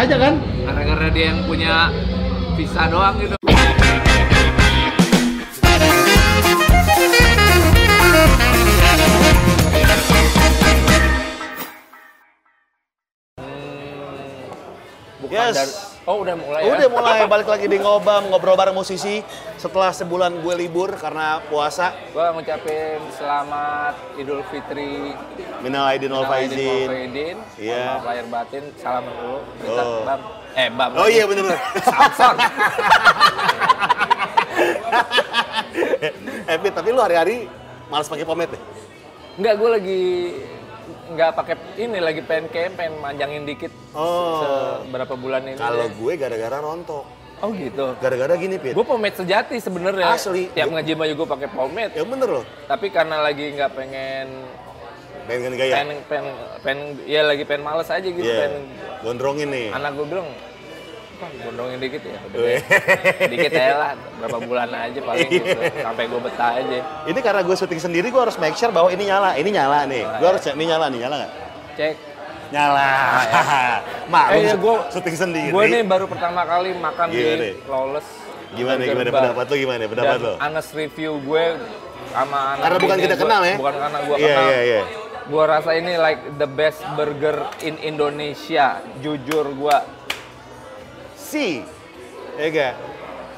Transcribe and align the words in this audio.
aja 0.00 0.16
kan? 0.16 0.34
Gara-gara 0.64 1.06
dia 1.12 1.24
yang 1.28 1.40
punya 1.44 1.92
visa 2.56 2.88
doang 2.88 3.20
gitu. 3.20 3.36
Bukan 15.20 15.36
Yes. 15.36 15.54
dari- 15.54 15.89
Oh 16.10 16.26
udah 16.26 16.34
mulai 16.34 16.66
Udah 16.66 16.82
ya? 16.82 16.90
mulai 16.90 17.22
balik 17.30 17.46
lagi 17.46 17.70
di 17.70 17.78
ngobam 17.78 18.34
ngobrol 18.34 18.58
bareng 18.58 18.74
musisi 18.74 19.22
setelah 19.54 19.94
sebulan 19.94 20.42
gue 20.42 20.54
libur 20.58 20.90
karena 20.98 21.38
puasa. 21.46 21.94
Gua 22.10 22.34
ngucapin 22.34 22.98
selamat 23.14 23.94
Idul 24.18 24.42
Fitri. 24.50 25.14
Minal 25.62 25.94
aidin 25.94 26.10
wal 26.10 26.26
faizin. 26.26 27.38
Iya. 27.54 28.02
Lahir 28.02 28.26
batin. 28.26 28.74
Salam 28.82 29.06
dulu. 29.06 29.38
Kita 29.62 29.82
Oh. 29.86 30.02
Bam. 30.02 30.18
Eh 30.58 30.66
Bam. 30.74 30.90
Oh 30.98 31.06
iya 31.06 31.30
bener-bener. 31.30 31.62
Samson. 31.78 32.34
eh 36.50 36.58
tapi 36.74 36.90
lu 36.90 36.98
hari-hari 36.98 37.46
malas 37.86 38.10
pakai 38.10 38.26
pomade 38.26 38.58
deh. 38.58 38.62
Enggak, 39.38 39.54
gue 39.62 39.70
lagi 39.70 40.02
nggak 41.10 41.30
pakai 41.34 41.54
ini 41.76 41.98
lagi 41.98 42.20
pengen 42.20 42.46
kayak 42.48 42.74
pengen 42.74 42.94
manjangin 42.98 43.42
dikit 43.42 43.72
Oh. 43.90 44.80
beberapa 44.84 45.14
bulan 45.14 45.42
ini. 45.44 45.56
Kalau 45.56 45.86
gue 45.88 46.12
gara-gara 46.14 46.58
rontok. 46.58 47.04
oh 47.40 47.50
gitu. 47.50 47.96
Gara-gara 47.96 48.34
gini 48.34 48.56
Pit. 48.56 48.72
Gue 48.72 48.84
pomade 48.84 49.16
sejati 49.16 49.56
sebenarnya. 49.56 50.06
Asli. 50.08 50.48
Tiap 50.50 50.68
nge-gym 50.70 51.00
aja 51.00 51.12
gue 51.12 51.28
pakai 51.28 51.48
pomade. 51.48 51.92
Ya 51.92 52.04
bener 52.04 52.28
loh. 52.30 52.44
Tapi 52.64 52.86
karena 52.88 53.18
lagi 53.18 53.50
nggak 53.50 53.72
pengen 53.72 54.28
Pengen 55.22 55.52
gaya. 55.54 55.74
pengen 55.76 55.98
pengen 56.04 56.26
pengen 56.60 56.80
ya 57.04 57.22
lagi 57.22 57.42
pengen 57.44 57.62
males 57.62 57.86
aja 57.86 58.02
gitu 58.02 58.20
Iya. 58.20 58.40
pengen 58.44 58.54
Gondrongin 59.00 59.48
nih. 59.48 59.68
anak 59.70 59.94
gue 59.94 60.06
bilang 60.06 60.28
gondongin 61.40 61.78
dikit 61.78 62.02
ya. 62.02 62.18
Udah 62.22 62.38
Weh. 62.38 62.58
deh. 62.58 63.28
dikit 63.28 63.50
aja 63.52 63.74
lah, 63.74 63.92
berapa 64.18 64.38
bulan 64.40 64.68
aja 64.70 64.98
paling 64.98 65.28
gitu. 65.28 65.50
Iya. 65.52 65.82
Sampai 65.82 66.04
gue 66.06 66.20
betah 66.20 66.50
aja. 66.54 66.78
Ini 67.04 67.18
karena 67.18 67.40
gue 67.40 67.54
syuting 67.54 67.80
sendiri, 67.80 68.06
gue 68.08 68.20
harus 68.20 68.36
make 68.36 68.54
sure 68.54 68.68
bahwa 68.68 68.88
ini 68.88 69.04
nyala. 69.04 69.34
Ini 69.34 69.50
nyala 69.50 69.84
nih. 69.84 70.02
Gue 70.16 70.26
harus 70.26 70.40
cek, 70.40 70.54
ini 70.54 70.64
nyala 70.66 70.86
nih, 70.86 70.98
nyala 71.00 71.14
nggak? 71.18 71.32
Cek. 71.74 71.94
Nyala. 72.50 72.88
Mak, 74.12 74.26
Eh, 74.32 74.40
ya, 74.42 74.54
gua- 74.56 74.86
syuting 74.92 75.16
sendiri. 75.18 75.50
Gue 75.50 75.64
nih 75.66 75.82
baru 75.82 76.04
pertama 76.04 76.42
kali 76.42 76.72
makan 76.72 77.06
Gimana? 77.08 77.36
di 77.38 77.50
Lawless. 77.64 78.08
Gimana, 78.50 78.82
gimana 78.82 79.08
pendapat 79.08 79.44
lo 79.46 79.54
gimana? 79.56 79.82
Pendapat 79.86 80.18
lo? 80.18 80.32
honest 80.36 80.70
review 80.72 81.20
gue 81.20 81.44
sama 82.10 82.38
anak 82.52 82.62
Karena 82.66 82.78
bukan 82.80 82.98
kita 82.98 83.14
gue- 83.14 83.22
kenal 83.22 83.42
ya? 83.44 83.54
Bukan 83.54 83.74
karena 83.76 83.98
gue 84.00 84.16
Iya, 84.16 84.26
kenal. 84.26 84.46
iya, 84.48 84.60
iya. 84.64 84.82
Gue 85.22 85.44
rasa 85.46 85.70
ini 85.72 85.92
like 85.94 86.22
the 86.34 86.48
best 86.48 86.82
burger 86.92 87.36
in 87.60 87.78
Indonesia. 87.78 88.66
Jujur 88.98 89.46
gue. 89.48 89.76
Si. 91.30 91.62
Ya 92.34 92.46
gak? 92.50 92.74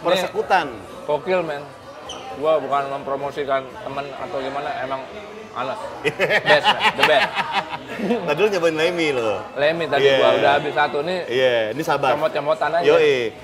Persekutan. 0.01 0.67
Gokil 1.05 1.43
men. 1.43 1.62
Gue 2.33 2.53
bukan 2.59 2.83
mempromosikan 2.91 3.62
temen 3.69 4.07
atau 4.17 4.39
gimana. 4.41 4.71
Emang 4.81 5.01
honest. 5.53 5.83
best, 6.48 6.67
man. 6.67 6.81
the 6.97 7.05
best. 7.05 7.29
Tadi 8.03 8.39
lu 8.39 8.48
nyobain 8.48 8.75
Lemi 8.75 9.09
lo. 9.13 9.45
Lemi 9.55 9.85
tadi 9.85 10.03
Iya. 10.03 10.17
gua 10.17 10.31
udah 10.35 10.51
habis 10.57 10.73
satu 10.73 10.98
nih. 11.05 11.19
Iya, 11.29 11.55
ini 11.77 11.83
sabar. 11.85 12.17
Comot-comotan 12.17 12.70
aja. 12.73 12.87
Yoi. 12.89 13.37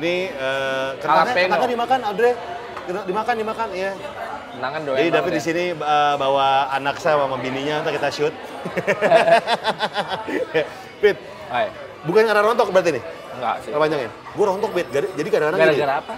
Ini 0.00 0.12
eh 0.30 0.88
kentangnya, 0.96 1.24
Jalapeno. 1.28 1.44
kentangnya 1.50 1.68
dimakan. 1.68 1.98
Kena- 2.80 3.06
Dimakan, 3.06 3.34
dimakan, 3.36 3.68
iya. 3.70 3.92
Tenangan 4.50 4.80
doyan 4.82 4.98
Jadi 4.98 5.08
David 5.12 5.30
ya. 5.30 5.36
di 5.36 5.42
sini 5.44 5.64
eh, 5.70 6.14
bawa 6.16 6.48
anak 6.72 6.96
saya 6.98 7.20
sama 7.20 7.36
bininya, 7.38 7.84
ntar 7.84 7.92
kita 7.92 8.08
shoot. 8.08 8.34
Pit, 11.00 11.16
Hai. 11.48 11.66
bukan 12.02 12.22
karena 12.24 12.42
rontok 12.42 12.68
berarti 12.70 12.98
nih? 12.98 13.02
Enggak 13.40 13.56
sih. 13.58 13.70
Nggak 13.72 13.80
panjangin? 13.80 14.10
Gue 14.30 14.44
rontok. 14.44 14.70
Gar- 14.86 15.12
Jadi 15.16 15.28
kadang-kadang 15.28 15.60
Gara-gara 15.64 15.94
apa? 15.98 16.14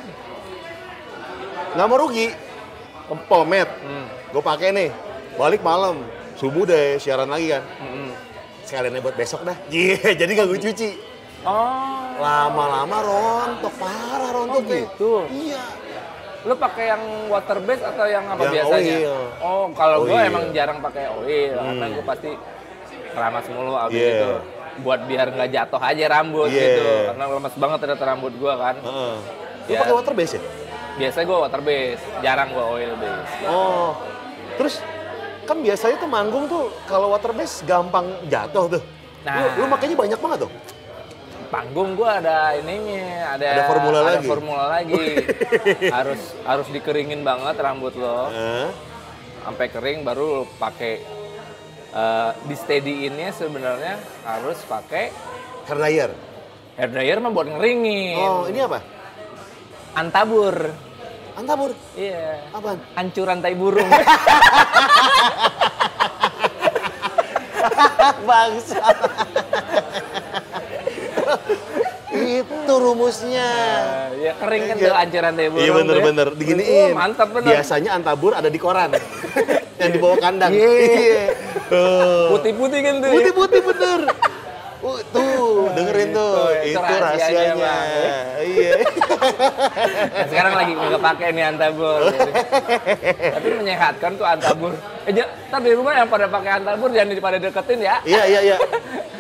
nggak 1.72 1.86
mau 1.86 1.98
rugi. 1.98 2.28
Pomet, 3.22 3.68
Hmm. 3.78 4.06
gue 4.32 4.40
pakai 4.42 4.72
nih. 4.72 4.88
Balik 5.34 5.60
malam, 5.60 6.00
subuh 6.34 6.64
deh 6.64 6.96
siaran 6.96 7.28
lagi 7.28 7.52
kan. 7.52 7.60
Mm-mm. 7.78 8.08
Sekalian 8.62 8.96
buat 8.98 9.12
besok 9.14 9.44
dah. 9.44 9.56
Iya, 9.68 10.16
jadi 10.16 10.30
nggak 10.30 10.48
gue 10.48 10.60
cuci. 10.62 10.90
Oh, 11.42 12.14
Lama-lama 12.16 12.96
rontok, 13.02 13.74
parah 13.74 14.30
rontok 14.32 14.58
Oh, 14.58 14.64
gitu? 14.64 15.12
Iya. 15.28 15.60
lu 16.42 16.54
pakai 16.56 16.84
yang 16.88 17.02
water 17.28 17.58
base 17.60 17.78
atau 17.80 18.02
yang 18.02 18.26
apa 18.26 18.42
Yang 18.42 18.54
biasanya? 18.56 18.96
oil. 18.98 19.16
Oh, 19.38 19.64
kalau 19.72 20.02
gua 20.02 20.18
Oil. 20.18 20.26
emang 20.26 20.44
jarang 20.50 20.78
pakai 20.80 21.06
oil 21.08 21.54
karena 21.54 21.84
Hmm. 21.84 21.94
gua 21.94 22.04
pasti 22.04 22.30
keramas 23.08 23.46
mulu 23.46 23.72
abis 23.76 23.94
Iya. 23.96 24.10
itu. 24.12 24.32
Buat 24.78 25.04
biar 25.04 25.28
nggak 25.28 25.50
jatuh 25.50 25.76
aja 25.78 26.04
rambut 26.10 26.48
Iya. 26.48 26.62
gitu. 26.62 26.84
Karena 27.10 27.24
lemas 27.28 27.54
banget 27.54 27.78
ternyata 27.78 28.04
rambut 28.06 28.32
gua 28.34 28.54
kan. 28.56 28.76
Heeh. 28.78 29.14
Lu 29.62 29.70
Ya. 29.70 29.78
pakai 29.78 29.94
water 29.94 30.14
base 30.14 30.32
ya? 30.34 30.42
Biasanya 30.92 31.24
gua 31.24 31.38
water 31.42 31.60
base, 31.60 32.02
jarang 32.18 32.48
gua 32.50 32.64
oil 32.70 32.92
base. 32.94 33.34
Oh. 33.44 33.92
Terus 34.54 34.74
kan 35.42 35.58
biasanya 35.58 35.96
tuh 35.96 36.06
manggung 36.06 36.44
tuh 36.46 36.70
kalau 36.84 37.10
water 37.10 37.32
base 37.32 37.60
gampang 37.62 38.08
jatuh 38.26 38.64
tuh. 38.70 38.82
Nah. 39.22 39.38
Lu, 39.54 39.62
lu 39.62 39.66
makanya 39.68 39.94
banyak 39.94 40.18
banget 40.18 40.40
tuh. 40.40 40.52
panggung 41.48 41.92
gua 41.92 42.16
ada 42.16 42.56
ininya, 42.56 43.36
ada 43.36 43.44
Ada 43.44 43.62
formula 43.66 43.98
ada 43.98 44.08
lagi? 44.10 44.24
formula 44.24 44.64
lagi. 44.72 45.04
harus 46.00 46.20
harus 46.42 46.66
dikeringin 46.66 47.20
banget 47.20 47.52
rambut 47.54 47.92
lo, 47.92 48.32
Heeh. 48.32 48.72
sampai 49.38 49.68
kering 49.68 50.00
baru 50.00 50.48
pakai 50.56 51.04
eh, 51.92 52.30
di 52.42 52.54
steady-innya 52.54 53.30
sebenarnya 53.30 53.94
harus 54.22 54.58
pakai 54.64 55.12
Hair 55.62 55.78
dryer. 55.78 56.10
hair 56.74 56.90
dryer 56.90 57.18
mah 57.18 57.30
buat 57.30 57.46
ngeringin. 57.46 58.18
Oh, 58.18 58.44
ini 58.46 58.58
apa? 58.58 58.82
Antabur. 59.92 60.56
Antabur. 61.32 61.70
Iya. 61.94 62.50
Apaan? 62.50 62.80
Ancuran 62.94 63.38
tai 63.38 63.54
burung. 63.54 63.86
Bangsa. 68.28 68.82
Itu 72.12 72.74
rumusnya. 72.74 73.48
ya 74.14 74.32
kering 74.36 74.62
kan 74.64 74.76
Iya. 74.76 74.84
tuh 74.84 74.94
ancuran 74.94 75.32
tai 75.32 75.48
burung. 75.48 75.62
Iya 75.62 75.70
tuh 75.70 75.74
ya. 75.74 75.80
bener-bener, 75.80 76.28
diginiin. 76.34 76.92
Oh, 76.92 76.98
mantap 76.98 77.28
bener. 77.30 77.48
Biasanya 77.54 77.90
antabur 77.92 78.32
ada 78.32 78.48
di 78.48 78.58
koran. 78.58 78.90
yang 79.82 79.94
di 79.94 80.00
bawah 80.00 80.18
kandang. 80.22 80.50
Iya. 80.54 80.70
Iya. 80.78 81.22
Tuh. 81.66 82.26
Putih-putih 82.38 82.80
kan 82.80 82.94
tuh. 83.02 83.08
ya. 83.08 83.14
Putih-putih 83.18 83.60
bener. 83.66 84.00
Uh, 84.82 84.98
tuh, 85.14 85.70
dengerin 85.78 86.10
tuh. 86.10 86.50
Itu, 86.58 86.74
itu 86.74 86.78
Itu, 86.82 86.82
rahasianya. 86.82 87.74
Iya. 88.42 88.72
Nah, 90.10 90.26
sekarang 90.26 90.54
lagi 90.58 90.72
nggak 90.74 90.98
pakai 90.98 91.26
nih 91.30 91.44
antabur. 91.54 92.10
Tapi 93.14 93.48
menyehatkan 93.62 94.10
tuh 94.18 94.26
antabur. 94.26 94.74
Eh, 95.06 95.14
ntar 95.14 95.62
di 95.62 95.70
rumah 95.78 95.94
yang 95.94 96.10
pada 96.10 96.26
pakai 96.26 96.58
antabur 96.58 96.90
jangan 96.90 97.14
pada 97.14 97.38
deketin 97.38 97.78
ya. 97.78 98.02
Iya, 98.02 98.22
iya, 98.26 98.40
iya. 98.42 98.56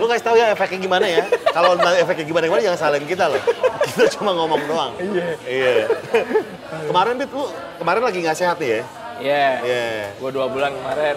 Lu 0.02 0.10
kasih 0.10 0.26
tahu 0.26 0.34
ya 0.34 0.50
efeknya 0.50 0.82
gimana 0.82 1.06
ya. 1.06 1.30
Kalau 1.54 1.78
efeknya 1.78 2.26
gimana 2.26 2.44
gimana 2.50 2.62
jangan 2.66 2.80
salahin 2.82 3.06
kita 3.06 3.30
loh. 3.30 3.42
Kita 3.86 4.04
cuma 4.18 4.34
ngomong 4.34 4.66
doang. 4.66 4.92
Iya. 4.98 5.26
Iya. 5.46 5.72
Kemarin 6.90 7.14
Bit, 7.22 7.30
lu 7.30 7.46
kemarin 7.78 8.02
lagi 8.02 8.18
nggak 8.18 8.34
sehat 8.34 8.58
nih 8.58 8.82
ya? 8.82 9.01
Iya. 9.22 9.46
Iya. 9.62 9.86
Gue 10.18 10.30
dua 10.30 10.46
bulan 10.46 10.74
kemarin 10.74 11.16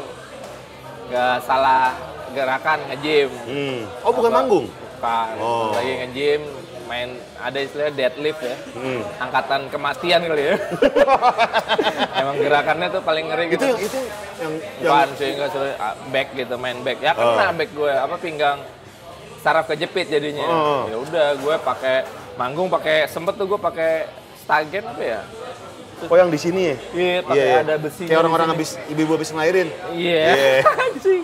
nggak 1.06 1.38
salah 1.42 1.94
gerakan 2.32 2.80
nge-gym. 2.90 3.30
Hmm. 3.46 3.80
Oh, 4.02 4.12
bukan 4.12 4.30
Apa- 4.30 4.38
manggung? 4.40 4.66
Bukan. 4.70 5.34
Oh. 5.38 5.72
Lagi 5.72 5.92
nge-gym, 6.02 6.42
main 6.86 7.10
ada 7.36 7.58
istilahnya 7.58 7.94
deadlift 7.96 8.42
ya. 8.42 8.56
Hmm. 8.74 9.02
Angkatan 9.20 9.62
kematian 9.70 10.22
kali 10.22 10.44
ya. 10.50 10.56
Emang 12.22 12.36
gerakannya 12.38 12.88
tuh 12.90 13.02
paling 13.02 13.26
ngeri 13.28 13.46
Itu 13.48 13.54
gitu. 13.54 13.66
yang 13.66 13.80
itu 13.80 14.00
yang 14.36 14.54
yang 14.82 14.92
Bukan 14.92 15.10
sih, 15.16 15.30
enggak 15.32 15.50
suruh 15.52 15.74
ah, 15.78 15.94
back 16.10 16.28
gitu, 16.34 16.56
main 16.56 16.78
back. 16.82 17.00
Ya 17.00 17.12
kena 17.14 17.46
Oh. 17.46 17.54
back 17.54 17.70
gue, 17.72 17.92
apa 17.92 18.16
pinggang 18.18 18.60
saraf 19.40 19.66
kejepit 19.66 20.10
jadinya. 20.10 20.46
Oh. 20.46 20.84
Ya 20.90 20.98
udah, 20.98 21.28
gue 21.38 21.56
pakai 21.60 21.98
manggung 22.36 22.68
pakai 22.68 23.08
sempet 23.08 23.38
tuh 23.38 23.46
gue 23.46 23.60
pakai 23.60 24.10
stagen 24.36 24.84
apa 24.86 25.04
ya? 25.04 25.22
Oh 26.06 26.18
yang 26.20 26.28
di 26.28 26.40
sini 26.40 26.62
ya? 26.70 26.76
Iya, 26.92 27.18
pakai 27.24 27.52
ada 27.64 27.76
besinya 27.80 28.10
Kayak 28.12 28.20
orang-orang 28.22 28.48
habis 28.52 28.70
ibu-ibu 28.92 29.12
habis 29.16 29.30
ngelahirin. 29.32 29.70
Iya. 29.96 30.24
Iya. 30.36 30.56
Anjing. 30.86 31.22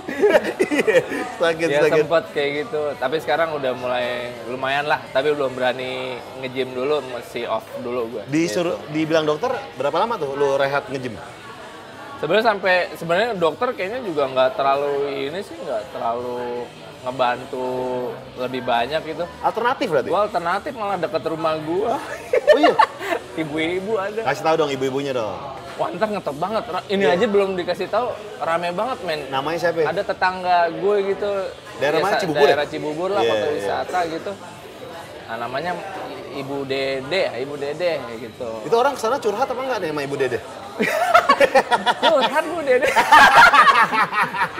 Sakit, 1.42 1.68
ya 1.68 1.80
sakit. 1.84 2.04
sempet 2.06 2.26
kayak 2.32 2.50
gitu. 2.66 2.82
Tapi 2.96 3.16
sekarang 3.20 3.50
udah 3.58 3.72
mulai 3.76 4.32
lumayan 4.48 4.88
lah. 4.88 5.04
Tapi 5.12 5.36
belum 5.36 5.52
berani 5.54 6.16
nge-gym 6.40 6.72
dulu, 6.72 7.04
masih 7.12 7.52
off 7.52 7.66
dulu 7.84 8.08
gue. 8.16 8.24
Disuruh 8.32 8.80
dibilang 8.96 9.28
dokter 9.28 9.52
berapa 9.76 9.98
lama 10.00 10.16
tuh 10.16 10.34
lu 10.40 10.56
rehat 10.56 10.88
nge-gym? 10.88 11.20
Sebenarnya 12.22 12.46
sampai 12.54 12.76
sebenarnya 12.96 13.30
dokter 13.34 13.74
kayaknya 13.74 14.06
juga 14.06 14.30
nggak 14.30 14.54
terlalu 14.54 15.26
ini 15.26 15.42
sih 15.42 15.58
nggak 15.58 15.90
terlalu 15.90 16.70
ngebantu 17.02 17.70
lebih 18.38 18.62
banyak 18.62 19.02
gitu. 19.10 19.26
Alternatif 19.42 19.90
berarti? 19.90 20.10
Gua 20.14 20.30
alternatif 20.30 20.72
malah 20.78 20.98
deket 21.02 21.24
rumah 21.26 21.58
gua. 21.66 21.98
Oh 21.98 22.60
iya. 22.62 22.76
Ibu-ibu 23.38 23.94
ada. 23.96 24.20
Kasih 24.28 24.44
tahu 24.44 24.56
dong 24.60 24.72
ibu-ibunya 24.72 25.16
dong. 25.16 25.38
Wah, 25.80 25.88
ntar 25.96 26.08
ngetop 26.12 26.36
banget. 26.36 26.64
Ini 26.92 27.04
Iya. 27.08 27.16
aja 27.16 27.26
belum 27.32 27.50
dikasih 27.56 27.88
tahu, 27.88 28.12
rame 28.44 28.70
banget 28.76 29.00
men. 29.08 29.20
Namanya 29.32 29.58
siapa? 29.58 29.80
ya? 29.82 29.88
Ada 29.90 30.04
tetangga 30.04 30.58
gue 30.70 30.96
gitu. 31.16 31.32
Daerah 31.80 32.00
mana? 32.04 32.20
Cibubur 32.20 32.46
ya? 32.46 32.54
Daerah 32.54 32.68
Cibubur 32.68 33.10
lah, 33.10 33.24
kota 33.24 33.48
iya. 33.48 33.56
wisata 33.56 34.00
gitu. 34.12 34.32
Nah, 35.32 35.36
namanya 35.48 35.72
Ibu 36.36 36.68
Dede, 36.68 37.24
Ibu 37.40 37.56
Dede 37.56 38.04
gitu. 38.20 38.50
Itu 38.68 38.76
orang 38.76 38.94
ke 38.96 39.02
sana 39.02 39.16
curhat 39.16 39.48
apa 39.48 39.62
enggak 39.64 39.80
nih 39.80 39.90
sama 39.96 40.02
Ibu 40.04 40.16
Dede? 40.20 40.40
Curhat 42.02 42.44
Bu 42.46 42.60
Dede. 42.62 42.88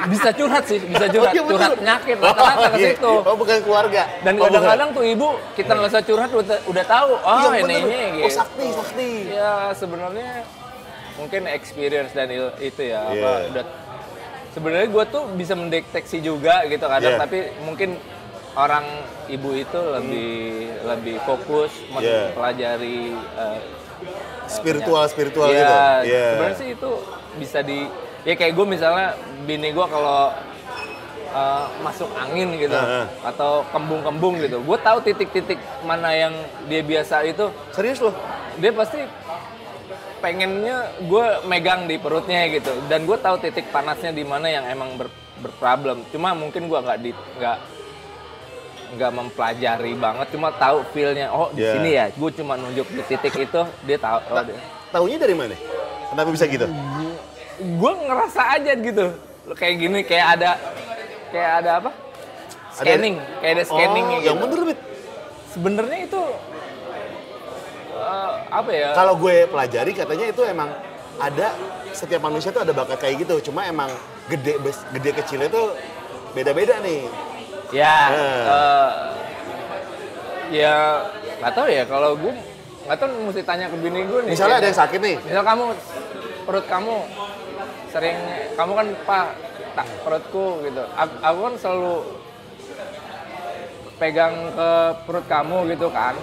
bisa 0.04 0.30
curhat 0.32 0.64
sih, 0.66 0.80
bisa 0.82 1.06
curhat, 1.08 1.30
Oh, 1.30 1.36
iya, 1.36 1.44
curhat 1.46 1.72
penyakit 1.76 2.18
rata-rata 2.18 2.68
ke 2.68 2.78
iya. 2.78 2.88
situ. 2.92 3.14
Oh, 3.22 3.36
bukan 3.36 3.58
keluarga. 3.62 4.04
Dan 4.22 4.34
Oh, 4.36 4.46
kadang-kadang 4.46 4.90
tuh 4.92 5.04
ibu 5.04 5.28
kita 5.54 5.72
nggak 5.72 5.90
usah 5.90 6.02
curhat 6.02 6.32
udah, 6.32 6.58
udah 6.66 6.86
tahu, 6.86 7.12
oh 7.16 7.38
Iya, 7.48 7.62
ini 7.62 7.76
ini 7.78 8.00
Oh, 8.02 8.10
gitu. 8.20 8.34
sakti, 8.34 8.66
sakti. 8.72 9.10
Ya 9.30 9.52
sebenarnya 9.72 10.30
mungkin 11.16 11.42
experience 11.48 12.12
dan 12.12 12.28
il- 12.30 12.56
itu 12.60 12.82
ya 12.84 13.06
apa 13.06 13.14
Iya. 13.14 13.50
udah 13.54 13.64
sebenarnya 14.50 14.88
gue 14.90 15.04
tuh 15.08 15.24
bisa 15.32 15.54
mendeteksi 15.54 16.18
juga 16.20 16.66
gitu 16.66 16.82
kadang 16.84 17.14
Iya. 17.16 17.22
tapi 17.22 17.40
mungkin 17.62 18.02
orang 18.52 18.84
ibu 19.28 19.54
itu 19.54 19.80
lebih 19.92 20.32
lebih 20.84 21.16
fokus 21.22 21.70
Iya. 21.94 22.34
mempelajari 22.34 23.00
eh, 23.16 23.60
Spiritual, 24.52 25.04
spiritual 25.08 25.48
Iya, 25.48 25.56
gitu. 25.56 25.76
Iya. 26.12 26.28
sebenarnya 26.36 26.58
sih 26.60 26.70
itu 26.76 26.92
bisa 27.40 27.60
di 27.64 27.80
ya 28.28 28.34
kayak 28.36 28.54
gue 28.54 28.66
misalnya 28.68 29.08
bini 29.48 29.72
gue 29.72 29.86
kalau 29.88 30.30
uh, 31.32 31.66
masuk 31.82 32.12
angin 32.20 32.54
gitu 32.60 32.76
Heeh. 32.76 33.06
atau 33.24 33.64
kembung-kembung 33.72 34.38
gitu, 34.44 34.60
gue 34.62 34.78
tahu 34.84 34.98
titik-titik 35.02 35.58
mana 35.88 36.12
yang 36.14 36.34
dia 36.68 36.84
biasa 36.84 37.24
itu, 37.26 37.50
Serius 37.72 38.04
loh? 38.04 38.14
dia 38.60 38.76
pasti 38.76 39.00
pengennya 40.22 40.92
gue 41.02 41.26
megang 41.50 41.90
di 41.90 41.98
perutnya 41.98 42.46
gitu, 42.52 42.70
dan 42.86 43.10
gue 43.10 43.18
tahu 43.18 43.42
titik 43.42 43.72
panasnya 43.74 44.14
di 44.14 44.22
mana 44.22 44.52
yang 44.52 44.70
emang 44.70 44.94
ber, 45.00 45.10
berproblem. 45.42 46.06
Cuma 46.14 46.38
mungkin 46.38 46.70
gue 46.70 46.78
nggak 46.78 47.00
di 47.02 47.12
nggak 47.42 47.58
nggak 48.92 49.12
mempelajari 49.12 49.94
banget, 49.96 50.28
cuma 50.30 50.52
tahu 50.52 50.84
feelnya. 50.92 51.32
Oh 51.32 51.48
di 51.50 51.62
Iya. 51.62 51.72
sini 51.74 51.90
ya, 51.92 52.06
gue 52.10 52.30
cuma 52.34 52.54
nunjuk 52.56 52.88
di 52.88 53.02
titik 53.06 53.36
itu, 53.38 53.62
dia 53.82 53.98
tahu. 53.98 54.20
Oh, 54.30 54.44
dia- 54.44 54.60
Taunya 54.92 55.18
dari 55.18 55.32
mana? 55.32 55.56
Kenapa 56.10 56.30
bisa 56.30 56.44
gitu? 56.46 56.68
gue 57.62 57.92
ngerasa 57.94 58.58
aja 58.58 58.74
gitu 58.74 59.06
kayak 59.54 59.76
gini 59.78 60.00
kayak 60.02 60.28
ada 60.34 60.52
kayak 61.30 61.52
ada 61.62 61.72
apa 61.78 61.92
scanning 62.74 63.22
kayak 63.38 63.54
ada 63.54 63.64
scanning 63.64 64.06
oh, 64.08 64.14
gitu 64.18 64.26
yang 64.26 64.38
bener, 64.42 64.60
Bit. 64.66 64.80
sebenarnya 65.48 66.00
itu 66.02 66.22
eh, 67.94 68.32
apa 68.50 68.72
ya 68.72 68.90
Kalau 68.92 69.14
gue 69.16 69.36
pelajari 69.46 69.92
katanya 69.94 70.26
itu 70.26 70.42
emang 70.42 70.70
ada 71.22 71.54
setiap 71.94 72.24
manusia 72.24 72.50
tuh 72.50 72.66
ada 72.66 72.74
bakat 72.74 72.98
kayak 72.98 73.22
gitu. 73.22 73.52
Cuma 73.52 73.68
emang 73.68 73.94
gede 74.26 74.58
gede 74.90 75.12
kecilnya 75.14 75.52
tuh 75.52 75.76
beda-beda 76.34 76.82
nih. 76.82 77.06
Ya 77.72 77.96
eh, 78.12 78.90
ya 80.52 80.76
nggak 81.40 81.54
tahu 81.54 81.68
ya 81.68 81.84
kalau 81.86 82.12
gue 82.14 82.34
nggak 82.84 82.98
tahu 82.98 83.10
mesti 83.24 83.42
tanya 83.42 83.66
ke 83.66 83.78
bini 83.78 84.04
gue 84.04 84.20
nih 84.22 84.32
Misalnya 84.32 84.56
ada 84.56 84.60
kayak- 84.60 84.70
yang 84.70 84.80
sakit 84.80 85.00
nih. 85.00 85.18
misal 85.22 85.44
kamu 85.44 85.64
perut 86.42 86.66
kamu 86.68 86.96
sering 87.88 88.18
kamu 88.54 88.72
kan 88.74 88.88
pak 89.02 89.26
tak 89.72 89.88
perutku 90.02 90.46
gitu 90.62 90.84
aku, 90.92 91.14
aku 91.18 91.40
kan 91.42 91.54
selalu 91.58 91.96
pegang 93.98 94.34
ke 94.52 94.70
perut 95.02 95.26
kamu 95.26 95.58
gitu 95.70 95.88
kan 95.90 96.16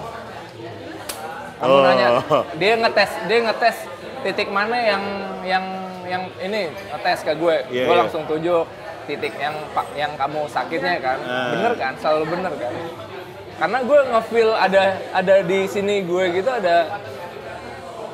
kamu 1.57 1.71
Oh. 1.71 1.81
nanya 1.81 2.07
dia 2.55 2.73
ngetes 2.77 3.11
dia 3.25 3.39
ngetes 3.41 3.77
titik 4.21 4.47
mana 4.47 4.77
yang 4.77 5.03
yang 5.43 5.65
yang 6.05 6.23
ini 6.39 6.61
ngetes 6.71 7.19
ke 7.21 7.33
gue 7.33 7.55
Iya, 7.67 7.83
gue 7.83 7.93
iya. 7.93 7.99
langsung 7.99 8.23
tunjuk 8.25 8.63
titik 9.09 9.33
yang 9.35 9.55
yang 9.95 10.11
kamu 10.13 10.45
sakitnya 10.45 11.01
kan 11.01 11.17
Ah. 11.19 11.49
bener 11.49 11.73
kan 11.73 11.93
selalu 11.97 12.25
bener 12.29 12.53
kan 12.53 12.73
karena 13.57 13.77
gue 13.81 13.99
ngefeel 14.07 14.51
ada 14.55 14.83
ada 15.11 15.35
di 15.41 15.65
sini 15.65 15.95
gue 16.01 16.23
gitu 16.31 16.47
ada 16.47 17.01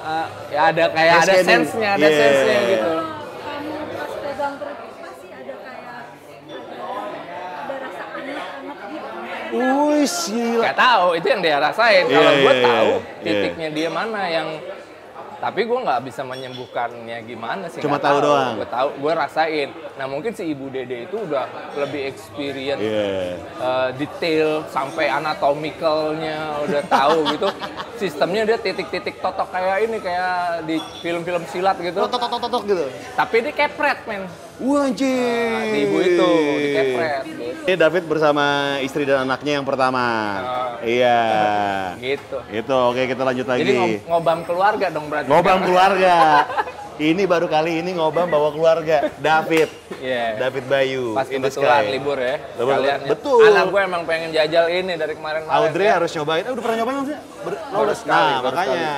uh, 0.01 0.25
ya 0.47 0.71
ada 0.71 0.83
kayak 0.89 1.15
Ada 1.21 1.36
sense-nya 1.44 1.89
ada 1.94 2.01
Yeah. 2.01 2.15
sense-nya 2.15 2.57
gitu 2.65 2.94
kamu 2.95 3.71
pas 3.92 4.12
pegang 4.15 4.53
perut 4.56 4.80
pasti 4.97 5.27
ada 5.30 5.53
kayak 5.59 5.83
ada, 5.86 6.65
ada 7.62 7.75
rasa 7.77 8.03
anget-anget 8.09 8.88
gitu. 8.88 9.59
Wih, 9.86 10.07
gila. 10.25 10.63
Gak 10.65 10.77
tahu 10.77 11.06
itu 11.13 11.27
yang 11.27 11.41
dia 11.41 11.57
rasain. 11.57 12.03
Kalau 12.06 12.31
Iya, 12.31 12.41
gue 12.41 12.53
iya, 12.53 12.65
tahu 12.65 12.89
iya. 12.89 13.24
titiknya 13.24 13.69
dia 13.71 13.89
mana 13.89 14.21
yang 14.27 14.48
tapi 15.38 15.64
gue 15.64 15.80
nggak 15.80 16.02
bisa 16.04 16.22
menyembuhkannya 16.22 17.18
gimana 17.24 17.66
sih. 17.68 17.80
Cuma 17.80 17.98
tahu 17.98 18.18
doang. 18.20 18.56
Gue 18.56 18.68
tahu, 18.68 18.90
gue 18.98 19.12
rasain. 19.12 19.70
Nah 19.96 20.06
mungkin 20.06 20.32
si 20.32 20.48
ibu 20.48 20.68
dede 20.68 21.06
itu 21.06 21.18
udah 21.18 21.46
lebih 21.76 22.08
experience, 22.08 22.82
Iya. 22.82 23.36
eh, 23.40 23.90
detail 23.96 24.64
sampai 24.68 25.08
anatomicalnya 25.08 26.38
udah 26.64 26.82
tahu 26.86 27.18
gitu. 27.34 27.48
Sistemnya 27.96 28.44
dia 28.44 28.58
titik-titik 28.58 29.20
totok 29.20 29.50
kayak 29.50 29.88
ini 29.88 29.98
kayak 30.00 30.64
di 30.64 30.76
film-film 31.00 31.44
silat 31.48 31.80
gitu. 31.80 32.06
Tok 32.06 32.20
tok 32.20 32.30
tok 32.30 32.50
tok 32.52 32.64
gitu. 32.66 32.86
Tapi 33.16 33.36
dia 33.42 33.54
kepret 33.54 34.00
men. 34.06 34.28
Wah, 34.56 34.88
anjir. 34.88 35.52
Di 35.68 35.80
ibu 35.84 35.98
itu 36.00 36.30
dikepret. 36.56 37.24
Ini 37.66 37.74
David 37.75 38.04
bersama 38.07 38.46
istri 38.80 39.04
dan 39.04 39.28
anaknya 39.28 39.60
yang 39.60 39.68
pertama. 39.68 40.06
Iya. 40.80 41.19
gitu. 42.00 42.38
Itu, 42.48 42.75
oke 42.75 43.02
kita 43.04 43.24
lanjut 43.25 43.48
lagi. 43.50 43.62
Jadi 43.68 43.74
ngob- 43.75 44.04
ngobam 44.07 44.40
keluarga 44.48 44.86
dong 44.88 45.06
berarti. 45.12 45.28
Ngobam 45.28 45.60
keluarga. 45.66 46.16
ini 46.96 47.28
baru 47.28 47.52
kali 47.52 47.84
ini 47.84 47.92
ngobam 48.00 48.31
bawa 48.31 48.56
keluarga. 48.56 49.12
David. 49.19 49.68
Iya. 50.00 50.40
David 50.48 50.63
Bayu. 50.72 51.12
Pas 51.12 51.28
kebetulan 51.28 51.84
sky. 51.84 51.92
libur 51.92 52.16
ya. 52.16 52.36
Libur, 52.56 52.72
sekalian 52.80 53.00
ya. 53.04 53.10
betul. 53.12 53.44
Anak 53.44 53.66
gue 53.68 53.81
emang 53.84 54.04
pengen 54.08 54.30
jajal 54.31 54.66
ini 54.72 54.94
dari 54.96 55.13
kemarin-kemarin. 55.19 55.60
Audrey 55.68 55.88
ya. 55.92 55.94
harus 56.00 56.10
nyobain. 56.16 56.44
Eh, 56.48 56.51
udah 56.56 56.63
pernah 56.63 56.78
nyobain 56.80 56.96
belum 56.96 57.08
sih? 57.12 57.18
Ber- 57.44 57.60
sekali, 57.96 58.08
Nah, 58.08 58.40
baru 58.40 58.56
makanya. 58.56 58.96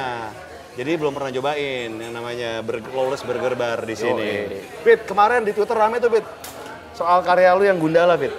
Jadi 0.78 0.92
belum 0.94 1.10
pernah 1.12 1.32
nyobain 1.32 1.90
yang 1.90 2.14
namanya 2.14 2.62
ber- 2.62 2.86
lawless 2.88 3.22
burger 3.22 3.54
bar 3.54 3.82
di 3.82 3.94
sini. 3.94 4.46
Fit, 4.80 5.04
kemarin 5.04 5.42
di 5.42 5.50
Twitter 5.50 5.74
rame 5.74 5.98
tuh, 5.98 6.08
Fit. 6.08 6.22
Soal 6.94 7.22
karya 7.22 7.50
lu 7.52 7.66
yang 7.66 7.76
Gundala, 7.76 8.14
Fit. 8.14 8.30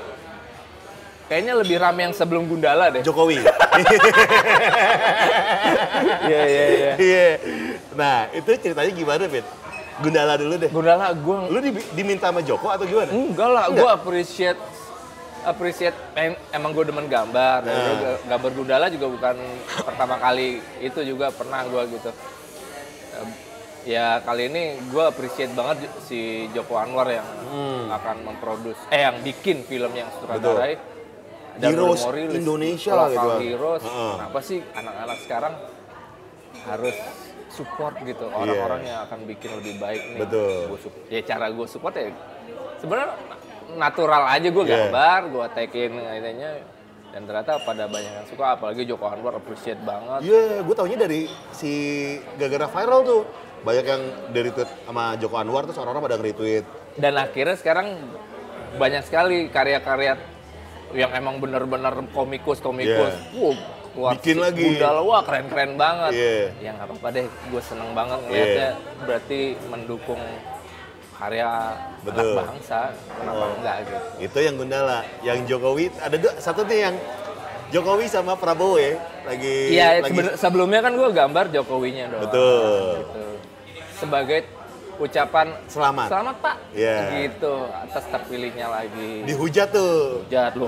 Kayaknya 1.27 1.53
lebih 1.57 1.77
rame 1.77 2.01
yang 2.01 2.15
sebelum 2.15 2.47
Gundala 2.47 2.89
deh. 2.89 3.03
Jokowi. 3.03 3.43
Iya, 6.21 6.43
iya, 6.45 6.65
iya. 6.69 6.93
Iya. 6.97 7.27
Nah, 7.93 8.31
itu 8.31 8.51
ceritanya 8.57 8.93
gimana, 8.93 9.25
Fit? 9.27 9.47
Gundala 9.99 10.35
dulu 10.35 10.55
deh. 10.57 10.71
Gundala 10.71 11.11
gue 11.11 11.37
Lu 11.49 11.59
di- 11.59 11.87
diminta 11.93 12.31
sama 12.31 12.39
Joko 12.41 12.69
atau 12.69 12.87
gimana? 12.87 13.11
enggak 13.11 13.49
lah, 13.49 13.65
Enggak? 13.67 13.83
gue 13.83 13.89
appreciate 13.91 14.61
appreciate 15.43 15.95
em- 16.15 16.41
emang 16.51 16.73
gue 16.73 16.85
demen 16.85 17.07
gambar. 17.07 17.63
Dan 17.63 17.75
Nah. 17.75 18.17
gambar 18.27 18.51
Gundala 18.53 18.87
juga 18.89 19.07
bukan 19.07 19.37
pertama 19.81 20.17
kali 20.17 20.49
itu 20.79 21.01
juga 21.03 21.31
pernah 21.31 21.63
gue 21.65 21.83
gitu. 21.93 22.11
Ya 23.83 24.21
kali 24.21 24.47
ini 24.47 24.63
gue 24.85 25.01
appreciate 25.01 25.53
banget 25.53 25.89
si 26.03 26.45
Joko 26.53 26.77
Anwar 26.77 27.09
yang 27.09 27.25
Hmm. 27.25 27.89
akan 27.89 28.17
memproduksi, 28.23 28.85
eh 28.89 29.01
yang 29.01 29.23
bikin 29.23 29.65
film 29.65 29.93
yang 29.93 30.13
sutradarai. 30.13 30.77
Dan 31.59 31.75
Heroes 31.75 32.07
rilis. 32.07 32.39
Indonesia 32.39 32.93
lah 32.93 33.09
gitu. 33.09 33.29
Heroes. 33.41 33.83
Heeh. 33.83 34.13
Kenapa 34.15 34.39
sih 34.41 34.59
anak-anak 34.71 35.19
sekarang 35.25 35.55
harus 36.63 36.95
support 37.49 37.99
gitu 38.05 38.29
orang-orang 38.29 38.87
yang 38.87 39.03
akan 39.03 39.25
bikin 39.25 39.51
lebih 39.57 39.75
baik 39.81 40.03
nih. 40.15 40.21
Betul. 40.23 40.55
Gua 40.69 40.79
ya 41.09 41.21
cara 41.25 41.47
gue 41.49 41.67
support 41.67 41.95
ya 41.97 42.13
sebenarnya 42.79 43.11
natural 43.77 44.23
aja 44.31 44.49
gue 44.49 44.65
Iya. 44.65 44.89
gambar, 44.89 45.21
gue 45.29 45.47
tekin 45.53 45.93
ininya 45.99 46.51
dan 47.09 47.23
ternyata 47.25 47.61
pada 47.65 47.89
banyak 47.89 48.13
yang 48.21 48.27
suka 48.29 48.57
apalagi 48.57 48.85
Joko 48.85 49.09
Anwar 49.09 49.37
appreciate 49.37 49.81
banget. 49.85 50.25
Iya, 50.25 50.65
gue 50.65 50.75
taunya 50.77 50.99
dari 51.01 51.29
si 51.53 51.73
gara-gara 52.41 52.69
viral 52.69 53.01
tuh. 53.05 53.23
Banyak 53.59 53.85
yang 53.91 54.03
dari 54.31 54.55
tweet 54.55 54.71
sama 54.87 55.19
Joko 55.19 55.35
Anwar 55.35 55.67
terus 55.67 55.83
orang-orang 55.83 56.05
pada 56.07 56.17
nge-retweet. 56.23 56.65
Dan 56.95 57.19
akhirnya 57.19 57.57
sekarang 57.59 57.99
banyak 58.79 59.03
sekali 59.03 59.51
karya-karya 59.51 60.15
yang 60.95 61.11
emang 61.11 61.43
bener-bener 61.43 61.91
komikus-komikus. 62.15 63.15
Iya. 63.35 63.35
Wow, 63.35 63.55
keluar 63.93 64.11
Bikin 64.15 64.39
lagi. 64.39 64.63
Gundala, 64.63 65.01
wah 65.03 65.21
keren-keren 65.27 65.75
banget. 65.75 66.13
Iya. 66.15 66.39
Ya 66.63 66.71
nggak 66.79 66.87
apa-apa 66.87 67.09
deh, 67.19 67.27
gue 67.27 67.63
seneng 67.65 67.91
banget 67.99 68.19
ngeliatnya. 68.29 68.71
Berarti 69.03 69.41
mendukung 69.67 70.23
karya 71.19 71.51
Betul. 72.01 72.31
anak 72.31 72.47
bangsa, 72.47 72.81
kenapa 73.11 73.43
Oh. 73.43 73.51
enggak 73.59 73.77
gitu. 73.83 73.97
Itu 74.23 74.39
yang 74.39 74.55
Gundala. 74.55 74.99
Yang 75.21 75.39
Jokowi, 75.47 75.85
ada 75.99 76.17
dua, 76.17 76.33
satu 76.39 76.63
nih 76.63 76.79
yang 76.81 76.95
Jokowi 77.69 78.07
sama 78.07 78.33
Prabowo 78.33 78.79
ya. 78.79 78.95
Lagi, 79.27 79.57
Iya, 79.69 80.01
lagi 80.01 80.19
sebelumnya 80.39 80.81
kan 80.81 80.95
gue 80.95 81.09
gambar 81.11 81.45
Jokowinya 81.51 82.05
doang. 82.09 82.23
Betul. 82.25 82.63
Gitu. 82.97 83.25
Sebagai 83.99 84.39
ucapan 84.99 85.47
Selamat. 85.69 86.11
selamat 86.11 86.37
Pak. 86.39 86.57
Iya. 86.75 86.97
Gitu 87.13 87.55
atas 87.69 88.05
terpilihnya 88.09 88.67
lagi. 88.67 89.23
dihujat 89.23 89.69
tuh. 89.71 90.23
hujat 90.25 90.53
lu. 90.55 90.67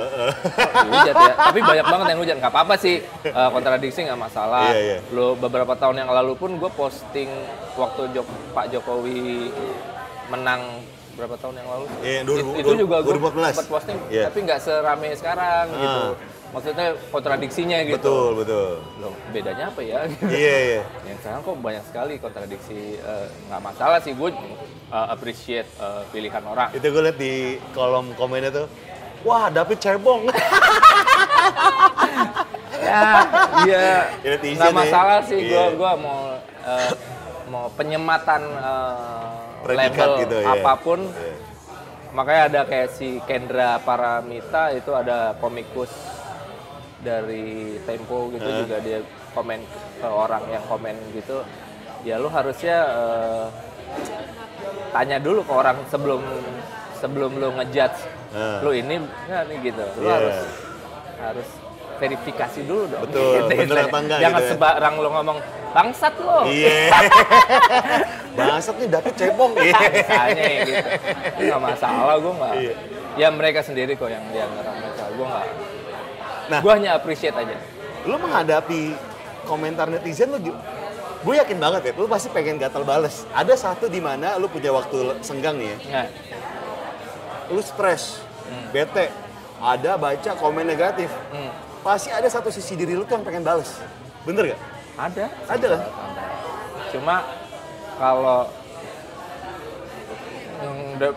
dihujat 0.87 1.15
ya. 1.17 1.35
Tapi 1.41 1.59
banyak 1.61 1.87
banget 1.89 2.07
yang 2.11 2.21
hujat. 2.21 2.37
Nggak 2.39 2.53
apa-apa 2.53 2.75
sih. 2.77 2.97
Eh, 3.23 3.49
kontradiksi 3.51 4.07
nggak 4.07 4.21
masalah. 4.21 4.71
Iya, 4.71 4.79
iya. 4.79 4.99
Lu 5.11 5.35
beberapa 5.35 5.75
tahun 5.75 5.99
yang 5.99 6.11
lalu 6.11 6.35
pun 6.35 6.51
gue 6.55 6.71
posting 6.71 7.31
waktu 7.75 8.03
Jok- 8.13 8.55
Pak 8.55 8.67
Jokowi 8.71 9.51
menang 10.31 10.61
berapa 11.13 11.35
tahun 11.37 11.55
yang 11.57 11.69
lalu? 11.69 11.85
Iya, 12.01 12.21
It- 12.23 12.27
2000 12.55 12.55
itu 12.57 12.73
juga 12.79 12.97
gue 12.99 13.13
2014. 13.13 13.53
sempat 13.53 13.69
posting, 13.69 13.99
Iya. 14.09 14.25
tapi 14.27 14.39
nggak 14.41 14.61
serame 14.61 15.09
sekarang 15.13 15.65
gitu. 15.71 16.05
Ah. 16.07 16.13
maksudnya 16.51 16.83
kontradiksinya 17.09 17.79
gitu 17.85 17.95
Betul, 17.97 18.29
betul. 18.37 18.71
loh 18.99 19.15
bedanya 19.31 19.71
apa 19.71 19.81
ya 19.81 20.03
Iya, 20.21 20.57
iya. 20.67 20.81
yang 21.07 21.19
sekarang 21.21 21.41
kok 21.41 21.55
banyak 21.57 21.85
sekali 21.85 22.15
kontradiksi 22.17 22.81
eh, 22.97 23.27
nggak 23.47 23.63
masalah 23.63 23.99
sih 23.99 24.11
gue 24.13 24.31
eh, 24.89 25.07
appreciate 25.09 25.71
eh, 25.79 26.03
pilihan 26.11 26.43
orang 26.43 26.71
Itu 26.73 26.91
gue 26.91 27.03
liat 27.05 27.15
di 27.17 27.35
kolom 27.71 28.11
komennya 28.15 28.51
tuh, 28.53 28.67
wah 29.23 29.47
David 29.49 29.79
cebong. 29.79 30.27
ya 32.81 33.03
iya 33.63 33.79
Ya, 34.21 34.29
netizen 34.33 34.59
nggak 34.59 34.73
ya. 34.73 34.81
masalah 34.81 35.19
sih 35.23 35.39
gue 35.41 35.55
Iya. 35.55 35.77
gua 35.77 35.93
mau 35.95 36.35
eh, 36.63 36.91
mau 37.47 37.67
penyematan 37.71 38.43
eh, 38.43 39.29
Predikat 39.71 40.07
label 40.07 40.21
gitu, 40.21 40.37
ya. 40.39 40.49
apa 40.53 40.73
pun 40.77 41.01
Iya. 41.07 41.35
makanya 42.11 42.43
ada 42.45 42.61
kayak 42.65 42.89
si 42.91 43.09
Kendra 43.23 43.79
Paramita 43.79 44.71
itu 44.71 44.91
ada 44.91 45.33
komikus 45.37 45.91
dari 46.99 47.79
Tempo 47.83 48.29
gitu 48.29 48.45
Eh. 48.45 48.57
juga 48.61 48.77
dia 48.79 48.99
komen 49.31 49.63
ke 49.97 50.09
orang 50.09 50.43
yang 50.49 50.65
komen 50.65 50.93
gitu 51.13 51.41
ya 52.03 52.17
lu 52.17 52.29
harusnya 52.29 52.77
eh, 52.83 53.47
tanya 54.91 55.17
dulu 55.17 55.41
ke 55.41 55.53
orang 55.53 55.77
sebelum 55.87 56.21
sebelum 56.97 57.31
lu 57.35 57.49
ngejudge 57.55 58.01
Eh. 58.31 58.59
lu 58.61 58.71
ini 58.71 58.95
nggak 59.01 59.43
nih 59.47 59.59
gitu 59.65 59.85
lu 59.97 60.07
Iya. 60.07 60.15
harus 60.15 60.39
harus 61.21 61.49
verifikasi 62.01 62.61
dulu 62.65 62.85
dong 62.89 63.03
Betul, 63.05 63.35
bener 63.45 63.61
istilahnya. 63.61 63.87
apa 63.87 63.99
enggak 64.01 64.19
jangan 64.19 64.33
gitu 64.35 64.43
ya. 64.43 64.51
sebarang 64.51 64.95
lu 64.97 65.09
ngomong 65.11 65.39
bangsat 65.71 66.15
lo 66.19 66.39
Iya. 66.43 66.77
Bangsat 68.33 68.75
nih 68.77 68.89
David 68.89 69.15
cebong. 69.15 69.53
Iya. 69.55 69.77
misalnya 69.93 70.43
ya 70.43 70.59
gitu 70.65 70.81
Itu 71.29 71.43
nggak 71.47 71.63
masalah 71.63 72.15
gue 72.17 72.33
nggak 72.33 72.55
Iya. 72.57 72.75
ya 73.17 73.29
mereka 73.29 73.61
sendiri 73.61 73.93
kok 73.95 74.09
yang 74.09 74.25
dianggap 74.31 74.65
masalah 74.67 75.13
gue 75.13 75.27
nggak 75.27 75.47
Nah. 76.49 76.59
gue 76.59 76.73
hanya 76.73 76.91
appreciate 76.95 77.37
aja 77.37 77.55
Lu 78.03 78.17
menghadapi 78.17 78.97
komentar 79.43 79.87
netizen 79.87 80.31
lu 80.31 80.41
gue 81.21 81.35
yakin 81.37 81.61
banget 81.61 81.83
ya, 81.85 81.93
lu 81.95 82.09
pasti 82.09 82.27
pengen 82.27 82.57
gatal 82.57 82.81
bales. 82.81 83.29
Ada 83.31 83.53
satu 83.53 83.87
di 83.87 84.01
mana 84.01 84.41
lu 84.41 84.49
punya 84.49 84.73
waktu 84.73 85.21
senggang 85.21 85.53
nih 85.55 85.69
ya, 85.69 85.77
nah, 85.93 86.07
lu 87.47 87.61
stres, 87.61 88.25
Hmm. 88.43 88.73
bete, 88.73 89.13
ada 89.59 89.95
baca 89.95 90.31
komen 90.33 90.65
negatif. 90.65 91.13
hmm, 91.29 91.51
Pasti 91.81 92.09
ada 92.09 92.27
satu 92.27 92.49
sisi 92.49 92.75
diri 92.75 92.93
lu 92.93 93.03
tuh 93.03 93.17
yang 93.17 93.25
pengen 93.25 93.41
bales. 93.41 93.81
Bener 94.23 94.53
gak? 94.53 94.61
ada 94.93 95.25
Ada 95.49 95.67
kan? 95.71 95.81
cuma 96.91 97.17
kalau 97.97 98.45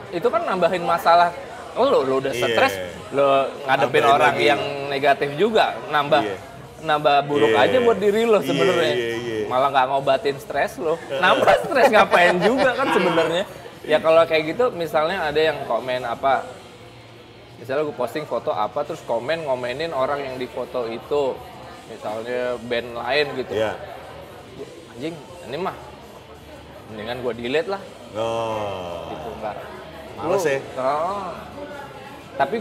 itu 0.10 0.28
kan 0.30 0.42
nambahin 0.46 0.86
masalah 0.86 1.36
oh 1.74 1.84
lo 1.84 2.00
lo 2.02 2.16
udah 2.22 2.32
Iya. 2.32 2.46
stres 2.48 2.74
lo 3.12 3.28
ngadepin 3.66 4.00
Nambahin 4.00 4.16
orang 4.16 4.36
lagi. 4.38 4.46
yang 4.48 4.62
negatif 4.88 5.30
juga 5.36 5.76
nambah 5.90 6.22
Iya. 6.24 6.38
nambah 6.82 7.16
buruk 7.28 7.52
Iya. 7.52 7.64
aja 7.66 7.78
buat 7.82 7.98
diri 7.98 8.24
lo 8.24 8.40
sebenarnya 8.40 8.94
iya, 8.94 9.10
iya. 9.18 9.36
malah 9.50 9.68
nggak 9.68 9.86
ngobatin 9.90 10.38
stres 10.38 10.80
lo 10.80 10.96
nambah 11.12 11.56
stres 11.60 11.92
ngapain 11.92 12.40
juga 12.40 12.70
kan 12.72 12.88
sebenarnya 12.94 13.44
ya 13.84 13.98
kalau 14.00 14.24
kayak 14.24 14.56
gitu 14.56 14.72
misalnya 14.72 15.28
ada 15.28 15.42
yang 15.42 15.58
komen 15.66 16.06
apa 16.06 16.48
misalnya 17.64 17.88
gue 17.88 17.96
posting 17.96 18.28
foto 18.28 18.52
apa 18.52 18.84
terus 18.84 19.00
komen 19.02 19.48
ngomenin 19.48 19.96
orang 19.96 20.20
yang 20.20 20.36
di 20.36 20.44
foto 20.46 20.84
itu 20.86 21.32
misalnya 21.88 22.60
band 22.60 22.92
lain 22.92 23.26
gitu 23.40 23.56
Iya. 23.56 23.72
anjing 24.92 25.16
ini 25.48 25.58
mah 25.58 25.76
mendingan 26.92 27.24
gue 27.24 27.34
delete 27.40 27.72
lah 27.72 27.80
Oh. 28.14 29.08
gitu 29.10 29.30
enggak 29.34 29.56
Males 30.14 30.44
ya? 30.44 30.60
oh. 30.76 31.32
tapi 32.36 32.60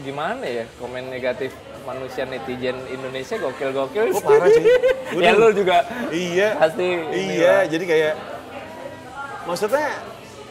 gimana 0.00 0.46
ya 0.46 0.64
komen 0.78 1.10
negatif 1.10 1.50
manusia 1.82 2.22
netizen 2.22 2.78
Indonesia 2.86 3.34
gokil-gokil 3.36 4.10
Oh, 4.10 4.22
parah 4.22 4.46
sih. 4.46 4.62
ya 5.26 5.34
lu 5.34 5.50
juga 5.50 5.82
Iya. 6.08 6.54
pasti. 6.54 6.86
Iya, 7.10 7.66
jadi 7.66 7.84
kayak 7.84 8.14
maksudnya 9.42 9.90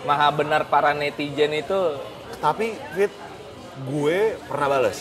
maha 0.04 0.32
benar 0.32 0.68
para 0.68 0.92
netizen 0.92 1.52
itu 1.52 1.96
tapi 2.38 2.76
Fit 2.94 3.12
gue 3.84 4.40
pernah 4.48 4.68
bales. 4.72 5.00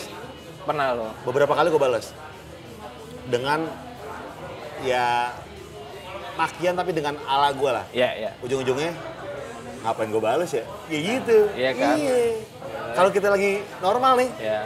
pernah 0.65 0.97
lo 0.97 1.09
Beberapa 1.23 1.53
kali 1.55 1.69
gue 1.71 1.81
bales. 1.81 2.11
Dengan 3.29 3.69
ya 4.83 5.31
makian 6.35 6.75
tapi 6.75 6.91
dengan 6.91 7.15
ala 7.23 7.55
gue 7.55 7.71
lah. 7.71 7.85
ya 7.95 8.11
ya 8.17 8.31
Ujung-ujungnya 8.43 8.91
ngapain 9.85 10.09
gue 10.11 10.21
bales 10.21 10.51
ya? 10.51 10.65
Ya 10.91 10.99
gitu. 10.99 11.37
Iya 11.55 11.71
kan? 11.77 11.95
Iya. 11.95 12.17
Kalau 12.95 13.09
kita 13.13 13.27
lagi 13.29 13.61
normal 13.79 14.13
nih, 14.23 14.29
ya 14.39 14.59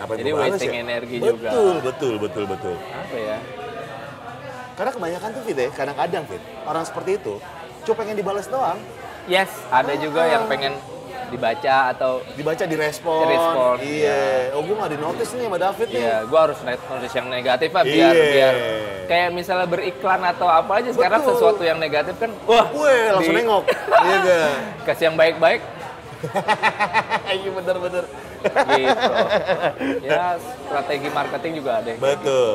ngapain 0.00 0.18
Jadi 0.20 0.30
gue 0.32 0.40
wasting 0.40 0.74
ya? 0.74 0.80
energi 0.80 1.16
betul, 1.20 1.30
juga. 1.36 1.48
Betul, 1.50 1.76
betul, 1.84 2.14
betul, 2.16 2.44
betul. 2.48 2.76
apa 2.76 3.16
ya 3.20 3.38
Karena 4.80 4.90
kebanyakan 4.96 5.28
tuh 5.36 5.42
Fit 5.44 5.58
ya, 5.60 5.68
kadang-kadang 5.76 6.22
Fit, 6.24 6.42
orang 6.64 6.84
seperti 6.88 7.10
itu 7.20 7.34
cuma 7.84 7.96
pengen 8.00 8.16
dibales 8.16 8.48
doang, 8.48 8.80
yes 9.28 9.48
ada 9.72 9.92
juga 9.96 10.24
yang 10.28 10.44
pengen 10.48 10.76
dibaca 11.30 11.76
atau 11.88 12.20
dibaca 12.32 12.64
direspon. 12.64 13.22
Direspon, 13.24 13.76
Iya. 13.80 14.50
Oh 14.52 14.60
gue 14.60 14.74
gak 14.74 14.90
di 14.90 14.98
notice 14.98 15.30
nih 15.32 15.46
sama 15.46 15.58
David 15.58 15.88
nih. 15.88 16.02
ya 16.02 16.16
gue 16.22 16.40
harus 16.40 16.58
nulis 16.60 17.12
yang 17.12 17.26
negatif 17.26 17.70
lah 17.70 17.84
biar 17.84 18.12
Iya. 18.12 18.26
biar 18.28 18.54
kayak 19.06 19.28
misalnya 19.30 19.66
beriklan 19.66 20.20
atau 20.24 20.46
apa 20.46 20.72
aja 20.76 20.90
sekarang 20.90 21.20
Betul. 21.20 21.32
sesuatu 21.32 21.62
yang 21.62 21.78
negatif 21.78 22.14
kan 22.16 22.30
wah 22.44 22.66
Gue 22.68 22.92
langsung 23.08 23.32
di- 23.32 23.40
nengok. 23.40 23.64
Iya 24.04 24.16
gak? 24.20 24.50
kasih 24.84 25.04
yang 25.04 25.16
baik-baik 25.16 25.60
Iya 27.32 27.50
bener-bener. 27.50 28.04
gitu 28.40 29.12
ya 30.08 30.24
strategi 30.36 31.08
marketing 31.08 31.52
juga 31.56 31.70
ada 31.78 31.92
Betul. 31.94 32.52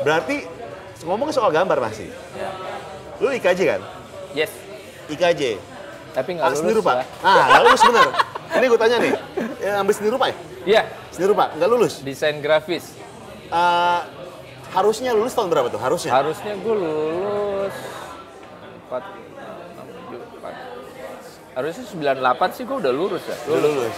Berarti 0.00 0.36
ngomong 1.02 1.28
soal 1.28 1.50
gambar 1.50 1.78
masih. 1.80 2.08
ya. 2.32 2.50
Lu 3.18 3.30
IKJ 3.30 3.60
kan? 3.66 3.80
yes 4.32 4.50
IKJ. 5.06 5.58
Tapi 6.16 6.30
nggak 6.32 6.42
Ah, 6.42 6.50
lulus 6.50 6.60
seni 6.62 6.72
rupa. 6.72 6.92
ya. 6.94 7.04
Ah, 7.20 7.44
nggak 7.46 7.60
lulus 7.62 7.82
bener. 7.84 8.06
Ini 8.48 8.64
gue 8.66 8.78
tanya 8.78 8.96
nih. 8.98 9.12
Ya, 9.58 9.72
ambil 9.76 9.92
seni 9.92 10.08
rupa 10.08 10.24
ya? 10.26 10.36
iya 10.64 10.82
Seni 11.10 11.26
rupa, 11.26 11.44
nggak 11.50 11.68
lulus. 11.68 11.94
desain 12.00 12.36
grafis 12.38 12.96
Ah, 13.46 14.08
harusnya 14.72 15.12
lulus 15.12 15.30
tahun 15.30 15.46
berapa 15.46 15.68
tuh? 15.68 15.78
Harusnya. 15.78 16.10
harusnya 16.10 16.52
gue 16.54 16.74
lulus 16.74 17.74
4, 18.86 19.02
harusnya 21.54 21.84
98 21.86 22.20
sih 22.52 22.64
gue 22.64 22.76
udah 22.76 22.92
lulus 22.92 23.22
ya 23.22 23.36
Udah 23.46 23.60
lulus. 23.62 23.96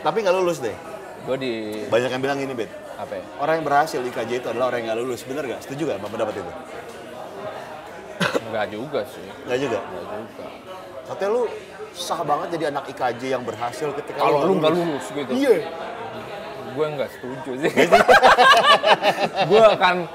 Tapi 0.00 0.16
nggak 0.18 0.34
lulus 0.34 0.58
deh. 0.58 0.76
gue 1.22 1.36
di 1.38 1.52
Banyak 1.86 2.10
yang 2.10 2.20
bilang 2.20 2.36
gini, 2.36 2.52
Bet. 2.52 2.70
apa 2.94 3.14
ya 3.14 3.22
Orang 3.36 3.54
yang 3.56 3.64
berhasil 3.64 3.98
di 3.98 4.10
IKJ 4.10 4.30
itu 4.38 4.48
adalah 4.48 4.68
orang 4.68 4.80
yang 4.80 4.88
nggak 4.90 5.00
lulus. 5.00 5.20
Bener 5.22 5.44
nggak? 5.44 5.60
Setuju 5.62 5.82
nggak 5.84 5.98
sama 5.98 6.08
pendapat 6.08 6.34
itu? 6.36 6.52
Enggak 8.44 8.66
juga 8.68 9.00
sih 9.06 9.24
Nggak 9.44 9.58
juga. 9.60 9.78
Enggak 9.80 10.04
juga 10.04 10.46
Katanya 11.04 11.30
lu 11.30 11.42
sah 11.92 12.20
banget 12.20 12.48
jadi 12.52 12.64
anak 12.68 12.88
IKJ 12.88 13.22
yang 13.30 13.42
berhasil 13.42 13.88
ketika 13.94 14.18
kalau 14.18 14.44
lu 14.44 14.56
nggak 14.56 14.72
lulus. 14.72 15.04
gitu 15.08 15.30
Iya. 15.30 15.68
gue 16.72 16.86
nggak 16.88 17.10
setuju 17.12 17.50
sih 17.60 17.72
gue 19.50 19.62
akan 19.68 20.08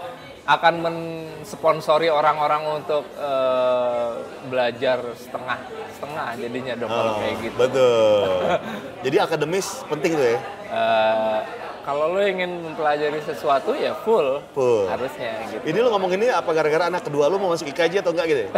akan 0.48 0.74
mensponsori 0.80 2.10
orang-orang 2.10 2.82
untuk 2.82 3.06
eh, 3.14 4.10
belajar 4.44 5.06
setengah 5.14 5.60
setengah 5.92 6.28
jadinya 6.36 6.74
dong 6.74 6.90
kalau 6.90 7.14
Oh, 7.14 7.20
kayak 7.20 7.36
gitu 7.44 7.56
Betul. 7.56 8.26
Jadi 9.06 9.16
akademis 9.20 9.68
penting 9.86 10.12
tuh 10.14 10.26
ya. 10.26 10.40
Eh, 10.66 11.38
kalau 11.84 12.10
lo 12.10 12.20
ingin 12.20 12.50
mempelajari 12.66 13.22
sesuatu 13.22 13.72
ya 13.72 13.94
full, 14.02 14.42
Full. 14.52 14.90
harusnya 14.90 15.46
gitu 15.48 15.62
Ini 15.64 15.78
lu 15.78 15.90
ngomong 15.90 16.10
ini 16.12 16.28
apa 16.28 16.50
gara-gara 16.50 16.90
anak 16.90 17.06
kedua 17.06 17.30
lu 17.30 17.38
mau 17.38 17.54
masuk 17.54 17.70
IKJ 17.70 18.02
atau 18.02 18.12
enggak 18.12 18.28
gitu 18.28 18.44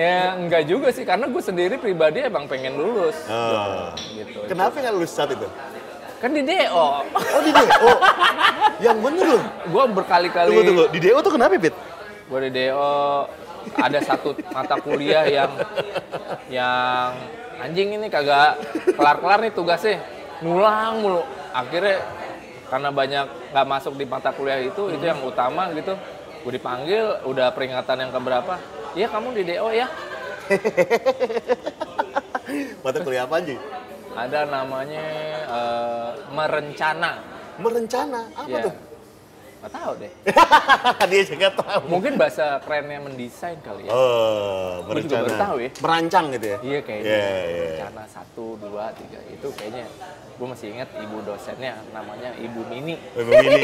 ya? 0.00 0.34
enggak 0.34 0.62
juga 0.64 0.88
sih 0.88 1.04
karena 1.04 1.26
gue 1.26 1.40
sendiri 1.40 1.76
pribadi 1.76 2.22
emang 2.22 2.44
pengen 2.46 2.74
lulus 2.74 3.16
Oh. 3.26 3.92
gitu 4.10 4.44
Kenapa 4.46 4.72
nggak 4.74 4.94
lulus 4.94 5.12
saat 5.12 5.30
itu? 5.30 5.44
kan 6.16 6.30
di 6.30 6.42
DO 6.42 6.86
Oh 7.06 7.40
di 7.40 7.50
DO. 7.50 7.90
yang 8.80 8.96
bener 8.98 9.26
loh. 9.30 9.44
gue 9.66 9.82
berkali-kali 9.94 10.48
Tunggu 10.48 10.64
tunggu. 10.64 10.84
Di 10.88 10.98
DO 10.98 11.18
tuh 11.18 11.32
kenapa, 11.32 11.52
Pit? 11.54 11.74
gue 12.26 12.40
di 12.42 12.50
DO 12.58 12.92
ada 13.74 13.98
satu 14.00 14.28
mata 14.48 14.76
kuliah 14.76 15.24
yang 15.26 15.52
yang 16.48 17.12
anjing 17.58 17.92
ini 17.92 18.06
kagak 18.06 18.56
kelar-kelar 18.90 19.38
nih 19.40 19.52
tugasnya 19.52 20.00
ngulang 20.40 20.94
mulu 20.98 21.20
akhirnya 21.50 22.00
karena 22.66 22.88
banyak 22.88 23.24
nggak 23.50 23.66
masuk 23.66 23.92
di 23.94 24.04
mata 24.04 24.30
kuliah 24.30 24.56
itu 24.58 24.88
itu 24.88 25.02
yang 25.02 25.20
utama 25.20 25.68
gitu 25.72 25.92
gue 26.40 26.52
dipanggil 26.52 27.20
udah 27.22 27.50
peringatan 27.50 27.96
yang 27.98 28.10
keberapa 28.10 28.56
iya 28.92 29.06
kamu 29.06 29.28
di 29.34 29.42
DO 29.46 29.68
ya 29.70 29.86
Mata 32.82 32.98
kuliah 33.00 33.22
apa 33.22 33.38
aja? 33.38 33.54
ada 34.10 34.40
namanya 34.42 35.04
eh, 35.46 36.10
merencana 36.34 37.22
Merencana. 37.60 38.24
Apa 38.34 38.48
Ya. 38.48 38.64
tuh? 38.66 38.74
Nggak 39.60 39.72
tahu 39.76 39.92
deh. 40.00 40.12
Dia 41.12 41.22
juga 41.28 41.48
tahu. 41.52 41.80
Mungkin 41.92 42.12
bahasa 42.16 42.56
kerennya 42.64 42.98
mendesain 43.04 43.60
kali 43.60 43.84
ya. 43.84 43.92
Oh, 43.92 44.80
juga 44.80 44.88
berencana. 44.88 45.20
baru 45.20 45.30
tahu 45.36 45.56
ya. 45.60 45.70
Merancang 45.84 46.24
gitu 46.32 46.46
ya? 46.48 46.58
Iya 46.64 46.80
kayaknya. 46.80 47.12
Iya, 47.12 47.28
iya. 47.44 47.64
Rencana 47.68 48.04
satu, 48.08 48.46
dua, 48.56 48.84
tiga 48.96 49.20
itu 49.28 49.48
kayaknya 49.52 49.84
gue 50.40 50.48
masih 50.48 50.72
ingat 50.72 50.88
ibu 50.96 51.20
dosennya 51.20 51.76
namanya 51.92 52.32
Ibu 52.40 52.60
Mini. 52.72 52.96
Ibu 53.12 53.30
Mini. 53.36 53.62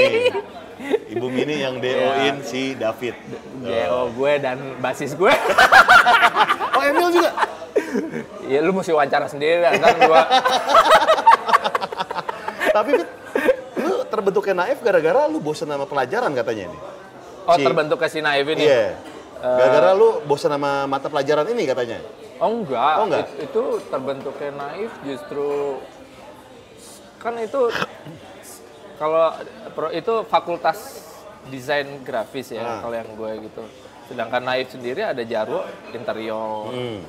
Ibu 1.16 1.26
Mini 1.32 1.56
yang 1.64 1.80
DO-in 1.80 2.44
si 2.44 2.76
David. 2.76 3.16
GO 3.64 4.00
gue 4.12 4.32
dan 4.36 4.58
basis 4.84 5.16
gue. 5.16 5.32
Oh, 6.76 6.84
Emil 6.84 7.08
juga? 7.08 7.32
Iya 8.44 8.60
lu 8.60 8.76
mesti 8.76 8.92
wawancara 8.92 9.26
sendiri 9.32 9.64
kan 9.64 9.96
gua. 10.06 10.22
Tapi 12.68 12.92
terbentuknya 14.06 14.54
naif 14.56 14.78
gara-gara 14.80 15.26
lu 15.26 15.38
bosan 15.38 15.66
sama 15.66 15.84
pelajaran 15.84 16.32
katanya 16.32 16.70
nih. 16.70 16.80
Oh 17.46 17.54
Si- 17.54 17.62
terbentuk 17.62 17.98
ke 17.98 18.08
si 18.08 18.18
Naif 18.18 18.46
ini. 18.48 18.64
Iya. 18.64 18.98
Gara-gara 19.38 19.90
lu 19.92 20.18
bosan 20.22 20.50
sama 20.50 20.84
mata 20.84 21.06
pelajaran 21.06 21.46
ini 21.46 21.62
katanya. 21.62 21.98
Oh 22.36 22.50
enggak. 22.52 22.94
Oh, 22.96 23.04
enggak? 23.06 23.24
It- 23.28 23.46
itu 23.46 23.62
terbentuknya 23.86 24.50
naif 24.52 24.92
justru 25.02 25.78
kan 27.16 27.38
itu 27.38 27.60
kalau 29.00 29.30
itu 29.90 30.14
fakultas 30.26 31.04
desain 31.46 31.86
grafis 32.02 32.50
ya 32.50 32.60
Ah. 32.60 32.78
kalau 32.80 32.94
yang 32.94 33.08
gue 33.08 33.30
gitu. 33.46 33.62
Sedangkan 34.06 34.42
naif 34.42 34.68
sendiri 34.68 35.02
ada 35.02 35.22
jarwo 35.22 35.62
interior 35.90 36.70
Hmm. 36.70 37.00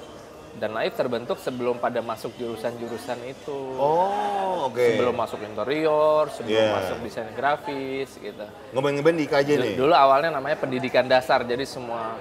Dan 0.58 0.74
naif 0.74 0.98
terbentuk 0.98 1.38
sebelum 1.38 1.78
pada 1.78 2.02
masuk 2.02 2.34
jurusan-jurusan 2.36 3.20
itu. 3.30 3.58
Oh, 3.78 4.68
oke. 4.68 4.82
Sebelum 4.82 5.14
masuk 5.14 5.40
interior, 5.42 6.34
sebelum 6.34 6.58
Iya. 6.58 6.74
masuk 6.74 6.98
desain 7.06 7.30
grafis 7.32 8.10
gitu. 8.18 8.46
Ngeband-ngeband 8.74 9.18
di 9.18 9.26
IKJ 9.26 9.50
nih. 9.56 9.74
Dulu 9.78 9.94
awalnya 9.94 10.34
namanya 10.34 10.58
pendidikan 10.58 11.06
dasar, 11.06 11.46
jadi 11.46 11.62
semua 11.64 12.18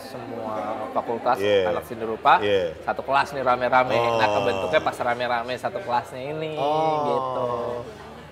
semua 0.00 0.90
fakultas 0.90 1.38
Iya. 1.38 1.70
anak 1.70 1.86
seni 1.86 2.02
rupa 2.02 2.42
Iya. 2.42 2.74
satu 2.82 3.06
kelas 3.06 3.30
nih 3.30 3.46
rame-rame. 3.46 3.94
Nah 3.94 4.26
Oh. 4.26 4.34
kebentuknya 4.42 4.80
pas 4.82 4.96
rame-rame 4.98 5.54
satu 5.54 5.78
kelasnya 5.86 6.34
ini 6.34 6.58
Oh. 6.58 7.06
gitu. 7.06 7.48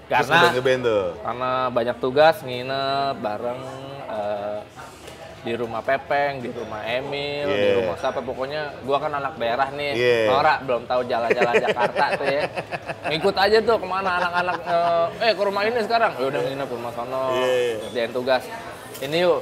Terus 0.08 0.25
Karena 0.26 0.49
tuh. 0.82 1.06
karena 1.23 1.50
banyak 1.68 1.97
tugas 2.00 2.40
nginep 2.42 3.14
bareng 3.20 3.61
eh, 4.08 4.58
di 5.38 5.52
rumah 5.54 5.80
Pepeng, 5.80 6.42
di 6.42 6.50
rumah 6.50 6.83
Emil, 6.83 7.47
di 7.47 7.59
Iya. 7.62 7.75
rumah 7.83 7.97
siapa 7.99 8.21
pokoknya 8.21 8.83
gua 8.83 8.99
kan 8.99 9.12
anak 9.14 9.38
daerah 9.38 9.68
nih. 9.71 9.92
Iya. 9.95 10.18
Nora 10.30 10.54
belum 10.62 10.83
tahu 10.85 11.00
jalan-jalan 11.07 11.54
Jakarta 11.64 12.04
tuh 12.18 12.26
ya. 12.26 12.42
Ngikut 13.09 13.37
aja 13.38 13.59
tuh 13.62 13.76
ke 13.78 13.87
mana 13.87 14.11
anak-anak 14.18 14.57
eh, 14.62 15.07
eh 15.28 15.33
ke 15.35 15.42
rumah 15.42 15.62
ini 15.64 15.80
sekarang. 15.83 16.12
Ya 16.18 16.26
udah 16.26 16.40
nginep 16.42 16.68
rumah 16.68 16.92
sono. 16.95 17.23
Iya. 17.38 17.75
Kerjain 17.87 18.12
tugas. 18.12 18.42
Ini 18.99 19.16
yuk 19.23 19.40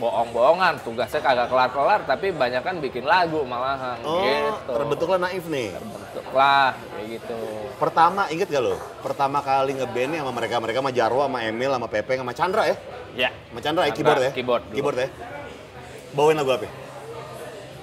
bohong-bohongan 0.00 0.80
tugasnya 0.80 1.20
kagak 1.20 1.46
kelar-kelar 1.46 2.00
tapi 2.02 2.32
banyak 2.32 2.58
kan 2.58 2.80
bikin 2.80 3.04
lagu 3.04 3.44
malahan 3.44 4.00
Oh, 4.00 4.24
gitu. 4.24 4.72
terbentuklah 4.72 5.18
naif 5.20 5.44
nih. 5.44 5.76
Terbentuklah 5.76 6.72
kayak 6.72 7.06
gitu. 7.12 7.40
Pertama, 7.76 8.22
inget 8.28 8.48
gak 8.48 8.62
lo? 8.62 8.80
Pertama 9.00 9.38
kali 9.40 9.76
ngeband 9.76 10.10
nih 10.10 10.18
sama 10.18 10.32
mereka, 10.32 10.56
mereka 10.56 10.78
sama 10.80 10.90
Jarwo, 10.90 11.22
sama 11.22 11.38
Emil, 11.42 11.70
sama 11.70 11.86
Pepe, 11.86 12.16
sama 12.16 12.32
Chandra 12.32 12.62
ya? 12.64 12.76
Ya. 13.14 13.30
Sama 13.46 13.60
Chandra 13.60 13.82
ya, 13.84 13.92
Chandra, 13.92 13.94
keyboard 13.94 14.20
ya? 14.22 14.30
keyboard 14.32 14.62
dulu. 14.64 14.74
Keyboard 14.74 14.96
ya? 14.98 15.08
Bawain 16.10 16.36
lagu 16.36 16.50
apa? 16.50 16.68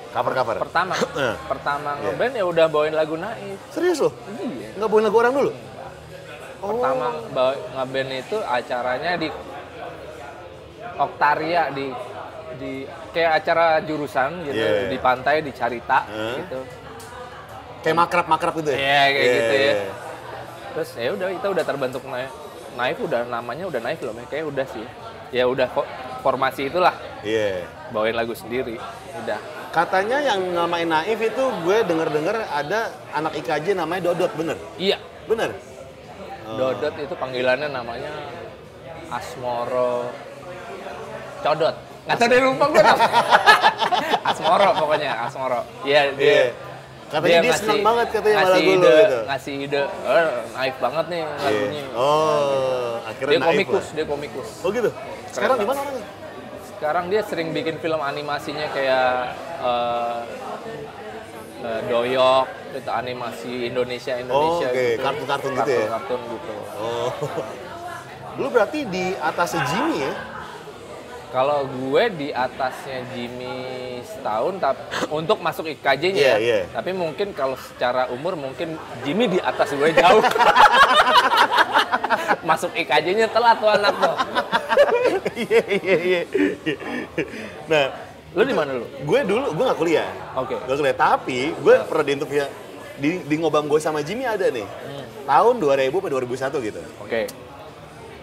Cover-cover? 0.07 0.55
Pertama, 0.59 0.95
Eh. 1.21 1.35
pertama 1.45 1.89
Iya. 1.93 2.03
ngeband 2.09 2.33
ya 2.33 2.43
udah 2.43 2.65
bawain 2.67 2.95
lagu 2.95 3.13
naif. 3.15 3.59
Serius 3.69 4.01
lo? 4.01 4.09
Iya. 4.33 4.73
Nggak 4.75 4.89
bawain 4.89 5.05
lagu 5.05 5.17
orang 5.19 5.33
dulu? 5.35 5.51
Oh. 6.57 6.67
Pertama 6.73 7.05
bawa 7.29 7.53
ngeband 7.75 8.09
itu 8.17 8.37
acaranya 8.41 9.11
di 9.15 9.29
Oktaria 10.97 11.69
di 11.71 11.87
di 12.57 12.71
kayak 13.13 13.31
acara 13.43 13.65
jurusan 13.85 14.41
gitu 14.43 14.57
Iya. 14.57 14.89
di 14.89 14.97
pantai 14.97 15.45
di 15.45 15.51
Carita 15.51 16.03
Eh. 16.09 16.41
gitu. 16.41 16.59
Kayak 17.81 17.97
makrab-makrab 18.01 18.53
gitu 18.57 18.69
ya? 18.73 18.77
Iya, 18.77 19.03
kayak 19.07 19.29
gitu 19.29 19.53
ya. 19.55 19.73
Terus 20.73 20.89
ya 20.93 21.09
udah 21.13 21.27
kita 21.31 21.47
udah 21.53 21.63
terbentuk 21.63 22.01
naif. 22.03 22.31
Naif 22.73 22.97
udah 22.99 23.21
namanya 23.25 23.65
udah 23.65 23.79
naif 23.79 23.99
loh, 24.01 24.13
kayak 24.25 24.45
udah 24.45 24.65
sih. 24.67 24.85
Ya 25.29 25.43
udah 25.45 25.67
kok 25.69 25.85
formasi 26.21 26.67
itulah 26.67 26.93
Iya. 27.21 27.65
bawain 27.89 28.17
lagu 28.17 28.33
sendiri. 28.33 28.81
Udah. 29.21 29.37
Katanya 29.69 30.17
yang 30.23 30.41
namain 30.51 30.89
naif 30.89 31.19
itu 31.19 31.43
gue 31.61 31.77
denger-denger 31.85 32.37
ada 32.49 32.89
anak 33.13 33.37
IKJ 33.37 33.77
namanya 33.77 34.09
Dodot, 34.09 34.33
bener? 34.33 34.57
Iya, 34.77 34.97
Bener? 35.27 35.51
Dodot 36.47 36.95
itu 36.95 37.11
panggilannya 37.13 37.67
namanya 37.67 38.07
Asmoro 39.11 40.07
Codot. 41.39 41.75
Nggak 42.07 42.17
tahu 42.17 42.27
deh 42.29 42.39
lupa 42.39 42.65
gue 42.67 42.81
nama. 42.81 43.07
Asmoro 44.23 44.69
pokoknya, 44.75 45.11
Asmoro. 45.23 45.61
Iya, 45.83 46.01
dia 46.15 46.27
Iya. 46.27 46.45
Katanya 47.07 47.39
dia, 47.39 47.53
senang 47.55 47.79
banget 47.87 48.07
katanya 48.11 48.35
ngasih 48.35 48.51
lagu 48.51 48.67
ide, 48.67 48.91
gitu. 48.99 49.17
Ngasih 49.23 49.53
ide, 49.63 49.81
oh, 49.87 50.27
naif 50.51 50.75
banget 50.77 51.05
nih 51.07 51.21
lagunya. 51.23 51.79
Iya. 51.79 51.95
Oh, 51.95 52.91
akhirnya 52.99 53.31
Dia 53.31 53.39
naif 53.39 53.47
komikus, 53.47 53.79
lah. 53.79 53.95
dia 53.95 54.05
komikus. 54.05 54.49
Oh 54.59 54.69
gitu? 54.69 54.89
Sekarang 55.31 55.55
Keren 55.55 55.63
di 55.63 55.67
mana 55.71 55.79
orangnya? 55.81 56.05
Sekarang 56.67 57.05
dia 57.07 57.21
sering 57.23 57.47
bikin 57.51 57.75
film 57.79 58.01
animasinya 58.03 58.67
kayak 58.69 59.07
eh, 59.63 60.19
eh, 61.63 61.79
Doyok, 61.87 62.45
itu 62.75 62.91
animasi 62.91 63.53
Indonesia 63.65 64.13
Indonesia 64.13 64.67
Oh, 64.67 64.75
oke. 64.75 64.75
gitu. 64.75 64.99
Kartun-kartun 64.99 65.51
gitu 65.55 65.71
ya? 65.73 65.87
Kartun 65.89 66.21
gitu. 66.27 66.53
Oh. 66.75 67.11
Lu 68.37 68.47
berarti 68.51 68.79
di 68.83 69.15
atasnya 69.15 69.63
Jimmy 69.65 69.97
ya? 70.03 70.13
Kalau 71.27 71.67
gue 71.67 72.03
di 72.15 72.27
atasnya 72.31 73.03
Jimmy 73.11 73.51
setahun, 73.99 74.63
tapi 74.63 74.79
untuk 75.11 75.43
masuk 75.43 75.67
IKJ-nya 75.67 76.15
Iya, 76.15 76.33
ya. 76.33 76.37
iya. 76.39 76.59
Tapi 76.71 76.95
mungkin 76.95 77.35
kalau 77.35 77.59
secara 77.59 78.07
umur 78.07 78.39
mungkin 78.39 78.79
Jimmy 79.03 79.27
di 79.27 79.39
atas 79.43 79.75
gue 79.75 79.91
jauh. 79.91 80.23
masuk 82.49 82.71
IKJ-nya 82.71 83.27
telat 83.27 83.59
tuh 83.59 83.67
anak 83.67 83.93
tuh. 83.99 84.15
Iya, 85.37 85.61
iya, 85.67 85.97
iya. 86.01 86.21
Nah, 87.67 87.85
Lu 88.31 88.43
di 88.45 88.55
mana 88.55 88.71
lu? 88.77 88.85
gue 88.85 89.19
dulu, 89.27 89.47
gue 89.51 89.63
gak 89.67 89.79
kuliah. 89.79 90.09
Oke. 90.37 90.55
Gue 90.63 90.75
kuliah, 90.79 90.95
tapi 90.95 91.51
gue 91.53 91.75
pernah 91.89 92.05
di 92.05 92.11
interview 92.15 92.43
di, 92.97 93.09
di 93.23 93.35
ngobam 93.37 93.67
gue 93.67 93.77
sama 93.77 93.99
Jimmy 94.01 94.23
ada 94.23 94.47
nih. 94.47 94.65
Tahun 95.27 95.55
2000 95.59 95.91
atau 95.91 96.09
2001 96.63 96.67
gitu. 96.71 96.79
Oke. 97.03 97.21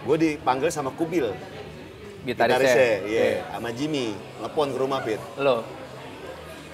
Gue 0.05 0.17
dipanggil 0.17 0.73
sama 0.73 0.89
Kubil. 0.93 1.29
Gitarisnya. 2.25 2.57
Gitarisnya, 2.59 2.93
iya. 3.05 3.21
Oke. 3.21 3.31
Sama 3.53 3.69
Jimmy. 3.71 4.07
Ngelepon 4.41 4.67
ke 4.69 4.79
rumah, 4.79 4.99
Pit. 5.01 5.21
Lo. 5.37 5.57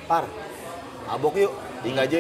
Par, 0.07 0.25
mabok 1.05 1.35
yuk, 1.37 1.53
di 1.81 1.89
IKJ. 1.91 2.15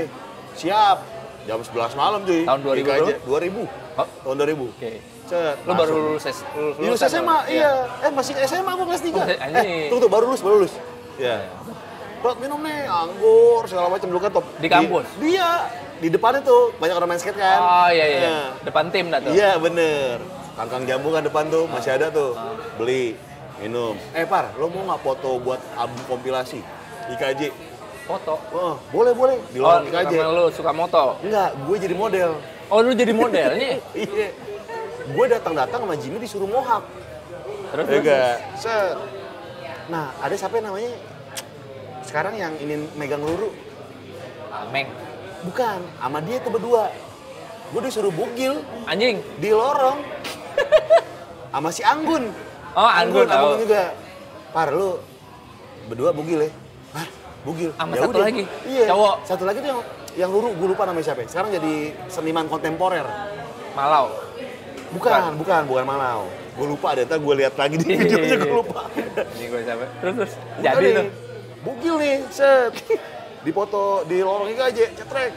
Siap. 0.57 0.99
Jam 1.41 1.59
11 1.59 1.95
malam 1.95 2.21
cuy. 2.23 2.43
Tahun 2.45 2.61
2000 2.61 2.77
IKJ. 2.77 2.91
berapa? 3.01 3.11
2000. 3.25 3.65
Oh, 3.97 4.07
Tahun 4.25 4.37
2000. 4.37 4.67
Oke. 4.69 4.93
Cet, 5.25 5.57
Lu 5.63 5.73
baru 5.73 5.93
lulus, 5.95 6.27
lulus, 6.27 6.75
Di 6.75 6.85
lulus 6.85 7.01
SMA, 7.01 7.23
dong? 7.23 7.43
iya. 7.49 7.73
Eh 8.03 8.11
masih 8.11 8.35
SMA 8.45 8.67
gue 8.69 8.87
kelas 8.89 9.03
3. 9.03 9.15
Oh, 9.15 9.25
eh, 9.25 9.39
anjing. 9.41 9.87
tunggu 9.87 10.03
tuh, 10.03 10.11
baru 10.11 10.25
lulus, 10.27 10.43
baru 10.43 10.55
lulus. 10.59 10.75
Iya. 11.17 11.37
Buat 12.21 12.37
minum 12.37 12.61
nih, 12.61 12.85
anggur, 12.85 13.63
segala 13.65 13.89
macam 13.89 14.07
dulu 14.07 14.21
kan 14.21 14.31
top. 14.31 14.45
Di 14.59 14.69
kampus? 14.69 15.07
dia, 15.17 15.71
di 15.97 16.09
depan 16.09 16.37
itu 16.37 16.57
banyak 16.77 16.95
orang 16.95 17.09
main 17.09 17.21
skate 17.21 17.39
kan. 17.39 17.59
Oh 17.59 17.89
iya 17.89 18.05
iya. 18.07 18.21
Nah, 18.21 18.47
Depan 18.61 18.85
tim 18.91 19.07
dah 19.09 19.21
tuh. 19.21 19.33
Iya 19.33 19.57
bener. 19.57 20.19
Kangkang 20.61 20.85
jambu 20.85 21.09
kan 21.09 21.25
depan 21.25 21.49
tuh, 21.49 21.65
masih 21.65 21.97
ada 21.97 22.13
tuh. 22.13 22.37
Beli, 22.77 23.17
minum. 23.57 23.97
Eh 24.13 24.29
Par, 24.29 24.53
lo 24.61 24.69
mau 24.69 24.85
nggak 24.85 25.01
foto 25.01 25.41
buat 25.41 25.57
album 25.73 25.97
kompilasi? 26.05 26.61
IKJ. 27.09 27.49
Foto. 28.05 28.37
Oh, 28.53 28.77
boleh, 28.93 29.17
boleh. 29.17 29.41
Di 29.49 29.57
Oh, 29.57 29.81
lorong 29.81 29.89
IKJ. 29.89 30.13
karena 30.13 30.29
lu 30.29 30.45
suka 30.53 30.69
moto. 30.71 31.17
Enggak, 31.25 31.57
gue 31.65 31.77
jadi 31.81 31.97
model. 31.97 32.31
Oh, 32.69 32.85
lu 32.85 32.93
jadi 32.93 33.09
modelnya. 33.11 33.81
Iya. 33.97 34.29
Gue 35.11 35.27
datang-datang 35.27 35.81
sama 35.81 35.97
Jimmy 35.97 36.21
disuruh 36.21 36.45
mohak. 36.45 36.85
Terus 37.73 37.81
Ya 37.81 37.89
terus, 37.89 38.01
enggak. 38.05 38.35
Set. 38.55 38.97
Nah, 39.89 40.13
ada 40.21 40.35
siapa 40.37 40.61
yang 40.61 40.69
namanya? 40.69 40.93
Sekarang 42.05 42.37
yang 42.37 42.53
ini 42.61 42.85
megang 42.95 43.25
luru. 43.25 43.49
Ameng. 44.53 44.93
Bukan, 45.41 45.81
sama 45.97 46.21
dia 46.21 46.37
tuh 46.39 46.53
berdua. 46.53 46.93
Gue 47.73 47.81
disuruh 47.81 48.13
bugil 48.13 48.61
Anjing. 48.85 49.25
di 49.41 49.49
lorong. 49.49 50.05
Sama 51.51 51.69
si 51.71 51.83
Anggun. 51.83 52.25
Oh, 52.75 52.87
Anggun, 52.87 53.27
tahu. 53.27 53.35
Anggun 53.35 53.59
juga. 53.67 53.83
Par, 54.51 54.69
lu 54.71 54.99
berdua 55.87 56.11
bugil 56.15 56.47
ya? 56.47 56.51
Hah? 56.95 57.07
Bugil? 57.43 57.71
Sama 57.75 57.93
Ya 57.95 58.01
satu 58.03 58.11
udah. 58.15 58.23
lagi? 58.27 58.45
Iya. 58.67 58.87
Cowok? 58.91 59.15
Satu 59.27 59.43
lagi 59.47 59.59
tuh 59.59 59.69
yang, 59.71 59.81
yang 60.15 60.31
luru, 60.31 60.49
gue 60.55 60.69
lupa 60.71 60.87
namanya 60.87 61.11
siapa. 61.11 61.23
ya. 61.23 61.29
Sekarang 61.31 61.51
jadi 61.51 61.75
seniman 62.07 62.47
kontemporer. 62.47 63.07
Malau. 63.75 64.11
Bukan, 64.91 65.39
bukan, 65.39 65.63
bukan 65.71 65.85
Malau. 65.87 66.27
Gue 66.59 66.67
lupa 66.67 66.93
ada, 66.99 67.07
ntar 67.07 67.23
gue 67.23 67.35
lihat 67.41 67.55
lagi 67.55 67.79
di 67.79 67.95
videonya 67.95 68.37
gue 68.37 68.55
lupa. 68.55 68.91
Ini 69.39 69.45
gue 69.49 69.61
sampai. 69.63 69.89
Terus 70.03 70.15
terus. 70.19 70.33
Bukan 70.35 70.63
Jadi 70.67 70.83
nih, 70.87 70.95
tuh. 70.95 71.07
Bugil 71.61 71.95
nih, 72.03 72.15
set. 72.31 72.73
Di 73.41 73.51
foto 73.55 74.05
di 74.05 74.21
lorong 74.21 74.51
IKJ, 74.53 74.79
cetrek. 74.99 75.33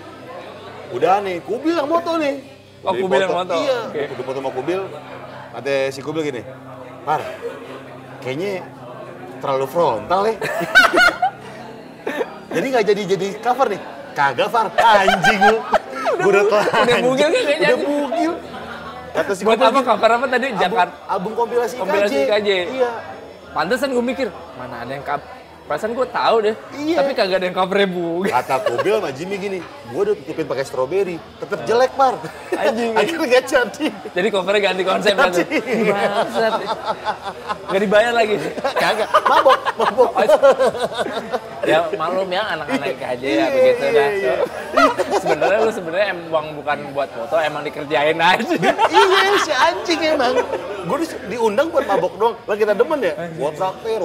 Udah 0.94 1.22
nih, 1.26 1.42
Kubil 1.42 1.74
yang 1.74 1.90
moto 1.90 2.18
nih. 2.22 2.53
Oh, 2.84 2.92
Udah 2.92 3.00
Kubil 3.00 3.20
yang 3.24 3.32
moto. 3.32 3.56
Iya, 3.56 3.80
Oke. 3.88 4.02
udah 4.12 4.26
foto 4.28 4.38
sama 4.44 4.52
Kubil. 4.52 4.82
Kata 5.56 5.74
si 5.88 6.00
Kubil 6.04 6.22
gini, 6.28 6.42
Par, 7.08 7.22
kayaknya 8.20 8.68
terlalu 9.40 9.66
frontal 9.72 10.22
ya. 10.28 10.36
jadi 12.60 12.66
nggak 12.68 12.86
jadi 12.92 13.02
jadi 13.16 13.28
cover 13.40 13.68
nih. 13.72 13.82
Kagak 14.14 14.50
Far, 14.52 14.68
anjing 14.76 15.40
lu. 15.42 15.58
Gue 16.22 16.32
udah 16.36 16.44
telanjang. 16.46 16.84
Udah 16.86 16.98
bugil 17.08 17.28
kan 17.32 17.42
kayaknya? 17.48 17.68
Udah 17.72 17.80
bugil. 17.88 18.32
Kata 19.14 19.32
si 19.32 19.42
Buat 19.48 19.62
apa 19.64 19.80
cover 19.82 20.10
apa 20.12 20.26
tadi? 20.28 20.46
Jakarta. 20.60 20.94
Album 21.08 21.32
kompilasi. 21.40 21.74
Kompilasi 21.80 22.16
IKJ. 22.28 22.50
Iya. 22.78 22.92
Pantesan 23.54 23.90
gue 23.96 24.04
mikir, 24.04 24.28
mana 24.60 24.84
ada 24.84 24.92
yang 24.92 25.06
cover. 25.08 25.43
Perasaan 25.64 25.96
gue 25.96 26.08
tahu 26.12 26.36
deh, 26.44 26.56
Iya. 26.76 26.98
tapi 27.00 27.12
kagak 27.14 27.38
ada 27.40 27.46
yang 27.48 27.56
covernya 27.56 27.88
bu. 27.88 28.28
Kata 28.28 28.56
Kobil 28.62 28.96
sama 29.00 29.12
Jimmy 29.16 29.36
gini, 29.38 29.60
gue 29.64 30.02
udah 30.02 30.16
tutupin 30.18 30.44
pakai 30.44 30.66
stroberi, 30.66 31.16
tetep 31.40 31.60
jelek 31.64 31.92
par. 31.96 32.20
Anjing. 32.52 32.92
Akhirnya 33.00 33.28
gak 33.30 33.44
jadi. 33.46 33.86
Jadi 34.12 34.28
covernya 34.28 34.62
ganti 34.62 34.84
konsep 34.84 35.14
tuh. 35.14 35.44
Bangsat. 35.88 36.54
Gak 37.70 37.80
dibayar 37.80 38.12
lagi. 38.12 38.36
Kagak, 38.76 39.08
mabok, 39.24 39.60
mabok. 39.76 40.12
ya 41.64 41.80
malum 41.96 42.28
ya 42.28 42.44
anak-anak 42.50 43.00
aja 43.00 43.24
ya 43.24 43.32
Iya, 43.40 43.46
begitu 43.48 43.86
iya, 43.86 43.94
dah. 43.96 44.10
iya. 44.12 44.34
Sebenarnya 45.16 45.60
lu 45.62 45.72
sebenarnya 45.72 46.08
emang 46.12 46.46
bukan 46.58 46.78
buat 46.92 47.08
foto, 47.08 47.36
emang 47.40 47.62
dikerjain 47.64 48.20
aja. 48.20 48.56
iya, 48.90 49.22
si 49.40 49.54
anjing 49.54 50.00
emang. 50.12 50.34
Gue 50.84 50.98
diundang 51.30 51.72
buat 51.72 51.86
mabok 51.88 52.14
doang. 52.20 52.36
Lah 52.44 52.56
kita 52.58 52.74
demen 52.74 53.00
ya. 53.00 53.14
Buat 53.40 53.54
traktir, 53.56 54.02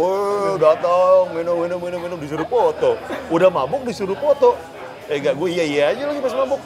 datang, 0.57 1.23
minum, 1.35 1.48
minum, 1.55 1.79
minum, 1.79 2.01
minum, 2.01 2.19
disuruh 2.19 2.45
foto. 2.45 2.99
Udah 3.29 3.49
mabok 3.49 3.83
disuruh 3.83 4.15
foto. 4.15 4.59
Eh 5.07 5.17
gak, 5.19 5.35
gue 5.35 5.49
iya 5.49 5.65
iya 5.65 5.85
aja 5.89 6.05
lagi 6.05 6.19
pas 6.19 6.35
mabok. 6.35 6.61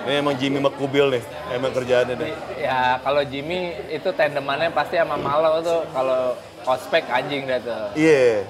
Ini 0.00 0.14
emang 0.16 0.34
Jimmy 0.34 0.58
McCubil 0.58 1.06
nih, 1.10 1.22
emang 1.52 1.68
kerjaannya 1.68 2.14
deh. 2.16 2.32
ya 2.56 2.96
kalau 2.98 3.20
Jimmy 3.22 3.58
itu 3.88 4.08
tandemannya 4.08 4.72
pasti 4.72 4.96
sama 4.96 5.14
Malo 5.14 5.60
tuh. 5.60 5.84
Kalau 5.86 6.32
ospek 6.64 7.04
anjing 7.06 7.44
dah 7.44 7.60
tuh. 7.60 7.84
Iya. 7.94 8.42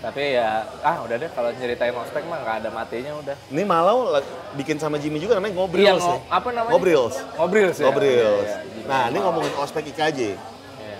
Tapi 0.00 0.34
ya, 0.34 0.64
ah 0.80 0.98
udah 0.98 1.14
deh 1.14 1.30
kalau 1.30 1.54
ceritain 1.54 1.92
ospek 1.92 2.26
mah 2.26 2.40
nggak 2.40 2.56
ada 2.58 2.68
matinya 2.68 3.14
udah. 3.16 3.36
Ini 3.46 3.62
Malau 3.62 4.10
la- 4.10 4.26
bikin 4.52 4.74
sama 4.74 4.98
Jimmy 4.98 5.20
juga 5.20 5.36
namanya 5.36 5.54
Ngobrils 5.54 5.84
Iya, 5.84 5.94
ya. 5.94 6.02
ngo- 6.02 6.22
apa 6.26 6.48
namanya? 6.50 6.72
Ngobrils. 6.72 7.14
Ngobrils 7.36 7.76
ya? 7.76 7.84
Ngobrils. 7.86 8.42
Iya, 8.42 8.58
iya. 8.58 8.86
Nah, 8.88 9.02
ini 9.06 9.18
ngomongin 9.20 9.52
ospek 9.54 9.84
IKJ. 9.88 10.20
Iya. 10.24 10.36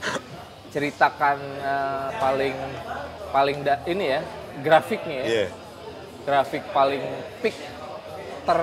eh, 1.60 2.08
paling 2.16 2.56
paling 3.30 3.58
da- 3.62 3.84
ini 3.84 4.06
ya 4.10 4.24
grafiknya 4.60 5.16
ya. 5.20 5.26
Iya. 5.28 5.48
Grafik 6.20 6.64
paling 6.72 7.04
peak 7.40 7.56
ter 8.46 8.60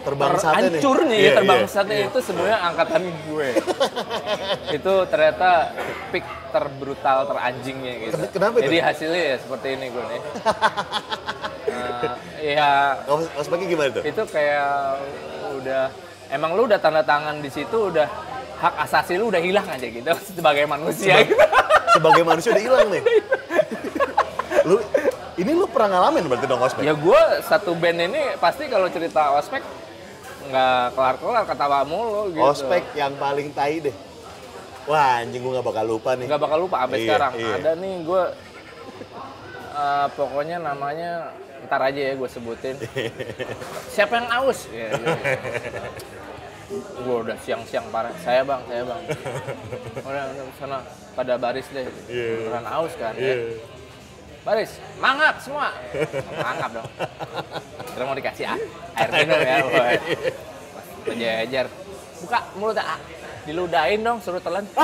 Terbangsatnya 0.00 0.48
nih. 0.56 0.80
terhancurnya 0.80 1.12
Iya, 1.14 1.28
ya 1.28 1.36
terbangsatnya 1.36 1.92
iya, 1.92 2.00
iya. 2.00 2.08
itu 2.08 2.18
sebenarnya 2.24 2.58
angkatan 2.64 3.02
gue. 3.04 3.48
itu 4.76 4.92
ternyata 5.06 5.48
peak 6.08 6.24
terbrutal 6.48 7.28
teranjingnya 7.28 7.92
gitu. 8.00 8.16
Ken- 8.16 8.32
kenapa 8.32 8.56
itu? 8.56 8.64
Jadi 8.64 8.78
hasilnya 8.80 9.22
ya 9.26 9.36
seperti 9.36 9.68
ini 9.74 9.86
gue 9.88 10.04
nih. 10.06 10.20
Eh, 11.70 12.10
ya 12.56 12.98
Os- 13.06 13.30
Ospeknya 13.36 13.66
gimana 13.68 13.90
tuh? 13.92 14.02
itu 14.02 14.22
kayak 14.26 14.98
udah 15.54 15.86
emang 16.30 16.54
lu 16.54 16.64
udah 16.64 16.78
tanda 16.78 17.02
tangan 17.02 17.38
di 17.38 17.48
situ 17.48 17.90
udah 17.90 18.06
hak 18.56 18.74
asasi 18.84 19.16
lu 19.16 19.28
udah 19.28 19.38
hilang 19.38 19.64
aja 19.64 19.82
gitu 19.82 20.10
sebagai 20.36 20.64
manusia. 20.64 21.20
gitu. 21.22 21.36
Sebagai 21.90 22.22
manusia 22.22 22.50
udah 22.50 22.62
hilang 22.62 22.86
nih. 22.88 23.02
lu 24.68 24.76
ini 25.34 25.52
lu 25.52 25.64
pernah 25.64 25.96
ngalamin 25.98 26.24
berarti 26.26 26.44
dong 26.44 26.60
ospek? 26.60 26.82
ya 26.82 26.92
gue 26.92 27.20
satu 27.42 27.72
band 27.72 27.98
ini 28.02 28.36
pasti 28.36 28.68
kalau 28.68 28.86
cerita 28.86 29.32
ospek 29.32 29.64
nggak 30.42 30.92
kelar-kelar 30.92 31.44
ketawa 31.44 31.80
mulu 31.82 32.28
gitu. 32.30 32.42
Ospek 32.42 32.84
yang 32.92 33.16
paling 33.16 33.48
tai 33.50 33.80
deh. 33.80 33.96
Wah 34.84 35.22
anjing 35.22 35.38
gue 35.38 35.52
gak 35.52 35.64
bakal 35.64 35.84
lupa 35.86 36.12
nih. 36.14 36.26
nggak 36.26 36.40
bakal 36.40 36.58
lupa 36.60 36.76
sampai 36.82 36.98
Iya, 36.98 37.04
sekarang. 37.06 37.32
iya. 37.34 37.54
Ada 37.56 37.72
nih 37.74 37.94
gue 38.02 38.22
eh, 39.72 40.06
pokoknya 40.12 40.56
namanya 40.58 41.12
ntar 41.66 41.80
aja 41.84 42.00
ya 42.00 42.12
gue 42.16 42.28
sebutin. 42.30 42.76
Siapa 43.94 44.12
yang 44.20 44.28
aus? 44.32 44.68
Ya, 44.70 44.94
gue 46.78 47.16
udah 47.26 47.36
siang-siang 47.42 47.86
parah. 47.90 48.14
Saya 48.22 48.46
bang, 48.46 48.62
saya 48.70 48.82
bang. 48.86 49.02
Udah, 50.06 50.24
udah 50.30 50.44
sana 50.56 50.78
pada 51.18 51.34
baris 51.34 51.66
deh. 51.74 51.86
Iya. 52.06 52.46
Beneran 52.46 52.66
aus 52.70 52.92
kan? 52.94 53.14
ya. 53.18 53.26
Iya. 53.26 53.36
Baris, 54.40 54.70
mangap 55.02 55.36
semua. 55.42 55.68
Mangap 56.38 56.70
dong. 56.80 56.88
Terus 57.92 58.04
mau 58.06 58.16
dikasih 58.16 58.46
air 58.96 59.10
minum 59.12 59.38
ya. 59.42 59.56
woy. 59.66 59.96
Berjejer. 61.04 61.66
Buka 62.20 62.38
mulut 62.56 62.78
A. 62.78 62.96
Diludahin 63.44 64.00
dong, 64.00 64.18
suruh 64.20 64.40
telan. 64.40 64.64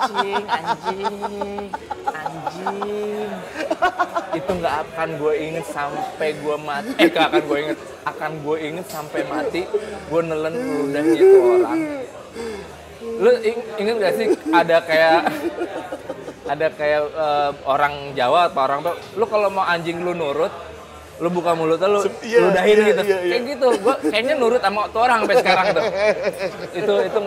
Anjing, 0.00 0.44
anjing, 0.48 1.70
anjing. 2.04 3.28
Itu 4.34 4.50
nggak 4.58 4.76
akan 4.88 5.08
gue 5.18 5.34
inget 5.38 5.66
sampai 5.68 6.28
gue 6.34 6.56
mati. 6.58 6.92
Eh, 6.98 7.08
nggak 7.08 7.26
akan 7.30 7.42
gue 7.46 7.58
inget. 7.60 7.78
Akan 8.02 8.32
gue 8.42 8.56
inget 8.58 8.86
sampai 8.88 9.20
mati. 9.24 9.62
Gue 10.10 10.20
nelen 10.20 10.54
ludahnya 10.54 11.14
itu 11.14 11.38
orang. 11.38 11.78
Lu 13.00 13.30
ing- 13.40 13.66
inget 13.76 13.96
gak 13.96 14.14
sih 14.16 14.26
ada 14.50 14.76
kayak 14.80 15.20
ada 16.46 16.66
kayak 16.72 17.02
eh, 17.06 17.50
orang 17.64 17.94
Jawa 18.12 18.50
atau 18.50 18.60
orang 18.64 18.80
lu 19.14 19.24
kalau 19.24 19.48
mau 19.52 19.62
anjing 19.62 20.00
lu 20.00 20.12
nurut 20.12 20.50
lu 21.20 21.28
buka 21.28 21.52
mulutnya 21.52 21.88
lu 21.88 22.00
iya, 22.24 22.38
ludahin 22.48 22.76
iya, 22.80 22.88
gitu 22.88 23.02
iya, 23.04 23.18
iya. 23.20 23.32
kayak 23.36 23.44
gitu 23.52 23.68
gua 23.84 23.94
kayaknya 24.00 24.34
nurut 24.40 24.60
sama 24.64 24.88
tuh 24.88 25.00
orang 25.04 25.18
sampai 25.24 25.36
sekarang 25.36 25.66
tuh 25.76 25.84
itu 26.72 26.94
itu 27.04 27.20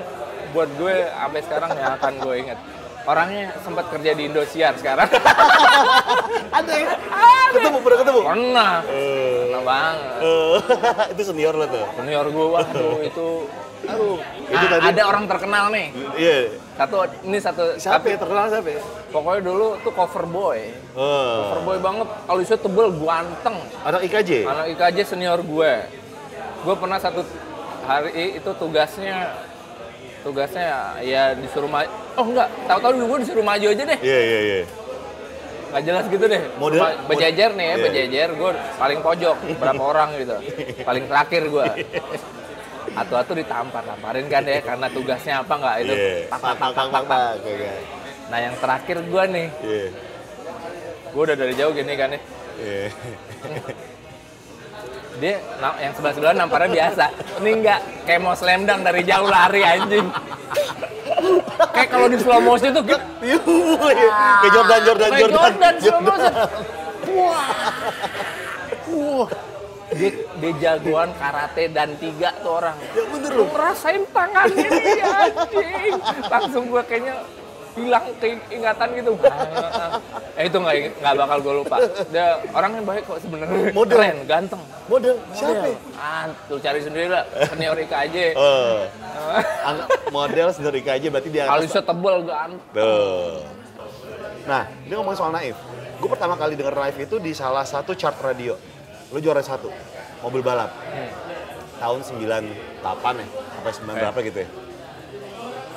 buat 0.53 0.69
gue 0.77 0.95
sampai 1.10 1.41
sekarang 1.45 1.71
yang 1.73 1.91
akan 1.97 2.13
gue 2.21 2.36
inget 2.38 2.60
orangnya 3.03 3.51
sempat 3.65 3.86
kerja 3.89 4.12
di 4.15 4.23
Indosiar 4.29 4.73
sekarang 4.77 5.10
Ada 6.53 6.73
ya? 6.77 6.93
Ketemu, 7.49 7.82
pernah 7.82 7.99
ketemu? 8.06 8.19
pernah 8.21 8.73
Eh, 8.86 9.38
pernah 9.49 9.63
banget 9.65 10.17
eh, 10.21 10.58
itu 11.17 11.21
senior 11.25 11.53
lo 11.58 11.65
tuh? 11.65 11.86
senior 11.97 12.25
gue 12.29 12.47
waduh 12.53 12.97
itu 13.01 13.27
aduh 13.85 14.17
Itu 14.43 14.55
Nah, 14.55 14.69
tadi- 14.69 14.85
ada 14.89 15.01
orang 15.03 15.25
terkenal 15.25 15.65
nih 15.69 15.87
Iya. 16.13 16.37
satu 16.73 16.95
ini 17.21 17.37
satu 17.37 17.63
Siapa 17.75 17.99
tapi 17.99 18.09
ya? 18.09 18.17
Terkenal 18.17 18.45
siapa 18.47 18.69
ya? 18.69 18.81
pokoknya 19.09 19.41
dulu 19.43 19.67
tuh 19.79 19.91
cover 19.91 20.25
boy 20.25 20.59
Oh. 20.91 21.33
cover 21.43 21.59
boy 21.63 21.77
banget 21.79 22.07
alisnya 22.25 22.57
tebel 22.57 22.87
ganteng 22.95 23.57
Anak 23.81 24.01
IKJ? 24.03 24.31
anak 24.43 24.65
IKJ 24.71 24.97
senior 25.05 25.39
gue 25.39 25.73
gue 26.59 26.75
pernah 26.75 26.97
satu 26.97 27.21
hari 27.81 28.09
itu 28.33 28.49
tugasnya 28.53 29.35
tugasnya 30.21 30.71
ya 31.01 31.35
disuruh 31.35 31.67
maju 31.67 31.89
oh 32.13 32.25
enggak 32.25 32.47
tahu-tahu 32.63 32.91
dulu 32.93 33.05
gue 33.07 33.19
disuruh 33.21 33.43
maju 33.43 33.65
aja 33.67 33.83
deh 33.85 33.99
Iya, 33.99 34.19
iya, 34.21 34.39
iya. 34.41 34.59
nggak 35.69 35.83
jelas 35.83 36.05
gitu 36.07 36.25
deh 36.25 36.41
Model- 36.55 36.95
berjejer 37.05 37.49
nih 37.51 37.65
ya 37.65 37.69
Iya. 37.69 37.83
berjejer 37.83 38.29
gue 38.31 38.49
paling 38.77 38.99
pojok 39.01 39.37
berapa 39.57 39.83
orang 39.91 40.09
gitu 40.15 40.35
paling 40.79 41.03
terakhir 41.05 41.43
gue 41.45 41.67
atu-atu 42.93 43.31
ditampar 43.33 43.81
tamparin 43.81 44.27
kan 44.27 44.43
ya 44.43 44.59
karena 44.59 44.87
tugasnya 44.87 45.39
apa 45.39 45.53
nggak 45.53 45.75
itu 45.81 45.93
Iya. 45.93 46.15
pak 46.27 46.39
Pak, 46.39 46.53
pak, 46.55 46.71
pak, 46.71 46.87
pak, 46.89 47.03
pak. 47.05 47.29
Kayak- 47.39 47.83
nah 48.23 48.39
yang 48.39 48.55
terakhir 48.57 48.97
gue 49.01 49.23
nih 49.29 49.47
Iya. 49.61 49.85
gue 51.09 51.21
udah 51.21 51.37
dari 51.37 51.53
jauh 51.53 51.71
gini 51.71 51.93
kan 51.93 52.07
nih 52.09 52.21
Iya. 52.55 52.85
dia 55.13 55.35
yang 55.79 55.93
sebelah 55.93 56.13
sebelah 56.13 56.33
namparnya 56.33 56.69
biasa 56.71 57.05
ini 57.39 57.51
enggak 57.55 57.79
kayak 58.03 58.19
mau 58.19 58.33
slam 58.33 58.65
dunk 58.65 58.81
dari 58.81 59.01
jauh 59.03 59.27
lari 59.27 59.61
anjing 59.61 60.07
kayak 61.69 61.87
kalau 61.87 62.07
di 62.07 62.17
slow 62.17 62.41
motion 62.41 62.71
tuh 62.71 62.83
gitu 62.83 63.05
Iya. 63.21 63.37
Kayak 64.41 64.51
Jordan, 64.51 64.81
Jordan, 64.83 65.09
Jordan. 65.13 65.31
Jordan 65.31 65.73
slow 65.77 65.99
motion 66.01 66.33
wah 67.13 67.45
wah 68.89 69.29
dia, 69.93 70.12
dia 70.38 70.51
jagoan 70.60 71.10
karate 71.13 71.63
dan 71.67 71.89
tiga 71.95 72.29
tuh 72.39 72.58
orang 72.58 72.75
Ya 72.91 73.03
bener 73.06 73.32
lu 73.32 73.38
loh. 73.39 73.47
ngerasain 73.49 74.03
tangannya 74.10 74.69
dia 74.69 75.06
anjing 75.10 75.93
langsung 76.25 76.63
gua 76.67 76.82
kayaknya 76.82 77.15
hilang 77.73 78.06
keingatan 78.21 78.88
gitu 78.93 79.17
eh 80.36 80.45
itu 80.45 80.53
nggak 80.56 80.75
nggak 80.95 81.13
bakal 81.15 81.38
gue 81.39 81.53
lupa 81.58 81.75
dia 82.08 82.25
orangnya 82.49 82.82
baik 82.84 83.01
kok 83.03 83.17
sebenarnya 83.17 83.73
Model. 83.73 83.97
keren 83.97 84.17
ganteng 84.23 84.62
Model, 84.84 85.15
siapa? 85.32 85.73
Ah, 85.95 86.27
tuh 86.45 86.60
cari 86.60 86.77
sendiri 86.77 87.08
lah. 87.08 87.23
Senior 87.47 87.79
IKJ. 87.79 88.36
Eh, 88.36 88.79
ang- 89.63 89.88
model 90.12 90.51
senior 90.51 90.75
IKJ 90.75 91.08
berarti 91.08 91.29
dia 91.32 91.47
Alisnya 91.47 91.79
tebel 91.79 92.19
ganteng. 92.21 92.60
Tuh. 92.75 93.39
Nah, 94.43 94.67
ini 94.84 94.91
ngomongin 94.91 95.15
soal 95.15 95.32
Naif. 95.32 95.56
Gue 95.95 96.10
pertama 96.12 96.36
kali 96.36 96.53
denger 96.53 96.75
Naif 96.75 96.99
itu 96.99 97.15
di 97.15 97.32
salah 97.32 97.63
satu 97.63 97.95
chart 97.95 98.19
radio. 98.19 98.60
Lu 99.13 99.21
juara 99.21 99.45
satu, 99.45 99.69
mobil 100.26 100.41
balap. 100.41 100.73
Tahun 101.78 101.99
98 102.02 103.21
ya, 103.21 103.28
sampai 103.54 103.71
9 103.78 103.93
Eh. 103.93 104.02
berapa 104.02 104.19
gitu 104.26 104.38
ya. 104.41 104.49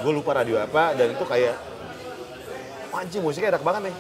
Gue 0.01 0.13
lupa 0.17 0.41
radio 0.41 0.57
apa, 0.57 0.97
dan 0.97 1.13
itu 1.13 1.25
kayak, 1.29 1.53
anjing 2.97 3.21
musiknya 3.21 3.53
enak 3.53 3.65
banget 3.65 3.93
nih. 3.93 3.97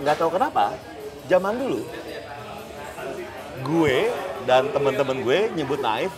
Nggak 0.00 0.16
tahu 0.16 0.30
kenapa, 0.32 0.72
zaman 1.28 1.60
dulu, 1.60 1.80
gue 3.62 3.98
dan 4.48 4.72
teman-teman 4.72 5.20
gue 5.20 5.38
nyebut 5.52 5.80
Naif 5.84 6.12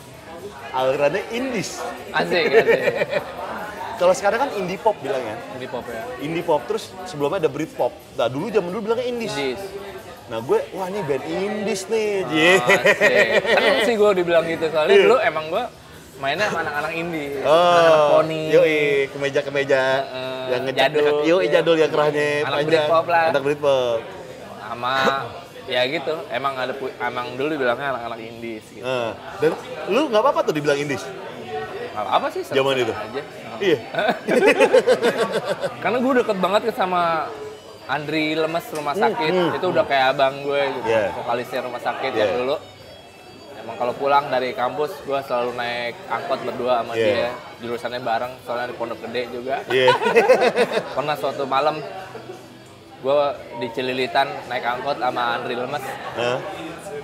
alirannya 0.70 1.22
indies. 1.34 1.82
Asik, 2.14 2.46
asik. 2.46 2.82
Kalau 4.00 4.10
sekarang 4.10 4.38
kan 4.42 4.50
indie 4.58 4.74
pop 4.74 4.98
bilangnya. 4.98 5.38
Indie 5.54 5.70
pop 5.70 5.86
ya. 5.86 6.02
Indie 6.18 6.42
pop 6.42 6.62
terus 6.66 6.90
sebelumnya 7.06 7.38
ada 7.38 7.50
Britpop. 7.50 7.94
Nah 8.18 8.26
dulu 8.26 8.50
zaman 8.50 8.74
dulu 8.74 8.90
bilangnya 8.90 9.06
indies. 9.06 9.30
Indies. 9.38 9.62
Nah 10.24 10.38
gue 10.40 10.58
wah 10.72 10.86
ini 10.86 11.00
band 11.02 11.24
indies 11.26 11.82
nih. 11.86 12.24
Jee. 12.26 12.56
Asik. 12.56 13.44
Seneng 13.46 13.78
sih 13.82 13.94
gue 13.94 14.10
dibilang 14.14 14.44
gitu 14.44 14.64
soalnya 14.68 14.96
dulu 14.98 15.16
emang 15.18 15.44
gue 15.48 15.64
mainnya 16.14 16.46
sama 16.46 16.62
anak-anak 16.62 16.92
indie, 16.94 17.42
Oh, 17.42 17.50
anak-anak 17.50 18.04
poni. 18.08 18.42
Yoi, 18.48 18.78
kemeja-kemeja 19.10 19.82
Heeh, 19.98 20.42
yang 20.46 20.62
ngecek 20.62 20.78
jadul, 20.86 21.06
Yoi, 21.20 21.42
iya. 21.42 21.52
jadul 21.52 21.76
yang 21.76 21.90
kerahnya 21.90 22.26
Anak 22.40 22.54
panjang. 22.54 22.70
Britpop 22.86 23.06
lah. 23.06 23.24
Anak 23.28 23.42
Britpop. 23.42 23.98
sama 24.64 24.94
ya 25.64 25.80
gitu 25.86 26.14
emang 26.28 26.54
ada 26.54 26.72
emang 27.00 27.26
dulu 27.34 27.48
dibilangnya 27.50 27.88
anak-anak 27.92 28.20
indies 28.20 28.64
gitu 28.68 28.80
Nah, 28.80 29.12
dan 29.38 29.52
lu 29.86 30.08
nggak 30.08 30.20
apa-apa 30.20 30.40
tuh 30.42 30.54
dibilang 30.54 30.76
indies? 30.76 31.04
Nggak 31.92 32.04
apa 32.10 32.26
sih 32.30 32.42
Zaman 32.46 32.74
itu? 32.78 32.92
aja 32.92 33.22
Iya. 33.54 33.78
karena 35.82 35.98
gue 35.98 36.12
deket 36.16 36.38
banget 36.38 36.60
sama 36.74 37.30
Andri 37.84 38.32
Lemes 38.32 38.64
rumah 38.72 38.94
sakit 38.94 39.28
hmm. 39.30 39.56
itu 39.56 39.66
udah 39.68 39.84
kayak 39.84 40.16
abang 40.16 40.40
gue 40.40 40.60
gitu 40.72 40.88
Yeah. 40.88 41.12
vokalisnya 41.12 41.60
rumah 41.62 41.78
sakit 41.78 42.10
Yeah. 42.10 42.20
yang 42.24 42.32
dulu 42.40 42.56
emang 43.60 43.76
kalau 43.76 43.92
pulang 43.94 44.24
dari 44.28 44.52
kampus 44.52 44.92
gue 45.04 45.18
selalu 45.22 45.52
naik 45.54 45.94
angkot 46.08 46.40
berdua 46.42 46.80
sama 46.80 46.92
Yeah. 46.94 47.04
dia 47.04 47.30
jurusannya 47.60 48.00
bareng 48.00 48.32
soalnya 48.42 48.72
di 48.72 48.76
Pondok 48.76 48.98
Gede 49.04 49.22
juga 49.28 49.60
Iya. 49.68 49.92
pernah 50.96 51.14
suatu 51.14 51.44
malam 51.44 51.76
gue 53.00 53.16
di 53.60 53.66
Cililitan 53.70 54.28
naik 54.48 54.64
angkot 54.64 54.96
sama 54.96 55.22
Andri 55.36 55.54
Lemes 55.54 55.84
Hah? 56.16 56.38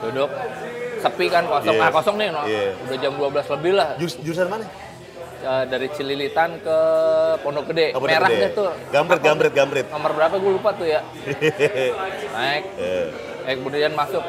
duduk 0.00 0.30
sepi 1.00 1.26
kan 1.28 1.44
kosong 1.44 1.76
Yeah. 1.76 1.84
ah 1.84 1.92
kosong 1.92 2.16
nih 2.16 2.28
no. 2.32 2.42
Yeah. 2.44 2.72
udah 2.88 2.96
jam 2.96 3.12
12 3.16 3.52
lebih 3.56 3.72
lah 3.76 3.88
Jurus, 4.00 4.16
jurusan 4.20 4.48
mana? 4.48 4.64
Eh, 5.40 5.64
dari 5.72 5.88
Cililitan 5.96 6.60
ke 6.60 6.78
Pondok 7.40 7.72
Gede. 7.72 7.96
Oh, 7.96 8.04
Pondok 8.04 8.12
merahnya 8.12 8.52
Gede. 8.52 8.58
tuh. 8.60 8.70
Gambret, 8.92 9.20
gambret, 9.24 9.52
gambret. 9.56 9.86
nomor 9.88 10.12
berapa? 10.12 10.36
Gue 10.36 10.52
lupa 10.60 10.70
tuh 10.76 10.84
ya. 10.84 11.00
Naik. 12.36 12.64
Eh, 12.76 13.06
eh 13.48 13.54
kemudian 13.56 13.96
masuk. 13.96 14.20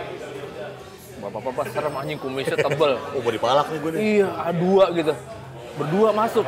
Bapak-bapak 1.20 1.68
serem 1.76 1.94
anjing 2.00 2.16
kumisnya 2.16 2.56
tebel. 2.56 2.96
Oh 3.16 3.20
mau 3.20 3.32
dipalak 3.32 3.68
nih 3.68 3.80
gue 3.84 3.92
nih. 3.92 4.00
iya 4.00 4.30
dua 4.56 4.86
gitu. 4.96 5.12
Berdua 5.76 6.10
masuk. 6.16 6.48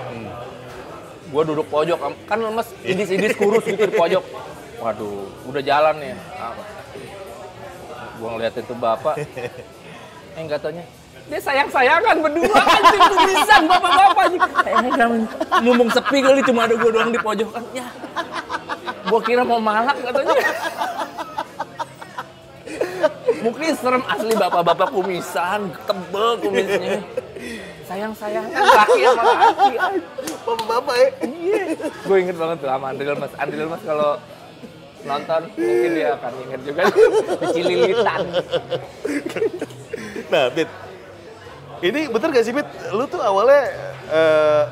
Gua 1.27 1.43
duduk 1.43 1.67
pojok. 1.67 1.99
Kan 2.23 2.39
lemes 2.39 2.67
idis 2.87 3.11
idis 3.11 3.35
kurus 3.35 3.67
gitu 3.67 3.83
di 3.83 3.95
pojok. 3.99 4.23
Waduh 4.79 5.27
udah 5.51 5.59
jalan 5.59 5.95
nih. 5.99 6.15
Ah, 6.39 6.55
gua 8.15 8.39
ngeliatin 8.39 8.63
tuh 8.63 8.79
bapak. 8.79 9.19
Eh 10.39 10.39
nggak 10.39 10.63
taunya 10.63 10.87
dia 11.23 11.39
sayang-sayangan 11.39 12.15
berdua 12.19 12.59
anjing 12.61 13.03
tulisan 13.15 13.61
bapak-bapak 13.65 14.25
kayaknya 14.59 14.91
kan 14.91 15.11
ngomong 15.63 15.89
sepi 15.89 16.19
kali 16.19 16.41
cuma 16.43 16.67
ada 16.67 16.75
gua 16.75 16.91
doang 16.91 17.11
di 17.15 17.19
pojokan 17.19 17.63
ya. 17.71 17.87
Gua 19.07 19.19
kira 19.23 19.43
mau 19.47 19.59
malak 19.59 19.97
katanya. 20.03 20.35
Mungkin 23.43 23.75
serem 23.75 24.03
asli 24.07 24.33
bapak-bapak 24.39 24.87
kumisan 24.91 25.71
tebel 25.83 26.29
kumisnya. 26.39 27.03
Sayang-sayang 27.83 28.47
laki 28.47 29.01
sama 29.03 29.31
laki. 29.35 29.75
Bapak-bapak 30.47 30.95
ya. 30.95 31.09
iya. 31.27 31.63
Gue 32.07 32.17
inget 32.23 32.37
banget 32.39 32.57
tuh 32.63 32.69
sama 32.71 32.85
Andril 32.95 33.15
Mas. 33.19 33.33
Andril 33.35 33.67
Mas 33.67 33.83
kalau 33.83 34.11
nonton 35.03 35.41
mungkin 35.59 35.91
dia 35.91 36.07
akan 36.15 36.31
inget 36.47 36.61
juga. 36.63 36.83
Di 37.43 37.47
Cililitan 37.51 38.21
Nah, 40.31 40.47
Bit. 40.55 40.71
Ini 41.83 42.07
bener 42.07 42.29
gak 42.31 42.45
sih, 42.45 42.53
Bit? 42.53 42.63
Lu 42.89 43.03
tuh 43.05 43.19
awalnya 43.19 43.61
eh, 44.07 44.63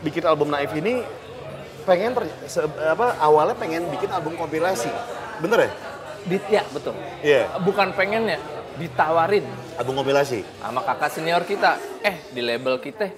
bikin 0.00 0.24
album 0.24 0.48
Naif 0.48 0.72
ini 0.72 1.04
pengen 1.84 2.16
ter- 2.16 2.32
se- 2.46 2.64
apa 2.82 3.12
awalnya 3.18 3.52
pengen 3.52 3.84
bikin 3.90 4.08
album 4.08 4.32
kompilasi. 4.34 4.88
Bener 5.38 5.68
ya? 5.68 5.72
di, 6.24 6.40
ya 6.48 6.64
betul 6.66 6.96
Iya, 7.20 7.52
bukan 7.60 7.92
pengennya 7.92 8.40
ditawarin 8.74 9.44
album 9.76 10.00
kompilasi. 10.00 10.40
sama 10.56 10.80
kakak 10.80 11.12
senior 11.12 11.44
kita 11.44 11.76
eh 12.00 12.16
di 12.32 12.40
label 12.40 12.80
kita 12.80 13.12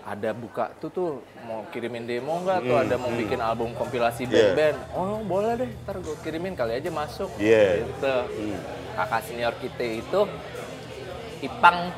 ada 0.00 0.30
buka 0.30 0.70
tuh 0.78 0.86
tuh 0.88 1.10
mau 1.42 1.66
kirimin 1.68 2.06
demo 2.06 2.38
nggak 2.40 2.62
tuh 2.62 2.78
ada 2.78 2.94
mau 2.94 3.10
bikin 3.10 3.36
album 3.38 3.74
kompilasi 3.74 4.22
Hmm. 4.22 4.30
Iya. 4.30 4.38
band-band 4.54 4.78
oh 4.94 5.18
boleh 5.20 5.52
deh 5.56 5.70
ntar 5.82 5.98
gue 5.98 6.14
kirimin 6.22 6.54
kali 6.54 6.78
aja 6.78 6.90
masuk 6.90 7.26
Iya. 7.36 7.82
gitu 7.82 8.14
kakak 8.94 9.20
senior 9.24 9.54
kita 9.56 9.82
itu 9.82 10.20
Ipang 11.40 11.90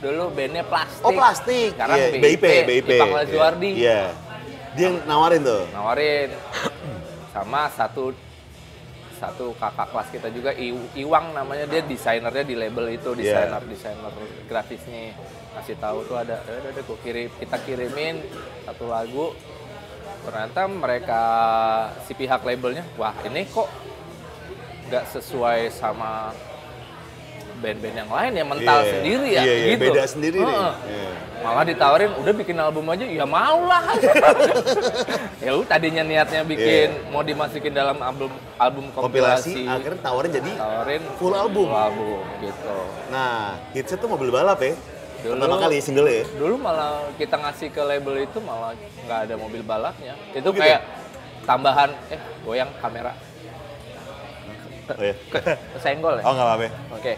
dulu 0.00 0.30
bandnya 0.30 0.64
plastik 0.64 1.04
Oh, 1.04 1.12
plastik. 1.12 1.70
sekarang 1.72 1.96
Iya, 1.96 2.08
BIP, 2.16 2.44
BIP. 2.64 2.88
Ipang 2.90 3.10
Lajuardi 3.12 3.70
Iya. 3.76 4.02
Dia 4.70 4.84
yang 4.86 4.96
nawarin 5.04 5.42
tuh. 5.42 5.66
nawarin 5.70 6.30
sama 7.28 7.66
satu 7.68 8.14
satu 9.12 9.52
kakak 9.54 9.92
kelas 9.92 10.08
kita 10.08 10.28
juga 10.30 10.50
I- 10.52 10.72
Iwang 10.96 11.30
namanya 11.30 11.66
dia 11.66 11.82
desainernya 11.82 12.40
di 12.40 12.54
label 12.54 12.88
itu 12.90 13.12
Iya. 13.12 13.44
desainer 13.44 13.62
desainer 13.62 14.12
grafisnya 14.46 15.12
kasih 15.52 15.76
tahu 15.76 16.06
tuh 16.06 16.16
ada 16.16 16.40
ada 16.40 16.70
ada 16.70 16.80
gua 16.80 16.96
kirim 16.98 17.28
kita 17.36 17.60
kirimin 17.60 18.24
satu 18.64 18.88
lagu 18.88 19.36
ternyata 20.20 20.60
mereka 20.64 21.22
si 22.02 22.14
pihak 22.14 22.40
labelnya 22.40 22.86
wah 22.94 23.12
ini 23.20 23.44
kok 23.44 23.68
nggak 24.86 25.04
sesuai 25.10 25.68
sama 25.68 26.32
band-band 27.60 27.96
yang 27.96 28.10
lain 28.10 28.32
ya 28.32 28.44
mental 28.44 28.78
Iya. 28.78 28.90
sendiri 28.90 29.26
ya 29.28 29.40
Iya, 29.40 29.54
iya, 29.54 29.66
gitu 29.70 29.82
beda 29.84 30.02
sendiri 30.04 30.38
nih. 30.38 30.48
Heeh. 30.50 30.72
Iya. 30.86 31.08
malah 31.40 31.64
ditawarin 31.64 32.12
udah 32.16 32.34
bikin 32.34 32.56
album 32.58 32.84
aja 32.86 33.00
ya 33.02 33.24
mau 33.24 33.64
lah 33.64 33.80
ya 35.40 35.52
udah 35.54 35.64
tadinya 35.66 36.02
niatnya 36.02 36.42
bikin 36.42 36.88
mau 37.08 37.20
dimasukin 37.20 37.72
dalam 37.72 37.96
album 37.98 38.28
album 38.56 38.92
Kompilasi, 38.92 39.56
kompilasi, 39.56 39.64
akhirnya 39.66 40.00
tawarin 40.02 40.30
jadi 40.30 40.50
tawarin 40.54 41.02
full 41.16 41.32
album. 41.32 41.66
full 41.66 41.80
album 41.80 42.20
gitu 42.40 42.76
Nah, 43.08 43.56
hitsnya 43.72 43.96
tuh 43.96 44.08
mobil 44.08 44.28
balap 44.28 44.60
ya. 44.60 44.76
Dulu- 45.20 45.36
Pertama 45.36 45.56
kali 45.58 45.76
single 45.78 46.08
ya. 46.08 46.24
dulu 46.30 46.54
malah 46.56 47.08
kita 47.14 47.36
ngasih 47.36 47.68
ke 47.68 47.82
label 47.82 48.14
itu 48.20 48.38
malah 48.38 48.72
nggak 49.02 49.18
ada 49.22 49.34
mobil 49.34 49.60
balapnya 49.60 50.16
itu 50.30 50.40
Oh, 50.40 50.48
gitu 50.50 50.60
kayak 50.60 50.80
tambahan 51.42 51.92
eh 52.08 52.16
goyang 52.42 52.68
kamera 52.78 53.12
Oh, 54.96 55.04
iya. 55.04 55.14
senggol 55.78 56.14
ya 56.18 56.22
oh 56.24 56.32
nggak 56.32 56.46
apa-apa. 56.46 56.66
oke 56.94 57.12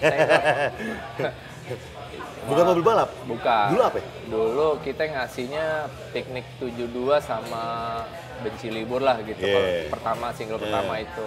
senggol 0.00 1.32
Bukan 2.40 2.64
mobil 2.72 2.82
balap. 2.82 3.10
bukan 3.28 3.68
Dulu 3.76 3.82
apa 3.84 3.96
ya? 4.00 4.04
Dulu 4.26 4.68
kita 4.80 5.06
ngasihnya 5.06 5.86
piknik 6.10 6.48
72 6.56 7.20
sama 7.20 8.00
benci 8.40 8.72
libur 8.72 9.04
lah 9.04 9.20
gitu. 9.20 9.44
Yeah. 9.44 9.92
Pertama 9.92 10.32
single 10.32 10.56
Yeah. 10.56 10.64
pertama 10.66 10.94
itu 10.98 11.26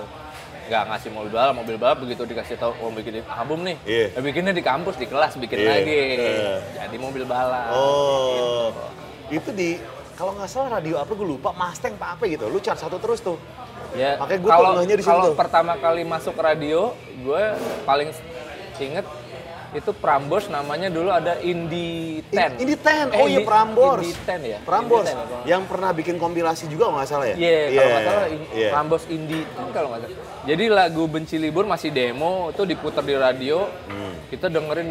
nggak 0.64 0.84
ngasih 0.90 1.10
mobil 1.14 1.32
balap, 1.32 1.54
mobil 1.54 1.76
balap 1.78 1.98
begitu 2.02 2.26
dikasih 2.26 2.58
tahu 2.58 2.74
mau 2.82 2.90
bikin 2.92 3.22
album 3.30 3.62
nih, 3.62 3.78
Yeah. 3.86 4.08
ya 4.16 4.20
bikinnya 4.26 4.54
di 4.58 4.64
kampus 4.66 4.98
di 4.98 5.06
kelas 5.06 5.38
bikin 5.38 5.60
Yeah. 5.62 5.72
lagi, 5.76 6.02
Yeah. 6.18 6.60
jadi 6.82 6.96
mobil 6.98 7.24
balap. 7.30 7.72
Oh, 7.78 8.74
itu 9.30 9.50
di 9.54 9.78
kalau 10.13 10.32
nggak 10.34 10.47
salah 10.47 10.78
radio 10.78 10.97
apa 10.97 11.12
gue 11.12 11.28
lupa 11.28 11.49
Mustang 11.52 11.93
apa 11.95 12.15
apa 12.15 12.23
gitu. 12.26 12.45
Lu 12.47 12.58
charge 12.58 12.82
satu 12.82 12.97
terus 12.97 13.19
tuh. 13.19 13.38
Ya, 13.93 14.17
Makanya 14.17 14.39
gua 14.41 14.52
kalau 14.52 14.69
di 14.82 14.89
situ 14.95 15.06
kalau 15.06 15.38
pertama 15.38 15.78
kali 15.78 16.02
masuk 16.02 16.34
radio, 16.36 16.97
gue 17.15 17.43
paling 17.86 18.10
inget 18.80 19.06
itu 19.73 19.89
Prambors 19.91 20.49
namanya 20.49 20.86
dulu 20.86 21.10
ada 21.10 21.38
Indie 21.39 22.21
10. 22.28 22.58
Indie 22.58 22.78
10. 22.78 23.10
Eh, 23.10 23.17
Oh 23.17 23.26
iya, 23.26 23.38
Indie- 23.38 23.45
Prambors. 23.45 24.02
Indie 24.02 24.17
10 24.19 24.41
ya. 24.43 24.60
Prambors 24.62 25.02
Indie 25.04 25.13
10 25.13 25.17
ya, 25.17 25.26
kalau- 25.26 25.45
yang 25.45 25.62
pernah 25.65 25.89
bikin 25.91 26.15
kompilasi 26.17 26.65
juga 26.69 26.89
nggak 26.89 27.08
salah 27.08 27.28
ya? 27.30 27.36
Iya, 27.36 27.58
kalau 27.69 27.89
nggak 27.89 28.04
salah 28.04 28.26
in- 28.30 28.49
iya. 28.54 28.69
Prambors 28.69 29.06
Indie 29.08 29.43
kan 29.47 29.65
kalau 29.69 29.88
nggak 29.89 30.02
salah. 30.04 30.17
Jadi 30.43 30.63
lagu 30.67 31.04
Benci 31.06 31.38
Libur 31.38 31.65
masih 31.65 31.89
demo, 31.89 32.49
itu 32.49 32.62
diputar 32.65 33.02
di 33.02 33.13
radio. 33.13 33.65
Kita 34.30 34.45
dengerin 34.47 34.89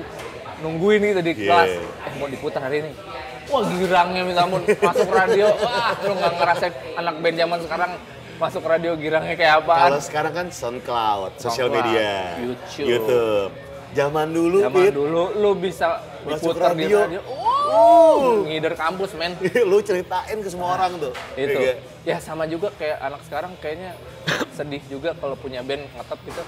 nungguin 0.61 1.01
gitu 1.05 1.21
di 1.21 1.33
Hmm. 1.33 1.43
Iya. 1.43 1.47
kelas. 1.49 1.71
Eh 2.07 2.13
mau 2.19 2.27
diputar 2.27 2.61
hari 2.63 2.77
ini. 2.81 2.93
Wah 3.53 3.69
girangnya 3.69 4.23
minta 4.25 4.43
ampun 4.43 4.63
masuk 4.65 5.09
radio. 5.09 5.47
Wah 5.55 5.93
lu 5.99 6.13
nggak 6.15 6.33
ngerasain 6.35 6.73
anak 6.97 7.15
band 7.21 7.37
zaman 7.37 7.59
sekarang 7.61 7.91
masuk 8.39 8.63
radio 8.65 8.93
girangnya 8.97 9.35
kayak 9.35 9.55
apaan? 9.61 9.81
Kalau 9.87 10.01
sekarang 10.01 10.33
kan 10.33 10.47
SoundCloud, 10.49 11.33
sosial 11.37 11.69
media, 11.69 12.41
YouTube. 12.41 12.89
YouTube. 12.89 13.53
Zaman 13.93 14.33
dulu, 14.33 14.57
Zaman 14.59 14.73
Pit, 14.79 14.93
dulu 14.97 15.25
lu 15.37 15.51
bisa 15.53 16.01
Masuk 16.25 16.57
diputar 16.57 16.73
di 16.73 16.89
radio. 16.89 16.99
radio. 17.05 17.21
Oh, 17.69 18.41
ngider 18.43 18.73
kampus 18.73 19.13
men. 19.13 19.37
lu 19.71 19.79
ceritain 19.81 20.39
ke 20.41 20.49
semua 20.49 20.73
orang 20.75 20.97
tuh. 20.97 21.13
itu 21.37 21.53
Iya. 21.53 21.75
ya 22.03 22.17
sama 22.17 22.49
juga 22.49 22.73
kayak 22.73 22.97
anak 22.99 23.21
sekarang 23.23 23.53
kayaknya 23.61 23.93
sedih 24.51 24.81
juga 24.89 25.13
kalau 25.13 25.37
punya 25.37 25.61
band 25.61 25.85
ngetop 25.93 26.17
gitu 26.25 26.41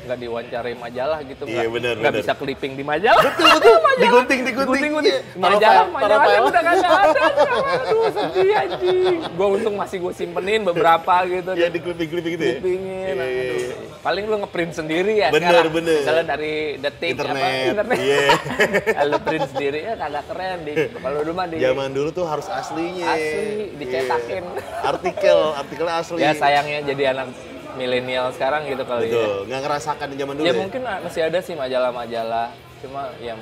nggak 0.00 0.18
diwawancarai 0.18 0.74
majalah 0.74 1.18
gitu 1.22 1.42
Iya, 1.44 1.52
nggak 1.60 1.70
benar, 1.70 1.94
nggak 1.94 2.08
benar. 2.10 2.22
bisa 2.22 2.32
clipping 2.34 2.72
di 2.72 2.82
majalah 2.82 3.20
Betul, 3.22 3.48
betul. 3.52 3.76
Digunting, 4.02 4.40
digunting. 4.42 4.80
Gunting-gunting. 4.90 5.16
Iya. 5.20 5.36
majalah 5.36 5.84
majalah 5.86 6.16
udah 6.40 6.62
kagak 6.62 6.90
ada 6.90 7.28
aduh 7.82 8.08
sedih 8.10 8.50
anjing 8.54 8.96
gua 9.30 9.46
untung 9.50 9.74
masih 9.74 9.96
gue 9.98 10.12
simpenin 10.12 10.60
beberapa 10.62 11.14
gitu 11.26 11.50
Iya, 11.52 11.68
di 11.68 11.78
clipping-clipping 11.78 12.32
gitu 12.32 12.42
ya? 12.42 12.54
clippingin 12.56 13.12
Iya, 13.12 13.26
iya, 13.26 13.44
iya. 13.52 13.74
paling 14.00 14.24
lu 14.24 14.36
ngeprint 14.38 14.72
sendiri 14.74 15.12
ya 15.14 15.28
Bener, 15.28 15.52
sekarang. 15.52 15.72
bener. 15.74 15.98
Misalnya 16.00 16.24
dari 16.26 16.54
detik 16.76 17.08
apa 17.10 17.12
Internet, 17.12 17.52
internet. 17.70 17.98
iya. 17.98 18.24
Ya, 18.96 19.02
lu 19.06 19.18
print 19.20 19.46
sendiri 19.48 19.78
ya 19.82 19.92
kagak 19.94 20.24
keren 20.26 20.58
di 20.62 20.72
kalau 20.94 21.18
dulu 21.20 21.32
mah 21.34 21.46
di 21.46 21.56
Zaman 21.60 21.90
dulu 21.90 22.08
tuh 22.10 22.24
harus 22.24 22.46
aslinya. 22.46 23.06
Asli, 23.06 23.76
dicetakin. 23.76 24.44
Iya. 24.46 24.64
Artikel, 24.86 25.38
artikelnya 25.54 25.94
asli. 25.98 26.18
ya 26.18 26.32
sayangnya 26.32 26.78
jadi 26.86 27.02
anak 27.12 27.26
milenial 27.74 28.30
sekarang 28.30 28.64
gitu 28.64 28.82
kali 28.82 29.06
ya. 29.06 29.14
Betul, 29.14 29.36
nggak 29.46 29.60
ngerasakan 29.60 30.06
di 30.06 30.16
zaman 30.16 30.34
dulu 30.34 30.46
Ya 30.46 30.54
mungkin 30.54 30.80
masih 30.82 31.22
ada 31.22 31.38
sih 31.38 31.54
majalah-majalah, 31.54 32.46
cuma 32.78 33.02
yang 33.18 33.38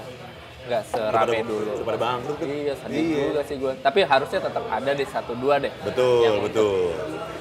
nggak 0.65 0.83
serame 0.85 1.41
dulu. 1.43 1.73
daripada 1.75 1.97
bangkrut 1.99 2.37
kan. 2.37 2.47
Iya, 2.47 2.75
sedih 2.77 3.01
Iya. 3.01 3.23
juga 3.27 3.41
sih 3.43 3.57
gue. 3.57 3.73
Tapi 3.79 3.99
harusnya 4.03 4.41
tetap 4.43 4.65
ada 4.67 4.93
di 4.93 5.05
satu 5.05 5.33
dua 5.33 5.55
deh. 5.57 5.73
Betul, 5.81 6.21
Yang 6.21 6.37
betul. 6.45 6.81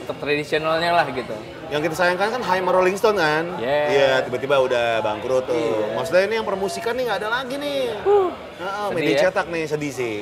Untuk 0.01 0.17
tradisionalnya 0.17 0.91
lah 0.93 1.05
gitu. 1.11 1.35
Yang 1.67 1.81
kita 1.83 1.95
sayangkan 1.97 2.27
kan 2.31 2.41
Haim 2.41 2.63
Rolling 2.63 2.95
Stone 2.95 3.19
kan? 3.19 3.59
Yeah. 3.59 3.87
Iya, 3.91 4.11
tiba-tiba 4.23 4.55
udah 4.57 5.03
bangkrut 5.03 5.43
tuh. 5.43 5.59
Iya. 5.59 5.99
Maksudnya 5.99 6.23
ini 6.23 6.33
yang 6.35 6.47
permusikan 6.47 6.95
nih 6.95 7.03
nggak 7.03 7.19
ada 7.19 7.29
lagi 7.33 7.55
nih. 7.57 7.81
Heeh, 7.99 8.85
sedih 8.87 8.95
media 8.95 9.11
ya. 9.11 9.19
cetak 9.27 9.45
nih 9.51 9.63
sedih 9.67 9.91
sih. 9.91 10.17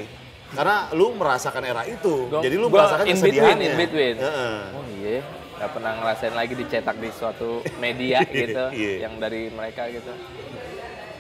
Karena 0.47 0.89
lu 0.89 1.13
merasakan 1.13 1.62
era 1.62 1.84
itu. 1.86 2.25
Gua- 2.25 2.41
Jadi 2.41 2.56
lu 2.56 2.65
gua 2.67 2.89
merasakan 2.89 3.06
in 3.06 3.17
between, 3.19 3.58
in 3.60 3.73
between. 3.75 4.15
Heeh. 4.17 4.58
Oh 4.71 4.84
iya, 4.97 5.21
nggak 5.56 5.72
pernah 5.72 5.91
ngerasain 5.96 6.34
lagi 6.34 6.54
dicetak 6.54 6.96
di 6.96 7.10
suatu 7.10 7.50
media 7.78 8.20
gitu, 8.28 8.63
Iya. 8.70 9.08
yang 9.08 9.15
dari 9.18 9.48
mereka 9.50 9.88
gitu. 9.88 10.12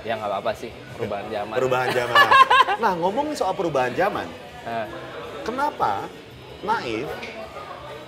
Ya 0.01 0.15
nggak 0.15 0.29
apa-apa 0.29 0.51
sih, 0.53 0.69
perubahan 0.93 1.25
zaman. 1.27 1.55
Perubahan 1.55 1.89
zaman. 1.89 2.27
nah, 2.83 2.93
ngomongin 2.93 3.33
soal 3.33 3.53
perubahan 3.53 3.91
zaman, 3.91 4.27
Nah, 4.61 4.85
kenapa 5.41 6.09
Naif 6.61 7.05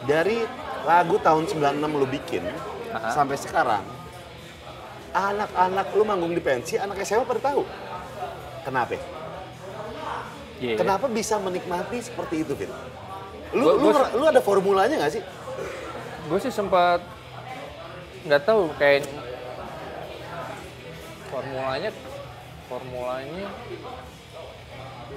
dari 0.04 0.42
lagu 0.82 1.16
tahun 1.18 1.46
96 1.46 1.62
lu 1.94 2.08
bikin 2.08 2.44
Aha. 2.90 3.12
sampai 3.12 3.36
sekarang 3.36 3.84
anak-anak 5.10 5.88
lu 5.94 6.04
manggung 6.04 6.32
di 6.32 6.40
pensi, 6.40 6.76
anak 6.76 7.02
SMA 7.02 7.24
pada 7.24 7.42
tahu. 7.44 7.64
Kenapa? 8.62 8.98
iya. 10.58 10.76
Kenapa 10.76 11.08
bisa 11.08 11.38
menikmati 11.38 11.98
seperti 12.00 12.44
itu, 12.44 12.54
Vin? 12.54 12.70
Lu, 13.54 13.64
Gua- 13.64 13.76
lu, 13.76 13.88
gua- 13.90 14.12
lu 14.14 14.26
ada 14.28 14.42
formulanya 14.42 14.98
nggak 14.98 15.14
sih? 15.14 15.24
Gue 16.28 16.40
sih 16.40 16.52
sempat 16.52 17.00
nggak 18.28 18.44
tahu 18.44 18.68
kayak 18.76 19.08
formulanya 21.32 21.92
formulanya 22.68 23.48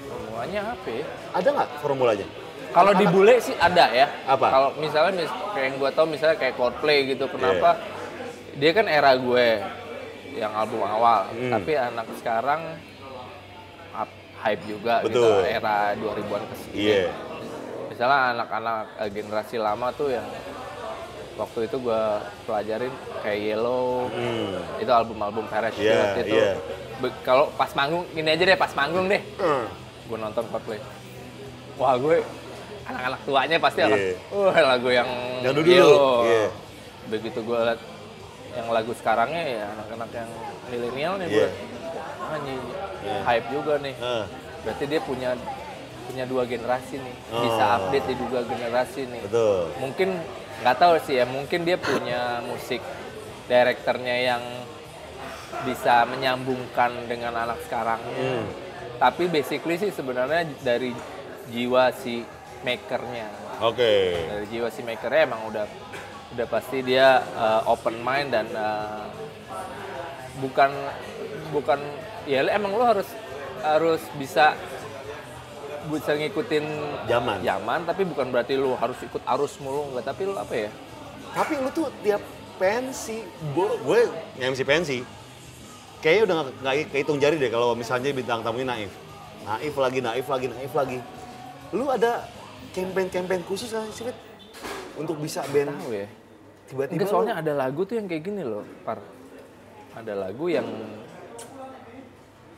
formulanya 0.06 0.60
apa 0.74 0.88
ya? 0.88 1.06
Ada 1.34 1.48
nggak 1.50 1.68
formulanya? 1.82 2.26
Kalau 2.70 2.92
di 2.94 3.06
bule 3.10 3.42
sih 3.42 3.54
ada 3.58 3.90
ya. 3.90 4.06
Apa? 4.30 4.46
Kalau 4.46 4.68
misalnya 4.78 5.12
mis 5.18 5.32
kayak 5.50 5.66
yang 5.66 5.76
gue 5.82 5.90
tau 5.90 6.06
misalnya 6.06 6.38
kayak 6.38 6.54
Coldplay 6.54 7.10
gitu, 7.10 7.26
kenapa? 7.26 7.82
Dia 8.54 8.70
kan 8.70 8.86
era 8.86 9.10
gue 9.18 9.46
yang 10.38 10.54
album 10.54 10.86
awal, 10.86 11.26
Hmm. 11.34 11.50
tapi 11.50 11.74
anak 11.74 12.06
sekarang 12.22 12.78
up, 13.90 14.06
hype 14.46 14.62
juga 14.62 15.02
Betul. 15.02 15.18
gitu 15.18 15.26
era 15.42 15.98
2000-an 15.98 16.42
ke 16.46 16.54
sini. 16.54 16.74
Iya. 16.78 17.10
Misalnya 17.90 18.18
anak-anak 18.38 18.84
eh, 19.02 19.10
generasi 19.10 19.56
lama 19.58 19.90
tuh 19.90 20.14
yang 20.14 20.26
waktu 21.40 21.58
itu 21.66 21.76
gue 21.80 22.02
pelajarin 22.44 22.92
kayak 23.20 23.40
Yellow, 23.40 24.06
Hmm. 24.06 24.60
itu 24.76 24.90
album-album 24.90 25.44
Parachute 25.48 25.88
Iya, 25.88 26.20
itu. 26.20 26.36
iya. 26.36 26.52
Be- 27.00 27.16
Kalau 27.24 27.48
pas 27.50 27.72
manggung, 27.72 28.04
ini 28.12 28.28
aja 28.28 28.44
deh 28.44 28.54
pas 28.54 28.72
manggung 28.74 29.08
deh, 29.08 29.22
Hmm. 29.40 29.64
gue 30.04 30.18
nonton 30.18 30.44
Coldplay. 30.46 30.80
Wah 31.74 31.96
gue 31.96 32.20
anak-anak 32.84 33.20
tuanya 33.24 33.56
pasti 33.56 33.80
akan, 33.80 33.96
Iya. 33.96 34.14
wah 34.30 34.58
lagu 34.68 34.88
yang 34.90 35.08
Yang 35.40 35.52
dulu-dulu, 35.56 35.72
Yellow. 35.72 36.16
iya. 36.22 36.46
Begitu 37.08 37.38
gue 37.40 37.58
liat 37.58 37.80
yang 38.52 38.68
lagu 38.68 38.92
sekarangnya 38.92 39.42
ya 39.46 39.64
anak-anak 39.72 40.10
yang 40.12 40.30
milenial 40.68 41.12
nih 41.16 41.26
gue, 41.26 41.38
Iya. 41.40 41.48
anjing 42.28 42.60
Iya. 43.00 43.18
hype 43.24 43.46
juga 43.48 43.74
nih. 43.80 43.94
Ah, 43.98 44.24
Berarti 44.60 44.84
dia 44.84 45.00
punya 45.00 45.32
punya 46.04 46.26
dua 46.26 46.42
generasi 46.44 46.98
nih, 46.98 47.16
Oh. 47.30 47.40
bisa 47.40 47.64
update 47.78 48.04
di 48.04 48.14
dua 48.18 48.40
generasi 48.42 49.00
nih. 49.06 49.22
betul. 49.24 49.72
Mungkin 49.78 50.10
nggak 50.60 50.76
tahu 50.76 50.94
sih 51.04 51.20
ya, 51.20 51.24
mungkin 51.24 51.64
dia 51.64 51.80
punya 51.80 52.44
musik 52.44 52.80
direkturnya 53.50 54.16
yang 54.20 54.42
bisa 55.66 56.06
menyambungkan 56.06 57.10
dengan 57.10 57.34
anak 57.34 57.58
sekarang. 57.66 58.00
Hmm. 58.00 58.46
Tapi 59.00 59.26
basically 59.26 59.80
sih 59.80 59.90
sebenarnya 59.90 60.46
dari 60.60 60.92
jiwa 61.50 61.90
si 61.96 62.22
makernya, 62.60 63.28
Oke. 63.64 64.20
dari 64.28 64.46
jiwa 64.52 64.68
si 64.68 64.84
makernya 64.84 65.22
emang 65.26 65.48
udah 65.48 65.66
udah 66.30 66.46
pasti 66.46 66.84
dia 66.86 67.24
uh, 67.34 67.66
open 67.66 67.98
mind 68.04 68.30
dan 68.30 68.46
uh, 68.54 69.08
bukan 70.38 70.70
bukan 71.50 71.80
ya 72.28 72.46
emang 72.46 72.76
lo 72.78 72.84
harus 72.86 73.08
harus 73.66 73.98
bisa 74.14 74.54
bisa 75.88 76.12
ngikutin 76.12 76.64
Zaman. 77.06 77.38
zaman 77.40 77.80
tapi 77.82 78.02
bukan 78.04 78.28
berarti 78.28 78.54
lu 78.54 78.74
harus 78.74 78.98
ikut 78.98 79.22
arus 79.24 79.56
mulu 79.58 79.88
enggak 79.88 80.04
tapi 80.06 80.22
lu 80.24 80.34
apa 80.34 80.54
ya 80.58 80.70
Tapi 81.30 81.52
lu 81.56 81.70
tuh 81.70 81.86
tiap 82.02 82.18
pensi, 82.56 83.22
gue, 83.22 83.68
gue 83.80 84.00
MC 84.36 84.60
pensi, 84.62 84.98
kayaknya 85.98 86.22
udah 86.22 86.34
nggak- 86.36 86.56
nggak 86.60 86.74
kehitung 86.90 87.16
jari 87.16 87.36
deh 87.36 87.48
kalau 87.48 87.72
misalnya 87.72 88.10
bintang 88.10 88.42
tamunya 88.42 88.66
Naif. 88.66 88.92
Naif 89.40 89.72
lagi, 89.74 89.98
Naif 90.00 90.26
lagi, 90.26 90.46
Naif 90.50 90.72
lagi. 90.74 90.98
Lu 91.70 91.86
ada 91.86 92.26
campaign-campaign 92.70 93.46
khusus 93.46 93.70
nggak 93.70 93.94
sih? 93.94 94.10
Untuk 94.92 95.16
bisa 95.16 95.40
band 95.46 95.70
tahu 95.72 95.94
ya 95.94 96.06
tiba-tiba 96.66 96.94
enggak 96.94 97.06
lu- 97.06 97.12
soalnya 97.12 97.34
ada 97.36 97.52
lagu 97.56 97.80
tuh 97.82 97.94
yang 97.94 98.06
kayak 98.06 98.22
gini 98.22 98.42
loh 98.42 98.62
par 98.82 99.02
ada 99.92 100.12
lagu 100.14 100.46
yang 100.46 100.66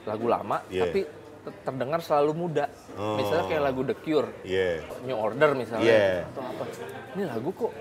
lagu 0.02 0.26
lama 0.26 0.60
Iya. 0.66 0.82
tapi 0.84 1.00
terdengar 1.42 1.98
selalu 1.98 2.32
muda 2.36 2.66
Oh. 2.92 3.16
misalnya 3.16 3.44
kayak 3.46 3.62
lagu 3.64 3.82
The 3.82 3.96
Cure 3.96 4.28
Iya. 4.42 4.84
New 5.02 5.16
Order 5.16 5.50
misalnya 5.52 5.88
Iya. 5.88 6.12
atau 6.28 6.42
apa 6.44 6.64
ini 7.12 7.22
lagu 7.24 7.50
kok 7.50 7.72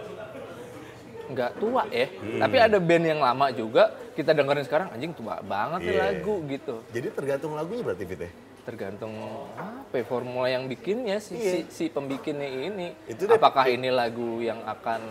nggak 1.31 1.51
tua 1.57 1.83
ya 1.87 2.07
Hmm. 2.11 2.39
tapi 2.39 2.57
ada 2.57 2.77
band 2.77 3.05
yang 3.05 3.19
lama 3.19 3.47
juga 3.51 3.83
kita 4.11 4.31
dengerin 4.31 4.65
sekarang 4.65 4.87
anjing 4.91 5.13
tua 5.13 5.39
banget 5.39 5.79
nih 5.81 5.93
Iya. 5.93 6.03
lagu 6.11 6.35
gitu 6.45 6.75
Jadi 6.91 7.07
tergantung 7.11 7.51
lagunya 7.53 7.83
berarti, 7.83 8.03
Fit 8.03 8.19
ya? 8.19 8.31
tergantung 8.61 9.13
apa 9.57 9.95
ya, 9.95 10.05
formula 10.05 10.45
yang 10.45 10.67
bikinnya 10.67 11.17
si, 11.17 11.33
Iya. 11.33 11.51
si, 11.51 11.59
si 11.69 11.83
pembikinnya 11.87 12.45
ini 12.45 12.93
Itu 13.05 13.25
deh. 13.25 13.35
apakah 13.35 13.65
ini 13.65 13.89
lagu 13.89 14.37
yang 14.37 14.61
akan 14.61 15.01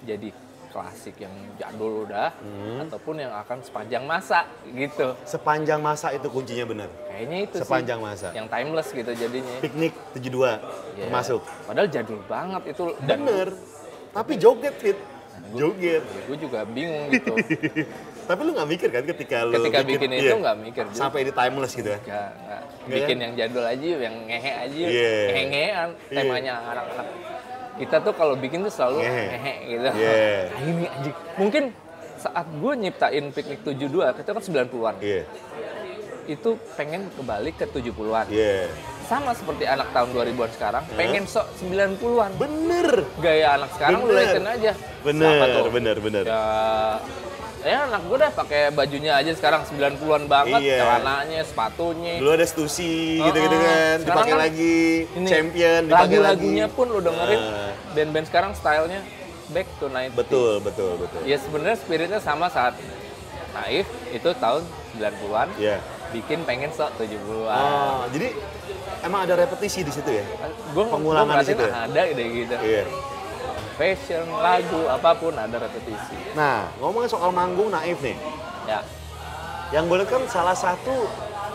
jadi 0.00 0.30
klasik 0.68 1.16
yang 1.16 1.30
jadul 1.54 2.04
udah 2.04 2.28
Hmm. 2.38 2.84
ataupun 2.84 3.18
yang 3.18 3.32
akan 3.34 3.58
sepanjang 3.60 4.04
masa 4.04 4.44
gitu 4.64 5.16
Sepanjang 5.22 5.78
masa 5.78 6.10
itu 6.10 6.26
kuncinya 6.26 6.64
benar. 6.64 6.88
kayaknya 7.06 7.38
itu 7.42 7.56
Sepanjang 7.58 7.98
sih 7.98 8.06
masa. 8.06 8.28
yang 8.32 8.46
timeless 8.46 8.88
gitu 8.90 9.10
jadinya 9.10 9.56
Piknik 9.58 9.92
72 10.12 10.60
Ya. 10.94 11.04
termasuk. 11.04 11.40
padahal 11.64 11.88
jadul 11.88 12.20
banget 12.24 12.62
itu 12.68 12.84
dan 13.02 13.18
Bener. 13.20 13.48
Tapi 14.08 14.32
joget, 14.34 14.74
Fit. 14.74 14.98
Joget. 15.50 16.02
gue 16.26 16.36
juga 16.38 16.64
bingung 16.64 17.08
gitu 17.08 17.32
Tapi 18.28 18.40
lu 18.42 18.52
nggak 18.52 18.68
mikir 18.68 18.88
kan 18.90 19.04
ketika 19.06 19.36
lu 19.40 19.56
ketika 19.56 19.80
bikin 19.82 20.10
itu 20.12 20.28
iya, 20.28 20.36
nggak 20.36 20.58
mikir 20.60 20.84
juga 20.84 20.98
sampai 20.98 21.24
di 21.24 21.32
timeless 21.32 21.72
gitu 21.72 21.88
ya? 21.88 21.98
Nggak 21.98 22.30
bikin 22.86 23.16
yang 23.16 23.32
jadul 23.34 23.64
aja 23.64 23.86
yang 23.98 24.16
ngehe 24.22 24.52
aja. 24.58 24.84
Iya. 24.84 25.12
ngehe-ngehean 25.26 25.88
Iya. 26.04 26.14
temanya 26.14 26.52
anak-anak 26.62 27.06
kita 27.78 27.96
tuh 28.00 28.12
kalau 28.12 28.34
bikin 28.34 28.60
tuh 28.60 28.70
selalu 28.70 28.98
Ngehe. 29.00 29.26
ngehe 29.30 29.54
gitu 29.64 29.88
Iya. 29.94 30.12
Ah, 30.52 30.60
ini 30.60 30.84
anjing 30.86 31.14
mungkin 31.36 31.62
saat 32.16 32.46
gue 32.50 32.72
nyiptain 32.76 33.24
piknik 33.28 33.60
72 33.62 33.78
itu 34.12 34.28
kan 34.28 34.42
90-an 34.42 34.94
Iya. 35.00 35.22
itu 36.28 36.50
pengen 36.74 37.06
kebalik 37.14 37.54
ke 37.56 37.64
70-an 37.66 38.26
Iya. 38.28 38.66
sama 39.04 39.32
seperti 39.32 39.64
anak 39.64 39.88
tahun 39.90 40.12
2000-an 40.12 40.50
sekarang 40.52 40.82
pengen 40.92 41.24
sok 41.24 41.46
90-an 41.56 42.30
Bener. 42.36 42.88
gaya 43.16 43.54
anak 43.54 43.70
sekarang 43.72 44.02
lu 44.02 44.10
Bener. 44.10 44.20
liatin 44.20 44.46
aja 44.46 44.72
Bener, 45.00 45.64
bener, 45.70 45.96
bener. 45.98 46.24
ya 46.26 46.42
ya 47.68 47.84
anak 47.84 48.02
gue 48.02 48.16
dah 48.16 48.32
pakai 48.32 48.60
bajunya 48.70 49.12
aja 49.12 49.30
sekarang 49.30 49.62
90-an 49.62 50.24
banget 50.24 50.60
Iya. 50.62 50.78
celananya 50.80 51.40
sepatunya 51.42 52.12
Dulu 52.16 52.30
ada 52.32 52.44
Stussy 52.44 53.20
gitu-gitu 53.20 53.52
oh. 53.52 53.60
kan, 53.60 53.96
dipakai 54.00 54.32
kan 54.32 54.38
lagi, 54.40 54.80
ini 55.12 55.26
champion 55.26 55.80
dipakai 55.84 56.00
lagi. 56.00 56.16
lagu-lagunya 56.16 56.66
pun 56.68 56.86
lu 56.88 57.00
dengerin 57.00 57.40
Ah. 57.40 57.72
band-band 57.92 58.26
sekarang 58.26 58.50
stylenya 58.52 59.00
back 59.48 59.68
to 59.76 59.86
90 59.86 60.12
Betul, 60.14 60.52
betul, 60.58 60.92
betul. 60.96 61.20
ya 61.22 61.36
sebenarnya 61.36 61.76
spiritnya 61.76 62.18
sama 62.18 62.48
saat 62.48 62.72
Naif 63.50 63.84
itu 64.08 64.28
tahun 64.34 64.62
90-an 64.94 65.48
Iya. 65.54 65.76
bikin 66.10 66.38
pengen 66.42 66.70
sok 66.70 66.96
70-an 66.96 67.52
Oh, 67.52 68.08
jadi 68.08 68.32
emang 69.02 69.24
ada 69.24 69.34
repetisi 69.36 69.80
di 69.80 69.90
situ 69.90 70.08
ya? 70.10 70.24
gue 70.70 70.84
pengulangan 70.84 71.36
di 71.38 71.46
situ 71.46 71.62
ya? 71.62 71.84
ada 71.84 72.00
deh 72.06 72.28
gitu 72.30 72.54
Iya. 72.56 72.84
Fashion 73.78 74.26
lagu 74.34 74.90
apa 74.90 75.14
pun 75.14 75.32
ada 75.32 75.56
repetisi 75.56 76.34
Nah, 76.34 76.66
ngomongin 76.82 77.06
soal 77.06 77.30
manggung 77.30 77.70
Naif 77.70 78.02
nih. 78.02 78.18
ya 78.66 78.82
Yang 79.70 79.84
gue 79.86 79.96
lihat 80.02 80.10
kan 80.10 80.22
salah 80.26 80.56
satu 80.58 81.06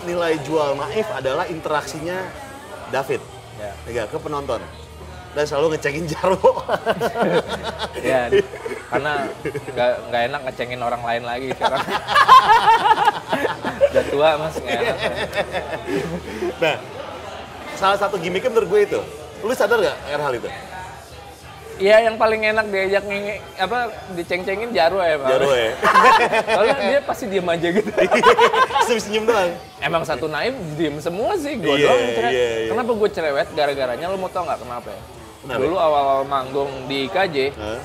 nilai 0.08 0.40
jual 0.42 0.80
Naif 0.80 1.06
adalah 1.12 1.44
interaksinya 1.46 2.24
David 2.90 3.20
ya 3.60 3.72
ya, 3.92 4.04
ke 4.08 4.18
penonton. 4.18 4.64
dan 5.34 5.50
selalu 5.50 5.74
ngecekin 5.74 6.06
Jarwo. 6.06 6.62
ya 8.06 8.30
karena 8.86 9.26
nggak 10.06 10.22
enak 10.30 10.42
ngecengin 10.46 10.78
orang 10.78 11.02
lain 11.02 11.26
lagi 11.26 11.50
sekarang 11.58 11.82
udah 13.90 14.04
tua 14.14 14.30
mas 14.38 14.56
nggak 14.62 14.78
enak 14.78 14.98
nah, 16.62 16.76
salah 17.74 17.98
satu 17.98 18.22
gimmicknya 18.22 18.54
menurut 18.54 18.70
gue 18.70 18.82
itu. 18.94 19.02
Lu 19.42 19.50
sadar 19.58 19.82
nggak 19.82 19.98
akan 20.08 20.22
hal 20.22 20.34
itu? 20.38 20.50
Iya 21.74 22.06
yang 22.06 22.16
paling 22.16 22.42
enak 22.46 22.70
diajak 22.70 23.04
ngenge 23.04 23.42
apa 23.58 23.78
diceng-cengin 24.14 24.70
Jarwo 24.72 25.02
ya 25.02 25.18
Pak. 25.18 25.30
Jarwo 25.32 25.54
ya. 25.54 25.72
Soalnya 26.54 26.78
dia 26.80 27.00
pasti 27.02 27.26
diem 27.26 27.48
aja 27.48 27.68
gitu. 27.68 27.90
Senyum 29.02 29.26
doang. 29.26 29.52
Emang 29.80 30.04
satu 30.04 30.26
naib 30.28 30.54
diem 30.74 30.98
semua 30.98 31.34
sih, 31.36 31.58
gue 31.58 31.74
Iya, 31.74 31.90
doang 31.90 32.02
cerewet. 32.14 32.30
iya, 32.30 32.48
iya. 32.56 32.70
Kenapa 32.70 32.92
gue 32.94 33.10
cerewet? 33.10 33.48
Gara-garanya 33.52 34.06
lo 34.06 34.16
mau 34.16 34.30
tau 34.30 34.46
nggak 34.46 34.60
kenapa 34.60 34.88
ya? 34.88 35.02
Kenapa? 35.42 35.60
Dulu 35.60 35.76
awal-awal 35.76 36.24
manggung 36.24 36.72
di 36.86 36.98
IKJ, 37.04 37.38
Hah? 37.54 37.80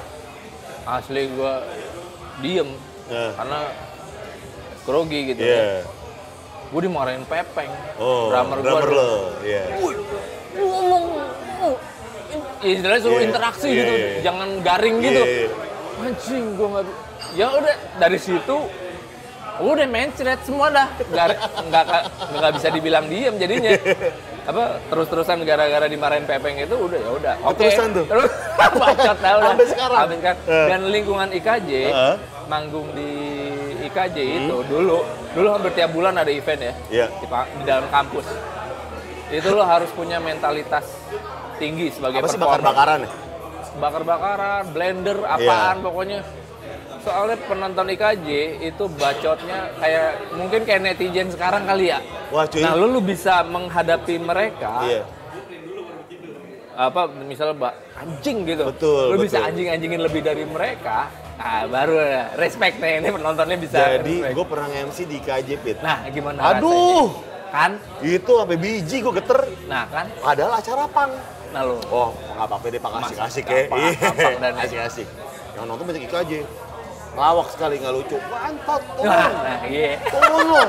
asli 0.95 1.27
gue 1.27 1.55
diem 2.39 2.69
Hah? 3.09 3.31
karena 3.35 3.59
grogi 4.85 5.21
gitu. 5.29 5.41
Iya. 5.43 5.83
Gue 6.69 6.81
dimarahin 6.85 7.25
Pepeng, 7.25 7.73
Oh, 7.97 8.29
drummer, 8.29 8.61
drummer 8.61 8.85
gue. 8.85 8.95
lo. 8.95 9.11
Iya. 9.41 9.63
Ngomong, 10.55 11.05
ya 11.09 11.69
istilahnya 12.61 13.01
suruh 13.01 13.17
Iya, 13.17 13.27
interaksi 13.27 13.69
iya, 13.69 13.79
gitu, 13.79 13.93
iya. 13.95 14.09
jangan 14.23 14.49
garing 14.61 14.97
gitu. 14.99 15.23
Iya, 15.23 15.37
iya. 15.39 15.49
Anjing, 15.99 16.45
gue 16.55 16.69
nggak. 16.69 16.85
Ya 17.35 17.47
udah 17.51 17.75
dari 17.99 18.19
situ 18.19 18.57
udah 19.59 19.87
mencret 19.87 20.39
semua 20.47 20.71
dah 20.71 20.87
nggak 21.03 21.27
nggak 21.67 21.85
nggak 22.31 22.53
bisa 22.55 22.69
dibilang 22.71 23.11
diem 23.11 23.35
jadinya 23.35 23.75
apa 24.47 24.79
terus-terusan 24.87 25.43
gara-gara 25.43 25.91
dimarahin 25.91 26.23
Pepeng 26.25 26.55
itu 26.57 26.79
udah 26.79 26.95
ya 26.95 27.11
udah 27.11 27.35
oke 27.43 27.67
tuh? 27.67 28.07
terus 28.07 28.31
bacot 28.79 29.19
dah 29.19 29.33
udah 29.35 29.51
Sampai 29.51 29.67
sekarang? 29.67 29.99
Sampai 29.99 30.17
sekarang. 30.23 30.39
Eh. 30.47 30.67
dan 30.71 30.81
lingkungan 30.89 31.29
IKJ 31.35 31.71
Heeh. 31.91 32.15
manggung 32.47 32.87
di 32.95 33.11
IKJ 33.83 34.17
itu 34.47 34.57
dulu 34.63 35.03
dulu 35.35 35.49
hampir 35.51 35.75
tiap 35.75 35.91
bulan 35.91 36.15
ada 36.15 36.31
event 36.31 36.61
ya 36.63 36.73
Iya. 36.89 37.07
di, 37.19 37.27
di 37.27 37.63
dalam 37.67 37.87
kampus 37.91 38.27
itu 39.29 39.49
lo 39.51 39.67
harus 39.67 39.91
punya 39.91 40.17
mentalitas 40.17 40.87
tinggi 41.59 41.87
sebagai 41.91 42.23
Apa 42.23 42.29
sih 42.31 42.39
bakar-bakaran 42.39 42.99
ya? 43.05 43.11
bakar-bakaran, 43.79 44.63
blender, 44.75 45.19
Iya. 45.19 45.35
apaan 45.35 45.77
pokoknya. 45.81 46.19
Soalnya 46.99 47.37
penonton 47.47 47.87
IKJ 47.89 48.29
itu 48.61 48.85
bacotnya 48.91 49.71
kayak 49.79 50.09
mungkin 50.35 50.61
kayak 50.67 50.81
netizen 50.83 51.31
sekarang 51.31 51.63
kali 51.63 51.95
ya. 51.95 52.03
Wah, 52.35 52.43
cuy. 52.45 52.59
Nah, 52.59 52.75
lu, 52.75 52.91
lu 52.91 53.01
bisa 53.01 53.47
menghadapi 53.47 54.19
mereka 54.19 54.83
Iya. 54.83 55.03
apa 56.75 57.07
misalnya 57.11 57.55
mbak 57.55 57.75
anjing 57.97 58.39
gitu. 58.47 58.65
Betul, 58.71 59.03
Lu 59.11 59.17
bisa 59.19 59.39
betul. 59.39 59.49
anjing-anjingin 59.51 60.01
lebih 60.01 60.23
dari 60.23 60.43
mereka. 60.43 61.11
Nah, 61.35 61.67
baru 61.67 61.95
ya, 61.97 62.23
respect 62.35 62.79
nih 62.79 62.99
ini 62.99 63.09
penontonnya 63.11 63.57
bisa. 63.57 63.79
Jadi 63.95 64.27
gue 64.27 64.47
pernah 64.47 64.67
MC 64.71 64.99
di 65.07 65.19
KJ 65.19 65.49
Pit. 65.59 65.79
Nah, 65.83 66.03
gimana 66.11 66.59
Aduh, 66.59 67.15
rasanya? 67.15 67.27
Kan? 67.49 67.71
itu 68.03 68.33
sampai 68.35 68.59
biji 68.59 68.97
gue 69.01 69.13
geter. 69.15 69.41
Nah, 69.67 69.87
kan? 69.87 70.07
Padahal 70.19 70.53
acara 70.55 70.85
pang. 70.87 71.11
Nah, 71.49 71.63
lu. 71.63 71.77
Oh, 71.89 72.09
nggak 72.13 72.45
apa-apa 72.45 72.67
deh, 72.67 72.79
pak 72.79 72.93
asik-asik 73.01 73.45
ya. 73.45 73.63
gampang, 73.67 73.81
gampang 73.97 74.35
dan- 74.39 74.59
asik-asik. 74.61 75.07
Yang 75.53 75.65
nonton 75.65 75.85
banyak 75.85 76.03
IKJ. 76.05 76.33
Lawak 77.13 77.49
sekali 77.51 77.75
nggak 77.77 77.95
lucu. 77.95 78.17
Mantap, 78.23 78.83
turun. 78.97 79.11
nah, 79.11 79.61
iya. 79.65 79.97
Turun 80.05 80.47
lo. 80.47 80.65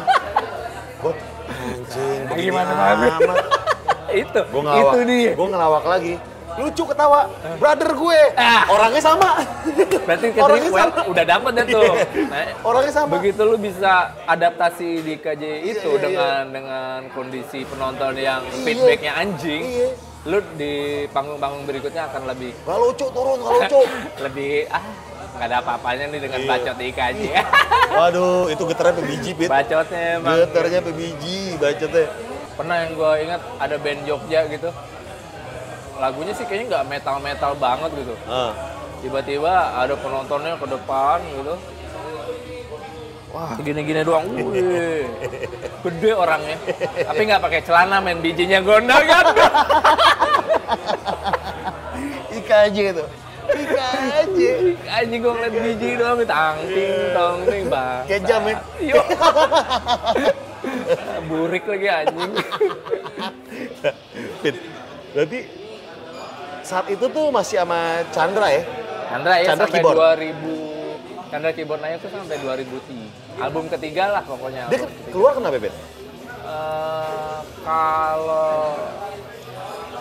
Gue 1.00 1.14
anjing, 1.50 2.20
Nah, 2.20 2.30
begini 2.30 2.48
gimana, 2.48 2.72
amat. 2.72 3.38
itu. 4.24 4.42
Gue 4.44 4.62
ngelawak. 4.62 4.82
Itu 4.90 5.00
dia. 5.06 5.32
Gue 5.36 5.48
ngelawak 5.48 5.86
lagi. 5.86 6.16
Lucu 6.50 6.84
ketawa. 6.84 7.22
Brother 7.56 7.92
gue. 7.94 8.20
Ah. 8.34 8.66
Orangnya 8.68 9.00
sama. 9.00 9.30
Berarti 10.02 10.26
Orangnya 10.42 10.68
keterima 10.68 10.80
sama. 10.90 11.02
udah 11.08 11.24
dapet 11.26 11.52
deh 11.54 11.66
tuh. 11.70 11.94
Nah, 12.26 12.46
Orangnya 12.64 12.94
sama. 12.94 13.10
begitu 13.14 13.42
lu 13.44 13.56
bisa 13.56 13.94
adaptasi 14.26 14.90
di 15.00 15.14
KJ 15.16 15.44
itu 15.62 15.88
iya, 15.88 16.02
dengan 16.02 16.42
dengan 16.50 16.98
kondisi 17.12 17.64
penonton 17.64 18.18
yang 18.18 18.42
Iya. 18.44 18.60
feedbacknya 18.60 19.12
anjing, 19.16 19.62
Iya. 19.64 19.90
Lu 20.26 20.38
di 20.54 20.74
panggung-panggung 21.10 21.64
berikutnya 21.64 22.04
akan 22.06 22.28
lebih 22.28 22.52
Gak 22.60 22.78
lucu, 22.78 23.06
turun, 23.08 23.38
gak 23.40 23.52
lucu. 23.56 23.82
lebih 24.26 24.68
ah 24.68 24.84
nggak 25.30 25.48
ada 25.48 25.58
apa-apanya 25.64 26.06
nih 26.10 26.20
dengan 26.20 26.40
Iya. 26.42 26.50
bacot 26.50 26.76
di 26.76 26.86
IKJ. 26.90 27.20
Waduh, 27.90 28.44
itu 28.50 28.64
getarnya 28.66 28.92
sampai 28.92 29.08
biji, 29.08 29.32
Pit. 29.32 29.48
Bacotnya 29.48 30.02
emang. 30.14 30.36
Getarnya 30.36 30.78
sampai 30.84 30.96
biji, 30.98 31.40
bacotnya. 31.56 32.06
Pernah 32.54 32.76
yang 32.78 32.92
gue 32.92 33.12
ingat 33.24 33.42
ada 33.56 33.76
band 33.78 34.02
Jogja 34.04 34.40
gitu. 34.46 34.70
Lagunya 35.96 36.34
sih 36.34 36.44
kayaknya 36.44 36.66
nggak 36.70 36.86
metal-metal 36.90 37.52
banget 37.56 37.92
gitu. 37.96 38.16
Ah. 38.26 38.52
tiba-tiba 39.00 39.48
ada 39.80 39.96
penontonnya 39.96 40.60
ke 40.60 40.68
depan 40.68 41.24
gitu 41.24 41.56
wah 43.30 43.54
gini-gini 43.62 44.02
doang 44.02 44.26
wih 44.34 45.06
gede 45.86 46.12
orangnya 46.14 46.58
tapi 47.06 47.22
nggak 47.30 47.42
pakai 47.42 47.62
celana 47.62 48.02
main 48.02 48.20
bijinya 48.20 48.60
gondang 48.66 49.06
kan 49.06 49.26
IKJ 52.40 52.78
itu. 52.98 53.06
IKJ. 53.50 54.40
anjing 54.90 55.20
gue 55.22 55.34
ngeliat 55.34 55.54
biji 55.54 55.90
doang 56.02 56.18
tang 56.26 56.58
ting 56.66 56.94
tong 57.14 57.40
ting 57.46 57.64
bang 57.70 58.02
Kayak 58.10 58.22
jam 58.26 58.42
ya. 58.46 58.56
Yuk. 58.94 59.06
burik 61.30 61.64
lagi 61.70 61.88
anjing 61.88 62.32
Pit, 64.42 64.56
berarti 65.14 65.40
saat 66.66 66.86
itu 66.90 67.06
tuh 67.10 67.34
masih 67.34 67.62
sama 67.62 68.02
Chandra 68.14 68.48
ya? 68.50 68.64
Chandra 69.10 69.34
ya 69.42 69.46
Chandra 69.50 69.66
sampai 69.66 69.82
keyboard. 69.82 69.98
2000 69.98 70.69
Chandra 71.30 71.54
keyboard 71.54 71.82
naik 71.82 72.02
tuh 72.02 72.10
sampai 72.10 72.42
2003 72.42 73.42
album 73.46 73.70
ketiga 73.70 74.10
lah 74.10 74.24
pokoknya 74.26 74.66
Dia 74.68 74.80
keluar 75.14 75.38
kenapa, 75.38 75.62
Pit? 75.62 75.74
Eh, 76.50 77.38
kalau 77.62 78.74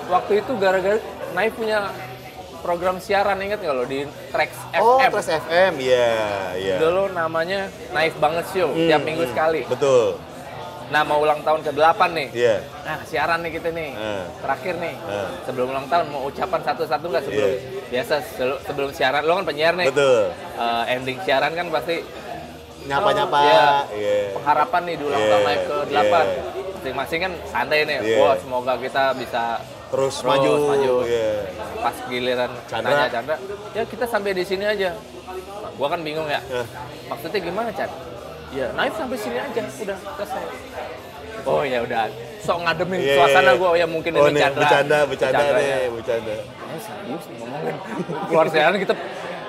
waktu 0.08 0.32
itu 0.40 0.52
gara-gara 0.56 0.96
Naif 1.36 1.52
punya 1.52 1.92
program 2.64 2.96
siaran 2.98 3.38
inget 3.44 3.60
nggak 3.60 3.76
lo 3.76 3.84
di 3.84 4.08
Trax 4.32 4.50
Oh, 4.80 4.96
FM 4.98 5.12
Trax 5.12 5.28
FM, 5.44 5.72
iya, 5.78 6.10
iya. 6.56 6.76
dulu 6.80 7.12
namanya 7.12 7.68
Naif 7.92 8.16
banget 8.16 8.48
show 8.50 8.72
Hmm, 8.72 8.88
tiap 8.88 9.02
minggu 9.04 9.28
hmm. 9.28 9.32
sekali 9.36 9.60
Betul, 9.68 10.16
nah 10.88 11.02
mau 11.02 11.18
ulang 11.18 11.40
tahun 11.42 11.60
ke 11.60 11.70
8 11.70 11.76
nih 12.10 12.28
iya. 12.32 12.56
nah 12.80 12.96
siaran 13.02 13.38
nih 13.40 13.52
kita 13.52 13.68
nih 13.70 13.92
Eh. 13.92 14.24
terakhir 14.40 14.74
nih 14.76 14.94
Eh. 14.96 15.28
sebelum 15.44 15.66
ulang 15.68 15.86
tahun 15.86 16.06
mau 16.08 16.24
ucapan 16.24 16.60
satu-satu 16.62 17.04
nggak 17.06 17.24
sebelum 17.24 17.48
Iya. 17.50 17.60
biasa 17.88 18.14
sebelum 18.64 18.90
siaran 18.90 19.22
lo 19.22 19.36
kan 19.36 19.44
penyiar 19.44 19.74
nih 19.74 19.86
Betul. 19.88 20.32
Eh, 20.56 20.84
ending 20.90 21.18
siaran 21.22 21.52
kan 21.52 21.68
pasti 21.70 22.00
Nyapa-nyapa. 22.80 23.36
Oh, 23.36 23.44
iya. 23.44 23.66
Iya. 23.92 24.16
pengharapan 24.32 24.82
nih 24.82 24.94
di 24.96 25.04
ulang 25.04 25.20
Iya, 25.20 25.28
tahun 25.28 25.42
naik 25.44 25.60
ke 25.60 25.74
8 25.84 25.92
iya. 25.92 26.42
masing-masing 26.72 27.18
kan 27.20 27.32
santai 27.46 27.80
nih 27.84 27.98
Iya. 28.00 28.16
wah 28.18 28.34
semoga 28.34 28.72
kita 28.76 29.02
bisa 29.14 29.42
Terus, 29.88 30.14
Terus 30.14 30.24
maju. 30.24 30.52
maju. 30.68 30.94
Iya. 31.04 31.28
pas 31.78 31.96
giliran 32.06 32.50
Chandra. 32.64 32.88
tanya 32.90 33.06
Chandra 33.10 33.36
ya 33.70 33.82
kita 33.84 34.04
sampai 34.04 34.32
di 34.32 34.42
sini 34.42 34.64
aja 34.64 34.96
gua 35.74 35.88
kan 35.88 36.00
bingung 36.00 36.26
ya 36.26 36.40
Eh. 36.42 36.64
maksudnya 37.06 37.40
gimana 37.40 37.68
Chan 37.70 37.90
ya 38.52 38.66
naik 38.72 38.92
sampai 38.96 39.18
sini 39.20 39.36
aja 39.36 39.60
udah 39.62 39.98
selesai. 39.98 40.44
Oh 41.46 41.62
ya 41.62 41.78
udah. 41.84 42.08
Sok 42.42 42.58
ngademin 42.64 42.98
Iya, 42.98 43.14
suasana 43.20 43.50
iya. 43.52 43.60
gua 43.60 43.68
oh 43.72 43.76
ya 43.76 43.86
mungkin 43.86 44.10
oh, 44.16 44.26
ini 44.26 44.36
nih, 44.36 44.42
Chandra 44.42 44.60
Bercanda, 44.64 44.98
bercanda 45.06 45.38
Chandranya. 45.38 45.76
deh, 45.76 45.88
bercanda. 45.92 46.34
Eh, 46.34 46.80
serius 46.80 47.24
nih 47.28 47.36
ngomongin 47.40 47.74
keluar 48.28 48.46
siaran 48.48 48.78
kita 48.80 48.94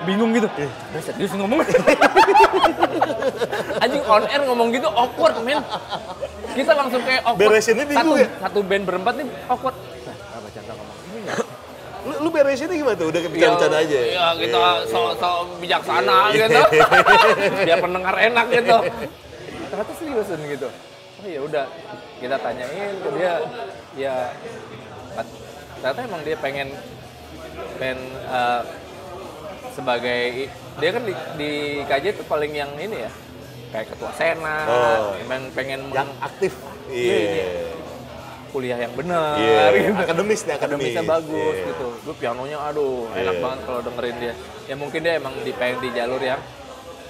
bingung 0.04 0.30
gitu. 0.36 0.48
Nah, 0.48 1.02
serius 1.02 1.32
ngomong 1.36 1.58
anjing 3.84 4.02
on 4.04 4.24
air 4.28 4.42
ngomong 4.44 4.68
gitu 4.72 4.88
awkward 4.88 5.36
men. 5.44 5.60
Kita 6.50 6.72
langsung 6.74 7.00
kayak 7.06 7.22
awkward. 7.24 7.46
Beresinnya 7.46 7.84
bingung 7.86 8.16
satu, 8.16 8.22
ya? 8.22 8.28
satu 8.42 8.60
band 8.64 8.84
berempat 8.84 9.14
nih 9.20 9.26
awkward 9.48 9.76
Lu, 12.00 12.14
lu 12.24 12.28
beresinnya 12.30 12.72
gimana 12.72 12.96
tuh? 12.96 13.06
Udah 13.08 13.20
bercanda-bercanda 13.22 13.78
aja? 13.78 14.00
Iya, 14.00 14.26
kita 14.36 14.58
Iya. 14.58 14.72
sok-sok 14.88 15.38
bijaksana 15.60 16.18
gitu. 16.32 16.60
Biar 17.68 17.78
pendengar 17.78 18.14
enak 18.16 18.46
gitu. 18.50 18.76
Ternyata 19.70 19.92
seriusan 19.94 20.40
gitu. 20.48 20.68
Oh 21.20 21.28
ya 21.28 21.40
udah, 21.44 21.66
kita 22.16 22.36
tanyain 22.36 22.94
ke 22.96 23.08
dia, 23.12 23.34
ya 23.92 24.14
ternyata 25.76 26.00
emang 26.00 26.22
dia 26.24 26.36
pengen 26.36 26.68
pengen 27.76 27.98
eh, 28.26 28.62
sebagai 29.70 30.48
dia 30.76 30.90
kan 30.90 31.02
di, 31.04 31.12
di 31.36 31.52
KJ 31.84 32.04
itu 32.10 32.24
paling 32.24 32.52
yang 32.52 32.72
ini 32.74 33.04
ya 33.04 33.12
kayak 33.70 33.86
ketua 33.92 34.10
senat, 34.12 34.66
Oh. 34.66 35.12
emang 35.14 35.52
pengen 35.52 35.92
Yang 35.92 36.10
aktif. 36.18 36.52
Iya, 36.88 37.16
Iya. 37.20 37.48
Kuliah 38.50 38.76
yang 38.76 38.92
benar 38.92 39.38
Iya. 39.38 39.64
gitu. 39.72 39.94
Akademis 39.96 40.40
nih, 40.42 40.54
akademis. 40.54 40.84
akademisnya 40.90 41.04
bagus 41.06 41.54
Iya. 41.54 41.66
gitu. 41.70 41.86
Gue 42.02 42.14
pianonya 42.14 42.58
aduh 42.60 43.06
enak 43.12 43.34
Iya. 43.34 43.42
banget 43.42 43.60
kalau 43.64 43.80
dengerin 43.80 44.16
dia. 44.18 44.34
Ya 44.66 44.74
mungkin 44.74 45.00
dia 45.00 45.12
emang 45.16 45.34
di 45.40 45.52
pengen 45.52 45.78
di 45.78 45.88
jalur 45.90 46.20
yang 46.20 46.40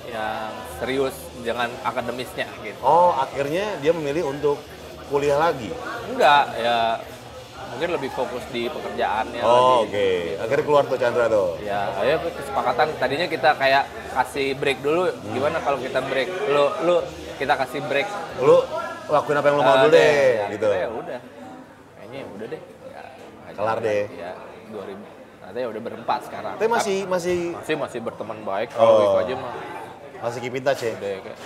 yang 0.06 0.50
serius 0.76 1.14
dengan 1.38 1.70
akademisnya 1.80 2.46
gitu. 2.60 2.78
Oh, 2.80 3.14
akhirnya 3.14 3.78
dia 3.78 3.92
memilih 3.92 4.26
untuk 4.26 4.58
kuliah 5.06 5.38
lagi. 5.38 5.70
Enggak, 6.06 6.50
ya 6.56 6.98
mungkin 7.70 7.94
lebih 7.94 8.10
fokus 8.10 8.42
di 8.50 8.66
pekerjaannya 8.66 9.38
Oh, 9.40 9.86
oke. 9.86 10.08
Akhirnya 10.42 10.64
keluar 10.66 10.84
tuh 10.86 10.98
Chandra 10.98 11.30
tuh. 11.30 11.54
Ya, 11.62 11.94
ayo 12.02 12.18
kesepakatan 12.26 12.90
tadinya 12.98 13.30
kita 13.30 13.54
kayak 13.54 13.86
kasih 14.10 14.58
break 14.58 14.82
dulu. 14.82 15.06
Hmm. 15.06 15.30
Gimana 15.30 15.62
kalau 15.62 15.78
kita 15.78 16.02
break? 16.02 16.28
Lu 16.50 16.64
lu 16.82 16.96
kita 17.38 17.54
kasih 17.54 17.80
break. 17.86 18.08
Lu 18.42 18.58
lakuin 19.10 19.36
apa 19.36 19.46
yang 19.46 19.56
lu 19.56 19.62
mau 19.62 19.70
Ah, 19.70 19.80
dulu 19.82 19.92
deh, 19.92 20.14
ya, 20.32 20.46
gitu. 20.50 20.68
Ya 20.68 20.88
udah. 20.88 21.20
Kayaknya 21.94 22.18
ya 22.18 22.26
udah 22.30 22.46
deh. 22.46 22.60
Ya, 22.86 23.02
Kelar 23.52 23.78
deh. 23.78 24.04
Ya, 24.10 24.30
2000. 24.70 25.02
Nanti 25.40 25.58
ya 25.58 25.68
udah 25.68 25.82
berempat 25.82 26.20
sekarang. 26.24 26.54
Tapi 26.54 26.68
masih 26.68 26.96
masih 27.04 27.36
masih 27.52 27.74
masih 27.76 27.98
berteman 28.00 28.38
baik 28.40 28.70
kalau 28.70 28.92
Oh. 28.92 29.02
itu 29.02 29.18
aja 29.20 29.34
mah 29.36 29.54
masih 30.20 30.38
keep 30.40 30.54
in 30.54 30.62
touch 30.62 30.82
ya. 30.82 30.92
udah 30.94 31.10
kayak 31.18 31.38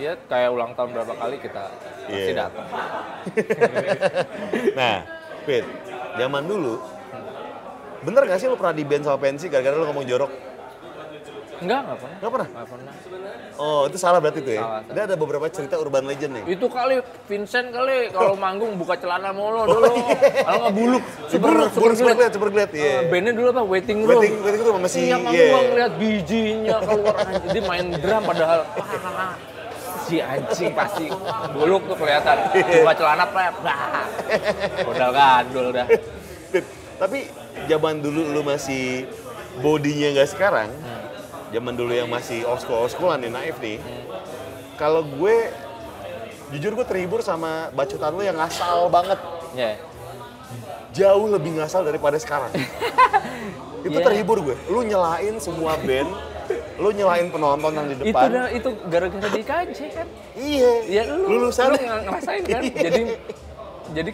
ya 0.00 0.12
kayak 0.24 0.48
ulang 0.48 0.72
tahun 0.72 0.96
berapa 0.96 1.12
kali 1.12 1.36
kita 1.38 1.64
masih 2.06 2.32
Iya. 2.32 2.34
datang. 2.40 2.66
nah, 4.78 4.96
Pit, 5.42 5.64
zaman 6.16 6.44
dulu 6.44 6.80
Bener 8.00 8.24
gak 8.24 8.40
sih 8.40 8.48
lu 8.48 8.56
pernah 8.56 8.72
di 8.72 8.80
band 8.80 9.04
sama 9.04 9.20
pensi 9.20 9.52
gara-gara 9.52 9.76
lu 9.76 9.84
ngomong 9.84 10.08
jorok? 10.08 10.32
Enggak, 11.60 11.80
enggak 11.84 11.98
pernah. 12.00 12.16
Nggak 12.16 12.30
pernah? 12.32 12.46
Enggak 12.48 12.66
pernah. 12.66 12.92
Oh, 13.54 13.80
itu 13.84 13.96
salah 13.96 14.18
berarti 14.18 14.40
tuh 14.40 14.52
ya? 14.52 14.60
Salah, 14.60 14.80
salah. 14.80 14.94
Dia 14.96 15.02
ada 15.04 15.16
beberapa 15.16 15.46
cerita 15.46 15.74
urban 15.76 16.04
legend 16.04 16.32
nih. 16.32 16.44
Itu 16.56 16.66
kali 16.66 16.96
Vincent 17.28 17.68
kali 17.68 17.96
kalau 18.08 18.32
manggung 18.44 18.72
buka 18.74 18.96
celana 18.96 19.30
mulu 19.30 19.68
dulu. 19.68 19.92
Kalau 20.40 20.58
nggak 20.58 20.74
buluk, 20.74 21.04
super 21.28 21.48
Buluk, 21.50 21.68
super 21.68 21.80
buluk, 21.82 21.96
super 21.96 22.14
glad. 22.16 22.32
super 22.32 22.48
glad, 22.48 22.70
iya. 22.72 22.84
Eh, 22.86 23.00
bandnya 23.06 23.32
dulu 23.32 23.48
apa? 23.50 23.62
Waiting 23.62 23.98
room. 24.02 24.10
Waiting, 24.16 24.34
waiting 24.40 24.62
room 24.62 24.76
masih, 24.80 25.00
Iya, 25.02 25.16
iya. 25.28 25.44
gua 25.46 25.60
ngeliat 25.62 25.92
bijinya 25.94 26.76
keluar. 26.80 27.16
Jadi 27.44 27.60
main 27.62 27.86
drum 27.94 28.22
padahal. 28.24 28.60
si 30.00 30.18
anjing 30.18 30.72
pasti 30.72 31.06
buluk 31.52 31.86
tuh 31.86 31.94
kelihatan. 31.94 32.36
Iya. 32.50 32.82
Buka 32.82 32.92
celana 32.96 33.24
plep. 33.26 33.54
Bah. 33.60 34.06
Udah 34.88 35.08
gandul 35.12 35.66
dah. 35.70 35.86
Tapi 36.96 37.18
zaman 37.64 38.00
dulu 38.00 38.26
lu 38.26 38.40
masih 38.42 39.06
bodinya 39.58 40.08
nggak 40.12 40.30
sekarang, 40.30 40.68
zaman 41.50 41.74
dulu 41.74 41.92
yang 41.92 42.06
masih 42.06 42.42
old 42.44 42.58
school 42.58 42.78
old 42.78 42.90
schoolan 42.90 43.18
nih 43.18 43.28
naif 43.28 43.56
nih. 43.58 43.78
Kalau 44.74 45.02
gue 45.02 45.36
jujur 46.50 46.72
gue 46.72 46.86
terhibur 46.86 47.20
sama 47.20 47.68
bacotan 47.70 48.10
lu 48.10 48.22
yang 48.22 48.34
ngasal 48.34 48.88
banget, 48.88 49.18
Ya. 49.52 49.76
jauh 50.90 51.26
lebih 51.28 51.54
ngasal 51.54 51.82
daripada 51.82 52.16
sekarang. 52.16 52.50
Itu 53.80 53.94
Iya. 53.94 54.04
terhibur 54.04 54.38
gue. 54.40 54.56
Lu 54.66 54.82
nyelain 54.82 55.38
semua 55.38 55.78
band, 55.78 56.10
lu 56.76 56.90
nyelain 56.90 57.26
penonton 57.28 57.70
yang 57.72 57.86
di 57.88 57.94
Itu 57.96 58.04
depan. 58.06 58.28
dah 58.28 58.46
itu 58.50 58.68
gara-gara 58.86 59.28
di 59.30 59.42
KJ 59.42 59.78
kan. 59.90 60.06
Iya. 60.34 60.72
Ya 60.86 61.02
lu 61.06 61.24
lulusan. 61.28 61.70
lu 61.70 61.76
ng- 61.78 62.04
ngerasain 62.04 62.42
kan. 62.44 62.62
jadi 62.66 63.02
jadi 63.90 64.10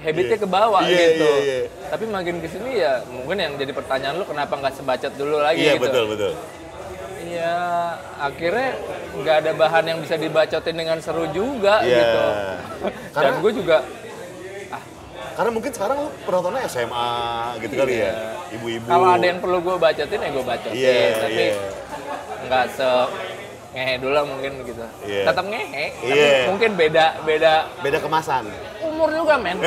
habitnya 0.00 0.36
ke 0.36 0.44
bawah 0.46 0.82
Iya, 0.82 0.98
gitu. 1.14 1.30
iya, 1.30 1.40
iya. 1.40 1.58
Tapi 1.88 2.04
makin 2.06 2.34
ke 2.38 2.48
sini 2.48 2.70
ya 2.76 2.92
mungkin 3.06 3.36
yang 3.38 3.52
jadi 3.54 3.72
pertanyaan 3.72 4.14
lu 4.16 4.24
kenapa 4.24 4.52
nggak 4.54 4.74
sebacot 4.74 5.12
dulu 5.14 5.36
lagi 5.38 5.62
Iya 5.62 5.74
gitu. 5.74 5.84
betul 5.84 6.04
betul. 6.08 6.32
Iya, 7.34 7.54
akhirnya 8.16 8.68
nggak 9.14 9.36
ada 9.42 9.52
bahan 9.52 9.84
yang 9.84 9.98
bisa 9.98 10.14
dibacotin 10.14 10.76
dengan 10.76 10.98
seru 10.98 11.26
juga 11.28 11.82
Iya. 11.82 11.98
gitu. 11.98 12.24
Dan 12.84 12.92
Karena- 13.12 13.40
gue 13.42 13.52
juga 13.54 13.78
Karena 15.34 15.50
mungkin 15.50 15.74
sekarang 15.74 15.98
lu 15.98 16.08
penontonnya 16.22 16.62
SMA 16.62 17.10
gitu 17.58 17.74
kali 17.74 17.98
ya, 17.98 18.14
ibu-ibu. 18.54 18.86
Iya. 18.86 18.92
kalau 18.94 19.08
ada 19.10 19.26
yang 19.26 19.40
perlu 19.42 19.58
gue 19.60 19.76
bacotin 19.76 20.20
ya 20.22 20.30
gue 20.30 20.44
bacotin, 20.46 20.78
Iya, 20.78 21.10
tapi 21.18 21.44
iya. 21.50 21.54
nggak 22.46 22.64
se 22.70 22.88
ngehe 23.74 23.94
dulu 23.98 24.14
mungkin 24.30 24.52
gitu. 24.62 24.84
Iya. 25.02 25.22
Tetap 25.26 25.44
ngehe, 25.44 25.86
tapi 25.90 26.14
Iya. 26.14 26.46
mungkin 26.46 26.70
beda 26.78 27.04
beda 27.26 27.52
beda 27.82 27.98
kemasan. 27.98 28.46
Umur 28.84 29.08
juga 29.08 29.34
men. 29.36 29.58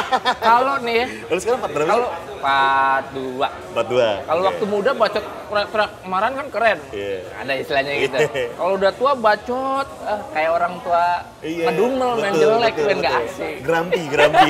kalau 0.48 0.74
nih 0.80 0.94
ya, 0.96 1.06
Lu 1.26 1.38
sekarang 1.38 1.60
4 1.60 1.70
berapa? 1.70 1.90
kalau 1.90 2.08
42 2.44 3.40
42. 3.72 4.28
Kalau 4.28 4.40
Oke. 4.40 4.48
waktu 4.48 4.64
muda 4.66 4.90
bacot 4.92 5.24
teriak 5.48 5.90
kemarin 5.98 6.32
kan 6.34 6.46
keren. 6.50 6.78
Iya. 6.90 7.18
Ada 7.36 7.52
istilahnya 7.56 7.92
gitu. 8.00 8.16
Iya. 8.18 8.46
Kalau 8.52 8.72
udah 8.74 8.92
tua 8.92 9.12
bacot, 9.14 9.86
ah, 10.02 10.20
kayak 10.30 10.50
orang 10.52 10.74
tua 10.80 11.04
Iya, 11.40 11.64
ngedumel 11.68 12.10
main 12.16 12.32
betul, 12.32 12.42
jelek, 12.52 12.74
main 12.80 12.98
gak 13.00 13.14
asik. 13.22 13.54
Grampi, 13.60 14.02
grampi. 14.06 14.48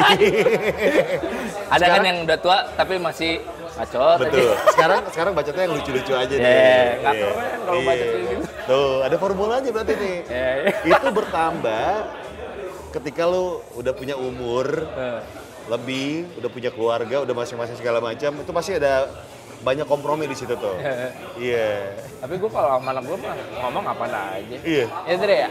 Ada 1.75 1.85
kan 1.89 2.03
yang 2.03 2.19
udah 2.23 2.39
tua 2.39 2.59
tapi 2.75 2.95
masih 2.97 3.33
bacot. 3.75 4.19
Betul. 4.21 4.51
Sekarang 4.75 5.01
sekarang 5.11 5.33
bacotnya 5.33 5.63
yang 5.63 5.75
lucu-lucu 5.75 6.13
aja 6.15 6.35
Iya, 6.35 6.41
nih. 6.41 6.85
nggak 6.99 7.15
keren 7.15 7.59
kalau 7.63 7.81
bacot 7.83 8.07
kayak 8.07 8.25
gitu. 8.27 8.45
Tuh, 8.65 8.95
ada 9.05 9.17
formulanya 9.19 9.71
berarti 9.71 9.93
nih. 9.95 10.17
Iya, 10.25 10.51
iya. 10.83 10.95
Itu 10.95 11.09
bertambah 11.11 11.91
ketika 12.95 13.27
lu 13.27 13.59
udah 13.75 13.91
punya 13.91 14.15
umur 14.15 14.87
Eh, 14.87 15.21
lebih, 15.65 16.29
udah 16.37 16.51
punya 16.53 16.69
keluarga, 16.69 17.25
udah 17.25 17.35
masing-masing 17.35 17.81
segala 17.81 17.97
macam, 17.99 18.37
itu 18.37 18.53
pasti 18.53 18.77
ada 18.77 19.09
banyak 19.65 19.89
kompromi 19.89 20.29
di 20.29 20.37
situ 20.37 20.53
tuh. 20.55 20.77
Iya. 21.41 21.97
Tapi 22.21 22.37
gue 22.37 22.51
kalau 22.53 22.77
sama 22.77 22.93
anak 22.93 23.03
gue 23.09 23.17
mah 23.17 23.33
ngomong 23.65 23.85
apa 23.89 24.05
aja. 24.37 24.57
Iya. 24.61 24.85
Ya 25.09 25.15
Dre 25.17 25.37
ya? 25.41 25.49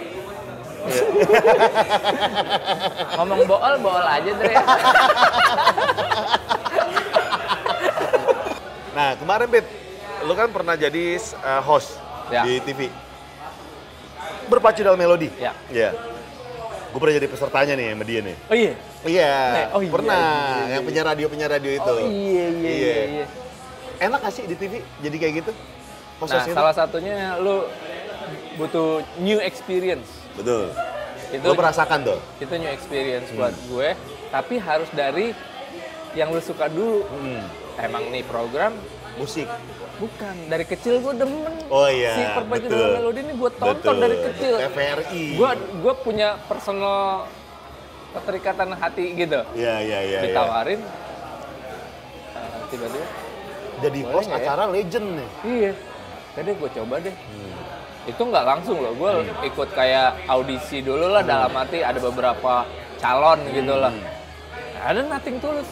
ngomong 3.17 3.39
bool, 3.49 3.73
bool 3.81 4.05
aja 4.05 4.31
Dre. 4.37 4.55
Nah, 8.93 9.17
kemarin 9.17 9.49
Pit, 9.49 9.65
lu 10.21 10.37
kan 10.37 10.53
pernah 10.53 10.77
jadi 10.77 11.17
uh, 11.41 11.65
host 11.65 11.97
Ya. 12.29 12.45
di 12.45 12.61
TV. 12.61 12.93
Berpacu 14.45 14.85
dalam 14.85 15.01
melodi. 15.01 15.33
Ya. 15.41 15.57
Iya. 15.73 16.12
Gue 16.93 16.99
pernah 17.01 17.15
jadi 17.15 17.25
pesertanya 17.25 17.73
nih 17.73 17.87
sama 17.89 18.05
dia 18.05 18.19
nih. 18.21 18.35
Oh 18.45 18.55
iya? 18.55 18.73
Iya, 19.03 19.33
Eh, 19.33 19.65
oh 19.73 19.81
iya, 19.81 19.91
pernah. 19.91 20.13
iya, 20.13 20.29
iya, 20.29 20.61
iya. 20.61 20.69
Yang 20.69 20.83
penyiar 20.85 21.05
radio 21.09 21.25
penyiar 21.27 21.51
radio 21.51 21.71
itu. 21.73 21.89
Oh 21.91 21.99
iya, 21.99 22.45
iya, 22.47 22.69
iya. 22.69 22.93
iya. 23.09 23.25
Enak 23.99 24.19
gak 24.21 24.31
sih 24.31 24.43
di 24.45 24.53
TV 24.53 24.73
jadi 25.01 25.15
kayak 25.17 25.33
gitu? 25.41 25.51
Nah, 25.51 26.21
Host-hostnya 26.21 26.53
salah 26.53 26.71
satunya 26.71 27.15
lu 27.35 27.65
butuh 28.55 29.01
new 29.17 29.41
experience. 29.41 30.05
Betul. 30.33 30.69
Itu 31.33 31.41
Lo 31.43 31.57
merasakan 31.57 32.05
tuh? 32.05 32.19
itu 32.37 32.53
new 32.53 32.69
experience 32.69 33.25
Hmm. 33.27 33.37
buat 33.41 33.55
gue, 33.65 33.89
tapi 34.29 34.55
harus 34.55 34.89
dari 34.93 35.33
yang 36.13 36.29
lu 36.29 36.37
suka 36.39 36.69
dulu. 36.69 37.01
Hmm. 37.09 37.41
Emang 37.75 38.05
nih 38.07 38.21
program 38.23 38.77
Musik. 39.13 39.49
Bukan 40.01 40.35
dari 40.49 40.65
kecil 40.65 40.99
gue 41.01 41.13
demen. 41.13 41.53
Oh 41.69 41.85
iya, 41.85 42.17
Si 42.17 42.23
betul. 42.49 42.69
dalam 42.73 42.89
melodi 42.97 43.21
ini 43.21 43.33
gue 43.37 43.51
tonton 43.61 43.77
Betul. 43.77 43.95
dari 44.01 44.17
kecil. 44.31 44.53
TVRI. 44.57 45.23
Gue 45.37 45.49
gue 45.85 45.93
punya 46.01 46.29
personal 46.49 47.29
keterikatan 48.13 48.69
hati 48.77 49.05
gitu. 49.17 49.39
Iya, 49.53 49.75
iya, 49.81 49.99
iya. 50.05 50.19
iya. 50.19 50.19
Ditawarin 50.29 50.81
eh, 52.37 52.57
tiba-tiba 52.69 53.07
Jadi 53.83 53.99
Boleh 54.05 54.13
host 54.15 54.29
ya? 54.31 54.37
acara 54.39 54.63
legend 54.69 55.07
nih. 55.17 55.29
Iya. 55.43 55.71
Tadi 56.33 56.49
gue 56.55 56.69
coba 56.81 56.95
deh. 57.03 57.13
Hmm. 57.13 58.09
Itu 58.09 58.21
nggak 58.23 58.45
langsung 58.45 58.77
loh. 58.79 58.93
Gue 58.95 59.11
ikut 59.45 59.69
kayak 59.75 60.25
audisi 60.29 60.79
dulu 60.81 61.11
lah 61.11 61.21
dalam 61.25 61.51
arti 61.53 61.83
ada 61.83 61.99
beberapa 61.99 62.63
calon 62.97 63.39
gitu 63.51 63.75
lah. 63.77 63.93
Ada 64.83 65.03
nothing 65.05 65.37
tulus. 65.37 65.69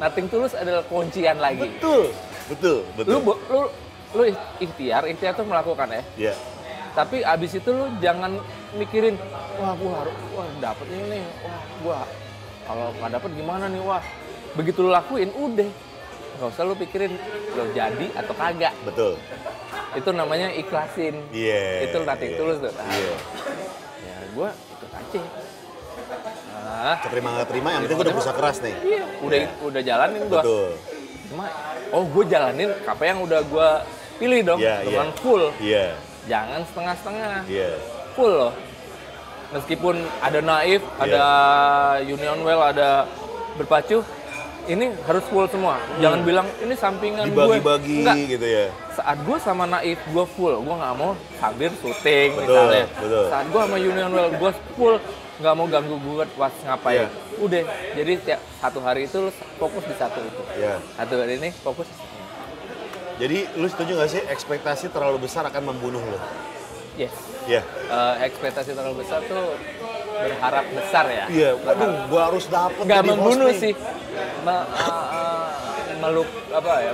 Nothing 0.00 0.26
tulus 0.32 0.52
adalah 0.56 0.80
kuncian 0.88 1.36
lagi. 1.36 1.68
Betul. 1.76 2.08
Betul, 2.50 2.78
betul. 2.98 3.10
Lu 3.14 3.18
lu 3.48 3.62
lu 4.10 4.22
ikhtiar, 4.58 5.06
ikhtiar 5.06 5.38
tuh 5.38 5.46
melakukan 5.46 5.86
ya. 5.86 6.02
Iya. 6.18 6.34
Tapi 6.90 7.22
abis 7.22 7.62
itu 7.62 7.70
lu 7.70 7.86
jangan 8.02 8.34
mikirin, 8.74 9.14
wah 9.62 9.78
gua 9.78 10.02
harus, 10.02 10.16
wah 10.34 10.46
dapet 10.58 10.86
ini 10.90 11.04
nih, 11.06 11.22
wah 11.46 11.62
gua 11.86 11.98
kalau 12.66 12.86
nggak 12.98 13.10
dapet 13.14 13.30
gimana 13.38 13.64
nih, 13.70 13.82
wah 13.86 14.02
begitu 14.58 14.82
lu 14.82 14.90
lakuin 14.90 15.30
udah, 15.30 15.70
nggak 16.38 16.48
usah 16.50 16.62
lu 16.66 16.74
pikirin 16.74 17.14
lo 17.54 17.64
jadi 17.70 18.06
atau 18.18 18.34
kagak. 18.34 18.74
Betul. 18.82 19.14
Itu 19.94 20.10
namanya 20.10 20.50
ikhlasin. 20.50 21.14
Iya. 21.30 21.86
Itu 21.86 22.02
nothing 22.02 22.34
iya. 22.34 22.38
tulus 22.38 22.58
tuh. 22.58 22.72
Nah, 22.74 22.90
Iya. 22.90 23.14
Ya 24.02 24.16
gua 24.34 24.48
ikut 24.50 24.90
aja. 24.90 25.22
Nah, 26.60 26.96
Keterima 27.06 27.28
nggak 27.38 27.48
terima, 27.50 27.68
yang 27.70 27.82
penting 27.86 27.98
gue 27.98 28.06
udah 28.10 28.14
berusaha 28.18 28.34
keras 28.34 28.56
nih. 28.62 28.74
iya, 28.82 29.04
udah 29.22 29.38
udah 29.62 29.80
jalanin 29.86 30.22
gua. 30.26 30.42
Betul. 30.42 30.70
Cuma, 31.30 31.46
oh 31.90 32.04
gue 32.04 32.24
jalanin 32.26 32.70
apa 32.82 33.02
yang 33.06 33.22
udah 33.22 33.40
gua 33.46 33.86
pilih 34.18 34.42
dong, 34.42 34.58
Iya, 34.58 34.82
dengan 34.82 35.08
iya. 35.08 35.18
full. 35.22 35.44
Iya. 35.62 35.86
Jangan 36.26 36.60
setengah-setengah. 36.66 37.34
Iya. 37.46 37.70
full 38.10 38.34
loh. 38.34 38.52
Meskipun 39.50 39.94
ada 40.18 40.38
naif, 40.40 40.82
Iya. 40.82 40.98
ada 41.00 41.24
union 42.02 42.38
well, 42.42 42.58
ada 42.60 43.06
berpacu, 43.54 44.02
ini 44.66 44.90
harus 45.06 45.22
full 45.26 45.46
semua. 45.46 45.78
Jangan 45.98 46.20
bilang 46.22 46.46
ini 46.60 46.74
sampingan 46.74 47.30
gue. 47.30 47.38
Dibagi-bagi 47.38 47.96
Enggak. 48.02 48.16
gitu 48.28 48.46
ya. 48.46 48.66
Saat 48.92 49.18
gue 49.22 49.36
sama 49.38 49.64
naif, 49.64 49.98
gue 50.04 50.24
full. 50.34 50.54
Gue 50.60 50.74
nggak 50.74 50.94
mau 50.98 51.14
sambil 51.38 51.70
syuting 51.78 52.30
Betul, 52.34 52.46
misalnya. 52.50 52.84
betul. 52.92 53.24
Saat 53.30 53.46
gue 53.46 53.60
sama 53.62 53.76
union 53.78 54.10
well, 54.10 54.30
gue 54.30 54.50
full 54.74 54.96
nggak 55.40 55.54
mau 55.54 55.66
ganggu 55.66 55.96
gue 55.96 56.24
pas 56.30 56.52
ngapain. 56.62 57.00
Iya. 57.00 57.08
Udah, 57.38 57.62
jadi 57.94 58.12
tiap 58.18 58.40
satu 58.56 58.78
hari 58.78 59.04
itu 59.04 59.16
lu 59.18 59.30
fokus 59.56 59.82
di 59.82 59.94
satu 59.94 60.20
itu. 60.20 60.42
Iya. 60.54 60.76
Satu 60.94 61.14
hari 61.16 61.32
ini 61.36 61.48
fokus. 61.56 61.88
Jadi 63.16 63.48
lu 63.54 63.66
setuju 63.66 63.92
nggak 63.94 64.10
sih 64.10 64.22
ekspektasi 64.22 64.88
terlalu 64.88 65.24
besar 65.24 65.44
akan 65.44 65.62
membunuh 65.66 66.00
lo? 66.00 66.18
Yes. 66.94 67.12
Iya. 67.44 67.64
Eh, 67.86 68.14
ekspektasi 68.26 68.72
terlalu 68.72 69.00
besar 69.00 69.24
tuh 69.24 69.56
berharap 70.12 70.64
besar 70.70 71.04
ya. 71.08 71.24
Iya, 71.26 71.50
waduh, 71.58 71.88
gua 72.06 72.20
harus 72.28 72.44
dapet 72.46 72.84
Nggak 72.84 73.04
membunuh 73.06 73.48
hosting. 73.48 73.72
sih. 73.72 73.74
Me- 74.40 74.68
uh, 74.68 74.88
uh, 74.88 75.48
meluk 75.98 76.28
apa 76.50 76.72
ya? 76.82 76.92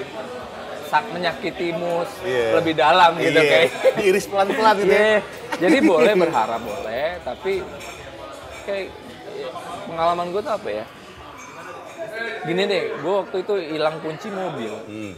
Sak 0.86 1.02
menyakiti 1.10 1.74
mus 1.74 2.06
Iya. 2.22 2.54
lebih 2.54 2.74
dalam 2.74 3.18
gitu 3.18 3.34
Iya, 3.34 3.42
kayak. 3.42 3.70
diiris 3.98 4.26
pelan-pelan 4.26 4.74
gitu 4.78 4.86
ya. 4.88 5.02
Iya. 5.02 5.18
Jadi 5.58 5.76
boleh 5.82 6.14
berharap 6.22 6.60
boleh, 6.62 7.06
tapi 7.22 7.52
kayak 8.66 8.90
pengalaman 9.86 10.26
gue 10.34 10.42
tuh 10.42 10.54
apa 10.54 10.68
ya? 10.68 10.84
Gini 12.46 12.62
deh, 12.66 12.82
gue 12.98 13.14
waktu 13.14 13.36
itu 13.42 13.54
hilang 13.74 13.96
kunci 14.02 14.28
mobil. 14.28 14.72
Hmm, 14.86 15.14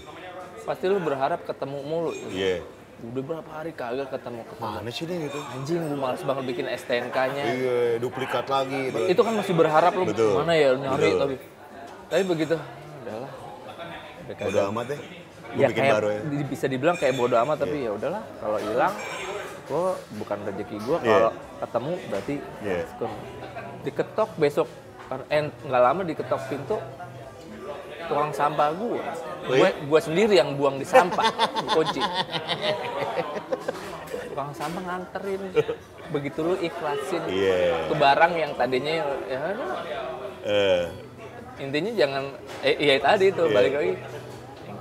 Pasti 0.65 0.85
lu 0.85 1.01
berharap 1.01 1.41
ketemu 1.49 1.79
mulu. 1.81 2.13
iya. 2.29 2.61
Udah 2.99 3.23
berapa 3.23 3.51
hari 3.55 3.71
kagak 3.71 4.11
ketemu 4.11 4.43
ketemu. 4.43 4.75
Mana 4.75 4.91
sih 4.91 5.05
nih 5.07 5.17
gitu? 5.31 5.39
Anjing, 5.39 5.81
gue 5.87 5.95
males 5.95 6.19
banget 6.27 6.45
bikin 6.51 6.67
STNK-nya. 6.67 7.45
Iya, 7.47 7.77
duplikat 8.03 8.51
lagi 8.51 8.91
gitu. 8.91 8.99
Itu 9.07 9.21
kan 9.23 9.39
masih 9.39 9.55
berharap 9.55 9.93
lu 9.95 10.03
Betul. 10.11 10.43
mana 10.43 10.53
ya 10.59 10.75
nyari 10.75 10.99
Betul. 11.07 11.19
tapi 11.23 11.35
tapi 12.09 12.23
begitu 12.27 12.55
udahlah. 13.07 13.33
Udah 14.51 14.63
amat 14.75 14.85
deh. 14.91 15.01
Gue 15.49 15.63
ya 15.63 15.69
bikin 15.71 15.81
kayak 15.81 15.95
baru 15.97 16.09
ya. 16.11 16.21
bisa 16.45 16.67
dibilang 16.69 16.97
kayak 16.99 17.15
bodo 17.17 17.37
amat 17.41 17.57
tapi 17.63 17.87
ya 17.87 17.91
udahlah 17.95 18.21
kalau 18.43 18.59
hilang 18.61 18.93
gue 19.69 19.89
bukan 20.17 20.39
rezeki 20.45 20.77
gue 20.79 20.99
Iya. 20.99 21.09
kalau 21.11 21.31
ketemu 21.59 21.93
berarti 22.09 22.35
syukur. 22.87 23.11
diketok 23.79 24.31
besok 24.37 24.69
kan 25.07 25.21
eh, 25.27 25.45
nggak 25.45 25.83
lama 25.83 26.01
diketok 26.03 26.41
pintu 26.49 26.77
tukang 28.03 28.33
sampah 28.33 28.73
gue 28.73 29.01
gue 29.47 29.69
gue 29.85 30.01
sendiri 30.01 30.35
yang 30.35 30.57
buang 30.57 30.77
di 30.77 30.85
sampah 30.85 31.29
kunci 31.77 32.01
tukang 34.27 34.53
sampah 34.53 34.83
nganterin 34.83 35.43
begitu 36.09 36.39
lu 36.41 36.55
ikhlasin 36.57 37.23
Iya. 37.27 37.85
ke 37.87 37.95
barang 37.95 38.33
yang 38.35 38.53
tadinya 38.55 38.93
ya 38.95 39.05
Eh, 40.41 40.85
intinya 41.59 41.93
jangan 41.93 42.25
eh 42.63 42.75
iya 42.79 42.97
tadi 42.97 43.29
itu 43.29 43.43
Iya. 43.43 43.53
balik 43.53 43.73
lagi 43.75 43.93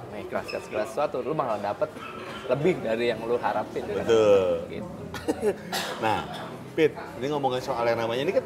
mengikhlaskan 0.08 0.62
segala 0.64 0.86
sesuatu 0.86 1.20
lu 1.20 1.34
malah 1.34 1.60
dapet 1.60 1.90
lebih 2.48 2.74
dari 2.80 3.06
yang 3.12 3.20
lu 3.24 3.36
harapin 3.40 3.84
kan? 3.84 3.96
betul. 4.04 4.52
gitu. 4.72 5.02
Nah, 6.04 6.24
Pit, 6.78 6.94
ini 7.18 7.26
ngomongin 7.34 7.62
soal 7.64 7.84
yang 7.90 7.98
namanya 7.98 8.22
ini 8.22 8.34
kan 8.38 8.46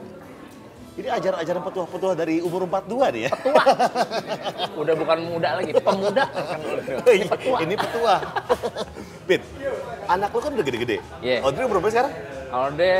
ini 0.91 1.07
ajaran-ajaran 1.07 1.61
petuah-petuah 1.71 2.15
dari 2.19 2.43
umur 2.43 2.67
42 2.67 3.15
nih 3.15 3.21
ya. 3.27 3.31
udah 4.81 4.93
bukan 4.95 5.17
muda 5.23 5.49
lagi 5.59 5.71
pemuda 5.85 6.23
kan 6.27 6.47
Iya, 7.07 7.31
ini 7.63 7.75
petua. 7.79 8.15
Pit, 9.23 9.41
anak 10.07 10.29
lu 10.35 10.39
kan 10.43 10.51
udah 10.51 10.65
gede-gede. 10.67 10.97
Iya. 11.23 11.43
Audrey 11.47 11.63
umur 11.63 11.79
berapa 11.79 11.91
sekarang? 11.91 12.13
Ode 12.51 12.95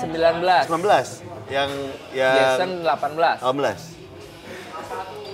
19 0.00 0.40
19. 0.72 1.52
Yang 1.52 1.70
yang 2.16 2.36
Jason 2.56 2.70
18 2.88 3.44
18. 3.44 3.93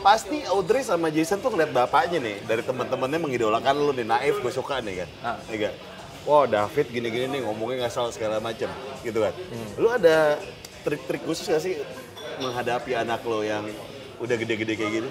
Pasti 0.00 0.40
Audrey 0.48 0.80
sama 0.80 1.12
Jason 1.12 1.44
tuh 1.44 1.52
ngeliat 1.52 1.76
bapaknya 1.76 2.18
nih 2.24 2.36
dari 2.48 2.64
teman-temannya 2.64 3.20
mengidolakan 3.20 3.74
lu 3.76 3.92
nih 3.92 4.08
Naif 4.08 4.40
gue 4.40 4.52
suka 4.52 4.80
nih 4.80 5.04
kan. 5.04 5.08
Ah. 5.20 5.36
Iya 5.52 5.58
kan? 5.68 5.74
Wah 6.24 6.44
David 6.48 6.86
gini-gini 6.88 7.26
nih 7.28 7.40
ngomongnya 7.44 7.84
nggak 7.84 7.92
salah 7.92 8.12
segala 8.12 8.40
macem 8.40 8.68
gitu 9.04 9.20
kan. 9.20 9.32
Hmm. 9.36 9.68
Lu 9.76 9.88
ada 9.92 10.40
trik-trik 10.84 11.20
khusus 11.28 11.44
gak 11.44 11.60
sih 11.60 11.76
menghadapi 12.40 12.96
anak 12.96 13.20
lo 13.28 13.44
yang 13.44 13.68
udah 14.20 14.36
gede-gede 14.40 14.74
kayak 14.76 14.92
gitu? 15.04 15.08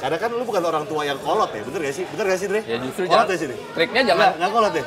Karena 0.00 0.16
kan 0.16 0.32
lu 0.32 0.44
bukan 0.44 0.64
orang 0.64 0.84
tua 0.88 1.04
yang 1.04 1.20
kolot 1.20 1.52
ya, 1.52 1.60
bener 1.64 1.80
gak 1.84 1.96
sih? 1.96 2.04
Bener 2.08 2.24
gak 2.28 2.40
sih 2.40 2.48
Dre? 2.48 2.60
ya 2.64 2.76
justru 2.80 3.04
kolot 3.08 3.28
jangan 3.28 3.32
ya 3.32 3.36
sini? 3.40 3.56
triknya 3.76 4.00
Nggak, 4.00 4.08
jangan 4.12 4.32
nggak 4.36 4.50
kolot 4.52 4.72
ya? 4.72 4.84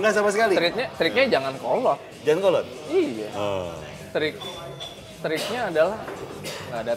Nggak 0.00 0.12
sama 0.16 0.28
sekali? 0.32 0.54
triknya 0.56 0.86
triknya 0.96 1.24
jangan 1.28 1.54
kolot 1.60 1.98
Jangan 2.24 2.40
kolot? 2.40 2.66
iya 2.88 3.28
Oh. 3.36 3.72
trik 4.12 4.34
triknya 5.20 5.60
adalah 5.68 5.98
nggak 6.68 6.80
ada. 6.84 6.94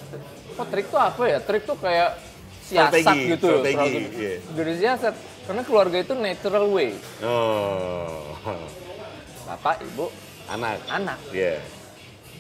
Oh 0.54 0.68
trik 0.68 0.88
tuh 0.88 1.00
apa 1.00 1.24
ya 1.26 1.40
trik 1.40 1.64
tuh 1.64 1.78
kayak 1.78 2.18
siasat 2.64 3.02
Strategi, 3.02 3.28
gitu 3.30 3.48
strategi, 3.50 3.76
Strategi. 3.76 4.02
iya. 4.18 4.36
Dari 4.50 4.74
siasat 4.78 5.16
karena 5.44 5.62
keluarga 5.62 5.98
itu 6.00 6.14
natural 6.16 6.66
way 6.70 6.92
Oh. 7.22 8.32
bapak 9.46 9.84
ibu 9.84 10.08
Anak. 10.46 10.80
anak 10.88 11.20
Iya. 11.30 11.60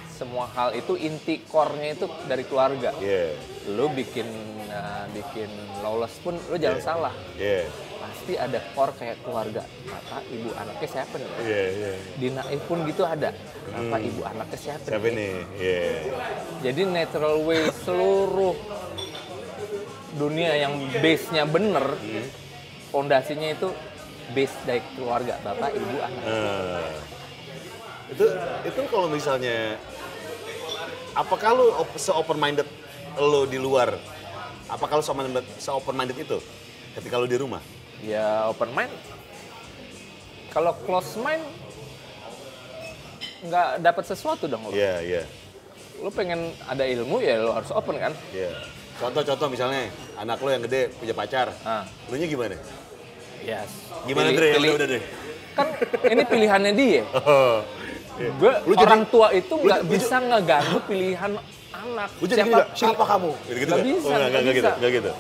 semua 0.10 0.46
hal 0.50 0.72
itu 0.74 0.94
inti 0.96 1.42
core-nya 1.44 1.96
itu 1.96 2.06
dari 2.26 2.44
keluarga 2.44 2.92
Iya. 2.98 3.36
lu 3.70 3.92
bikin 3.92 4.28
uh, 4.70 5.06
bikin 5.12 5.50
lawless 5.82 6.16
pun 6.20 6.36
lu 6.48 6.56
jangan 6.56 6.80
Iya. 6.80 6.86
salah 6.86 7.14
Iya. 7.36 7.64
Pasti 8.04 8.36
ada 8.36 8.60
core 8.72 8.92
kayak 8.94 9.18
keluarga 9.24 9.64
bapak 9.86 10.22
ibu 10.28 10.52
anaknya 10.54 10.88
siapa 10.90 11.16
nih 11.16 11.30
Iya, 11.40 11.64
iya. 11.72 11.92
di 12.14 12.28
Naif 12.30 12.62
pun 12.66 12.84
gitu 12.84 13.04
ada 13.04 13.32
bapak 13.66 14.00
ibu 14.04 14.22
anaknya 14.22 14.58
siapa, 14.60 14.84
Siapa 14.84 15.08
nih? 15.08 15.34
Iya. 15.56 15.84
jadi 16.62 16.82
natural 16.86 17.40
way 17.42 17.64
seluruh 17.80 18.56
dunia 20.14 20.52
yang 20.58 20.74
base-nya 20.94 21.48
bener 21.48 21.96
fondasinya 22.90 23.50
itu 23.50 23.72
base 24.32 24.56
dari 24.64 24.84
keluarga 24.94 25.40
bapak 25.40 25.72
ibu 25.72 25.98
anak 25.98 26.24
Nah, 26.24 26.92
itu 28.12 28.26
itu 28.64 28.82
kalau 28.88 29.08
misalnya 29.08 29.80
apakah 31.14 31.50
lu 31.52 31.72
op- 31.74 31.98
se-open 31.98 32.36
minded 32.36 32.68
lo 33.16 33.46
di 33.46 33.58
luar? 33.58 33.96
Apakah 34.66 35.00
lu 35.00 35.04
se-open- 35.04 35.32
se-open 35.58 35.96
minded 35.96 36.18
itu 36.18 36.38
ketika 36.94 37.16
lu 37.16 37.26
di 37.26 37.38
rumah? 37.38 37.64
Ya 38.04 38.26
open 38.46 38.70
mind 38.70 38.92
kalau 40.50 40.76
close 40.82 41.16
mind 41.18 41.42
nggak 43.42 43.82
dapat 43.82 44.04
sesuatu 44.06 44.46
dong 44.46 44.64
lo 44.64 44.72
Iya, 44.72 44.94
iya. 45.00 45.24
lo 45.98 46.10
pengen 46.10 46.40
ada 46.64 46.84
ilmu 46.86 47.20
ya 47.20 47.40
lo 47.40 47.52
harus 47.54 47.72
open 47.72 47.96
kan 47.98 48.14
Iya. 48.30 48.52
Contoh-contoh 48.94 49.50
misalnya 49.50 49.90
anak 50.16 50.38
lo 50.38 50.48
yang 50.48 50.62
gede 50.62 50.94
punya 50.94 51.12
pacar. 51.12 51.50
nah 51.62 51.82
Lu 52.08 52.16
nya 52.16 52.24
gimana? 52.26 52.56
yes 53.42 53.68
Gimana 54.04 54.30
Pilih- 54.30 54.38
Dre? 54.38 54.50
pilih- 54.54 54.70
Udah, 54.70 54.78
udah 54.78 54.88
deh. 54.90 55.04
kan 55.54 55.68
ini 56.06 56.24
pilihannya 56.24 56.72
dia 56.74 57.04
Oh. 57.20 57.60
gue 58.14 58.54
Lu 58.64 58.74
jadi- 58.74 58.86
orang 58.86 59.04
tua 59.08 59.28
itu 59.32 59.50
nggak 59.52 59.82
bisa 59.86 60.16
ngeganggu 60.20 60.78
pilihan 60.86 61.32
anak 61.74 62.10
Lu 62.16 62.26
jadi 62.26 62.42
nggak? 62.46 62.68
siapa 62.74 63.04
kamu? 63.04 63.32
Gitu, 63.42 63.58
gitu 63.58 63.66
Nggak 63.66 63.68
nggak? 63.74 63.84
bisa, 63.90 64.06
Oh, 64.06 64.14
nggak 64.14 64.30
nggak 64.30 64.56
gitu, 64.56 64.72
nggak 64.72 64.92
gitu. 64.94 65.12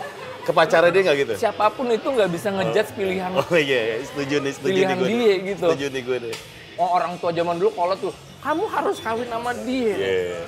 Ke 0.43 0.51
pacarnya 0.51 0.91
dia 0.91 1.01
nggak 1.01 1.17
gitu? 1.19 1.33
siapa 1.37 1.65
pun 1.69 1.87
itu 1.87 2.03
nggak 2.05 2.29
bisa 2.29 2.47
ngejudge 2.49 2.91
pilihan 2.93 3.31
Oh 3.31 3.55
iya, 3.55 3.79
iya. 3.89 3.95
setuju 4.03 4.35
nih, 4.37 4.51
setuju 4.51 4.69
Pilihan 4.69 4.89
nih 4.89 4.99
gue. 4.99 5.07
dia 5.09 5.33
gitu. 5.47 5.65
Setuju 5.65 5.85
nih 5.87 6.01
gue 6.03 6.17
deh. 6.21 6.35
oh, 6.75 6.89
orang 6.91 7.13
tua 7.17 7.31
zaman 7.31 7.55
dulu 7.55 7.71
kalau 7.71 7.95
tuh 7.97 8.13
kamu 8.39 8.63
harus 8.67 8.97
kawin 8.99 9.27
sama 9.27 9.51
dia 9.63 9.95
Iya. 9.95 10.39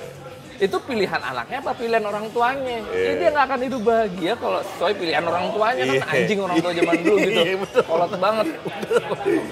Itu 0.58 0.76
pilihan 0.80 1.20
anaknya 1.20 1.58
apa 1.58 1.72
pilihan 1.72 2.00
orang 2.02 2.26
tuanya 2.28 2.78
Iya. 2.86 3.02
Ya, 3.02 3.12
dia 3.14 3.28
nggak 3.30 3.46
akan 3.46 3.60
hidup 3.62 3.80
bahagia 3.82 4.32
kalau 4.34 4.60
sesuai 4.66 4.92
pilihan 4.94 5.22
orang 5.22 5.44
tuanya 5.50 5.82
kan 5.82 5.94
Iya. 5.94 6.04
anjing 6.08 6.38
orang 6.38 6.56
tua 6.58 6.72
zaman 6.72 6.96
dulu 6.98 7.16
gitu 7.20 7.40
Iya, 7.42 7.56
betul. 7.58 7.82
kolot 7.82 8.12
banget 8.16 8.46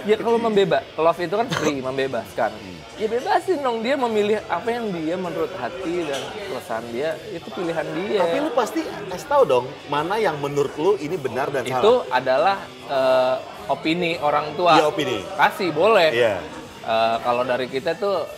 ya 0.05 0.16
kalau 0.16 0.38
membebas 0.38 0.82
love 0.96 1.20
itu 1.20 1.34
kan 1.34 1.46
free 1.50 1.78
membebaskan 1.78 2.50
ya 2.94 3.07
bebasin 3.07 3.59
dong 3.59 3.78
dia 3.80 3.94
memilih 3.96 4.38
apa 4.46 4.68
yang 4.70 4.86
dia 4.88 5.14
menurut 5.16 5.50
hati 5.52 6.05
dan 6.05 6.20
keresahan 6.46 6.86
dia 6.88 7.11
itu 7.28 7.48
pilihan 7.50 7.86
dia 7.98 8.20
Tapi 8.20 8.36
lu 8.38 8.50
pasti 8.52 8.80
kasih 9.09 9.28
tahu 9.28 9.42
dong 9.44 9.66
mana 9.88 10.14
yang 10.16 10.38
menurut 10.38 10.70
lu 10.74 10.94
ini 10.96 11.16
benar 11.16 11.50
dan 11.50 11.64
itu 11.64 11.74
salah. 11.74 12.07
adalah 12.12 12.57
eh, 12.86 13.36
opini 13.66 14.16
orang 14.18 14.55
tua 14.55 14.76
Iya, 14.76 14.84
opini. 14.86 15.18
kasih 15.34 15.68
boleh 15.70 16.11
Iya. 16.11 16.36
Eh, 16.84 17.16
kalau 17.18 17.42
dari 17.42 17.66
kita 17.66 17.92
tuh 17.94 18.28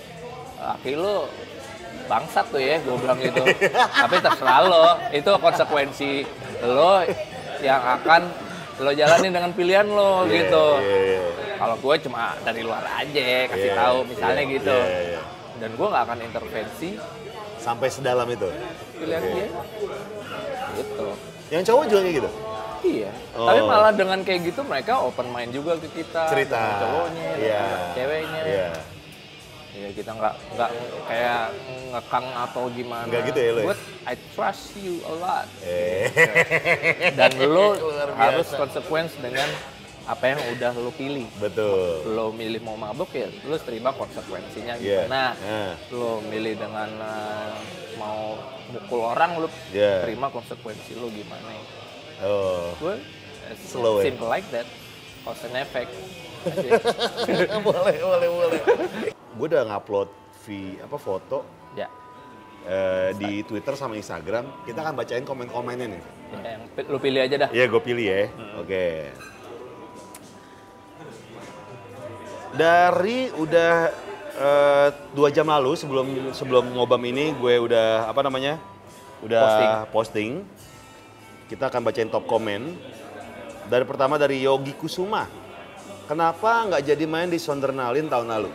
aki 0.56 0.94
lu 0.94 1.28
bangsat 2.06 2.46
tuh 2.48 2.58
ya 2.58 2.78
gue 2.78 2.96
bilang 2.96 3.18
gitu 3.18 3.42
tapi 3.92 4.16
terserah 4.18 4.60
lo 4.62 4.86
itu 5.10 5.30
konsekuensi 5.36 6.12
lo 6.62 7.02
yang 7.58 7.82
akan 7.82 8.22
lo 8.76 8.90
jalanin 8.90 9.32
dengan 9.32 9.50
pilihan 9.50 9.86
lo 9.86 10.22
Iya, 10.22 10.32
gitu 10.38 10.66
Iya, 10.78 10.98
iya. 11.02 11.20
kalau 11.56 11.76
gue 11.76 11.94
cuma 12.00 12.36
dari 12.40 12.60
luar 12.60 12.84
aja 12.84 13.28
kasih 13.48 13.70
Iya, 13.70 13.76
tahu 13.76 13.96
misalnya 14.04 14.42
iya, 14.42 14.54
gitu 14.54 14.76
iya, 14.76 15.00
iya. 15.10 15.20
dan 15.56 15.70
gue 15.72 15.86
nggak 15.86 16.04
akan 16.04 16.18
intervensi 16.22 16.90
Sampai 17.56 17.90
sedalam 17.90 18.28
itu. 18.28 18.46
pilihan 18.94 19.18
Oke. 19.20 19.32
dia 19.32 19.46
gitu 20.76 21.06
Yang 21.46 21.62
cowok 21.64 21.84
juga 21.86 22.00
kayak 22.02 22.16
gitu. 22.16 22.30
Iya, 22.84 23.10
Oh. 23.34 23.46
tapi 23.46 23.60
malah 23.60 23.90
dengan 23.90 24.18
kayak 24.22 24.40
gitu 24.44 24.60
mereka 24.62 24.98
open 25.00 25.26
mind 25.28 25.50
juga 25.50 25.74
ke 25.74 25.88
kita. 25.90 26.26
Cerita. 26.26 26.62
Cowoknya, 26.78 27.26
dengan 27.34 27.70
ceweknya. 27.94 28.40
Iya. 28.44 28.68
Ya 29.76 29.88
kita 29.92 30.10
nggak 30.16 30.34
nggak 30.56 30.70
kayak 31.04 31.44
ngekang 31.92 32.26
atau 32.32 32.64
gimana. 32.72 33.08
Nggak 33.12 33.22
gitu 33.28 33.40
ya 33.44 33.50
lo 33.52 33.60
ya? 33.60 33.66
But 33.68 33.80
I 34.08 34.14
trust 34.32 34.72
you 34.80 35.04
a 35.04 35.14
lot. 35.20 35.46
Eh. 35.60 36.08
Dan 37.12 37.30
lo 37.44 37.76
harus 38.24 38.48
konsekuens 38.56 39.12
dengan 39.20 39.48
apa 40.06 40.24
yang 40.32 40.40
udah 40.54 40.72
lo 40.80 40.90
pilih. 40.94 41.26
Betul. 41.36 42.08
Lo 42.14 42.30
milih 42.32 42.62
mau 42.62 42.78
mabuk 42.78 43.10
ya, 43.12 43.26
lo 43.44 43.58
terima 43.58 43.90
konsekuensinya 43.92 44.78
gimana. 44.78 45.34
Nah. 45.34 45.72
Lo 45.90 46.22
milih 46.24 46.54
dengan 46.56 46.88
uh, 47.02 47.52
mau 47.98 48.38
mukul 48.70 49.02
orang, 49.02 49.42
lo 49.42 49.48
Iya. 49.74 50.06
terima 50.06 50.30
konsekuensi 50.30 50.94
lo 50.96 51.10
gimana. 51.10 51.52
Oh. 52.24 52.72
Gue 52.80 52.96
Slow 53.66 54.00
ya? 54.00 54.10
simple 54.10 54.30
like 54.30 54.46
that. 54.54 54.66
Cause 55.26 55.42
and 55.42 55.58
effect. 55.58 55.90
boleh, 57.66 57.96
boleh, 57.98 58.28
boleh. 58.30 59.16
Gue 59.36 59.46
udah 59.52 59.68
ngupload 59.68 60.08
vi, 60.48 60.80
apa 60.80 60.96
foto 60.96 61.44
Ya. 61.76 61.92
eh, 62.64 63.10
di 63.14 63.44
Twitter 63.44 63.76
sama 63.76 63.94
Instagram. 63.94 64.64
Kita 64.64 64.80
akan 64.80 64.94
bacain 64.96 65.22
komen-komennya 65.22 65.86
nih. 65.86 66.02
ya, 66.26 66.58
yang 66.58 66.62
lu 66.88 66.98
pilih 66.98 67.20
aja 67.22 67.36
dah. 67.38 67.50
Iya, 67.52 67.64
gue 67.68 67.82
pilih 67.84 68.02
ya. 68.02 68.20
Oke. 68.58 69.12
Dari 72.56 73.28
udah 73.36 73.72
eh, 74.34 74.88
dua 75.12 75.28
jam 75.28 75.44
lalu 75.44 75.76
sebelum 75.76 76.06
sebelum 76.32 76.72
ngobam 76.72 77.02
ini 77.04 77.36
gue 77.36 77.54
udah 77.60 78.08
apa 78.08 78.24
namanya 78.24 78.56
udah 79.20 79.84
posting. 79.92 80.40
Kita 81.46 81.68
akan 81.70 81.84
bacain 81.84 82.08
top 82.08 82.26
komen. 82.26 82.74
Dari 83.66 83.84
pertama 83.84 84.16
dari 84.16 84.40
Yogi 84.40 84.72
Kusuma. 84.72 85.28
Kenapa 86.06 86.66
nggak 86.66 86.82
jadi 86.86 87.04
main 87.04 87.26
di 87.26 87.38
Sondernalin 87.38 88.06
tahun 88.06 88.26
lalu? 88.30 88.50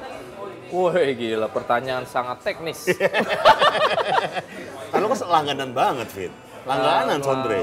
Woi 0.71 1.11
gila, 1.13 1.47
pertanyaan 1.47 2.07
sangat 2.07 2.39
teknis. 2.41 2.87
Lo 4.91 5.05
kan 5.05 5.19
langganan 5.27 5.71
banget, 5.71 6.07
Fit. 6.09 6.33
Langganan, 6.63 7.19
Lalu- 7.19 7.25
Sondre. 7.25 7.61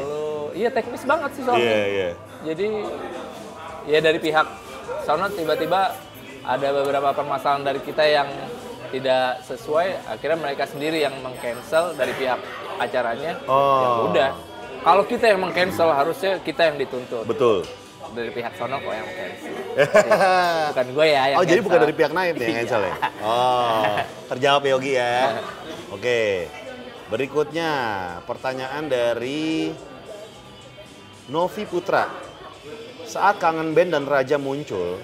Iya 0.52 0.68
teknis 0.68 1.04
banget 1.04 1.30
sih 1.32 1.42
soalnya. 1.44 1.62
Iya, 1.62 1.84
iya. 1.86 2.10
Jadi 2.42 2.66
ya 3.86 3.98
dari 4.00 4.18
pihak 4.18 4.46
sono 5.04 5.28
tiba-tiba 5.28 5.92
ada 6.42 6.68
beberapa 6.72 7.12
permasalahan 7.12 7.62
dari 7.62 7.80
kita 7.80 8.02
yang 8.02 8.28
tidak 8.88 9.44
sesuai, 9.44 10.08
akhirnya 10.08 10.38
mereka 10.40 10.64
sendiri 10.64 11.04
yang 11.04 11.12
meng-cancel 11.20 11.92
dari 11.92 12.12
pihak 12.12 12.40
acaranya. 12.76 13.36
Ya 13.36 13.46
Oh. 13.46 14.08
udah. 14.08 14.30
Kalau 14.78 15.04
kita 15.04 15.28
yang 15.28 15.44
meng-cancel 15.44 15.92
harusnya 15.92 16.40
kita 16.40 16.72
yang 16.72 16.76
dituntut. 16.80 17.28
Betul. 17.28 17.68
Dari 18.08 18.30
pihak 18.30 18.52
sono 18.54 18.76
kok 18.78 18.92
yang 18.92 19.08
cancel. 19.08 19.52
Bukan 20.72 20.86
gue 20.92 21.06
ya 21.06 21.22
yang 21.30 21.38
oh, 21.38 21.44
jadi 21.44 21.60
bukan 21.60 21.76
cancel. 21.76 21.84
dari 21.86 21.94
pihak 21.94 22.12
Naib 22.12 22.34
nih 22.34 22.42
yang 22.42 22.50
Iya. 22.50 22.60
cancel 22.64 22.82
ya? 22.82 22.94
Oh, 23.20 23.94
terjawab 24.28 24.62
ya 24.62 24.70
Yogi 24.72 24.92
ya. 24.94 25.16
Oke. 25.90 26.20
Berikutnya, 27.08 27.70
pertanyaan 28.24 28.84
dari 28.84 29.72
Novi 31.28 31.64
Putra. 31.64 32.04
Saat 33.04 33.40
Kangen 33.40 33.72
Band 33.72 33.96
dan 33.96 34.04
Raja 34.04 34.36
muncul, 34.36 35.00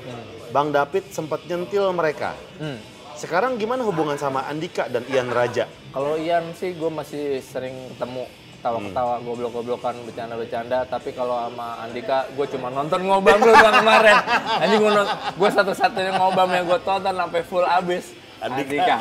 Bang 0.53 0.69
David 0.69 1.09
sempat 1.09 1.49
nyentil 1.49 1.89
mereka. 1.97 2.37
Hmm. 2.61 2.77
Sekarang 3.17 3.57
gimana 3.57 3.81
hubungan 3.81 4.21
sama 4.21 4.45
Andika 4.45 4.85
dan 4.93 5.09
Ian 5.09 5.33
Raja? 5.33 5.65
Kalau 5.89 6.21
Ian 6.21 6.53
sih 6.53 6.77
gue 6.77 6.91
masih 6.93 7.41
sering 7.41 7.73
ketemu 7.97 8.29
ketawa-ketawa, 8.65 9.21
Hmm. 9.21 9.25
goblok-goblokan, 9.29 9.95
bercanda-bercanda. 10.09 10.89
Tapi 10.89 11.13
kalau 11.13 11.37
sama 11.37 11.85
Andika, 11.85 12.25
gue 12.33 12.47
cuma 12.49 12.73
nonton 12.73 13.05
ngobam 13.05 13.37
lu 13.37 13.53
bang 13.53 13.77
kemarin. 13.77 14.17
Anjing 14.65 14.81
gue 14.81 14.93
gue 15.37 15.51
satu-satunya 15.53 16.17
ngobam 16.17 16.49
yang 16.49 16.65
gue 16.65 16.81
tonton 16.81 17.13
sampai 17.13 17.45
full 17.45 17.61
abis. 17.61 18.17
Andika. 18.41 18.73
Andika. 18.73 18.97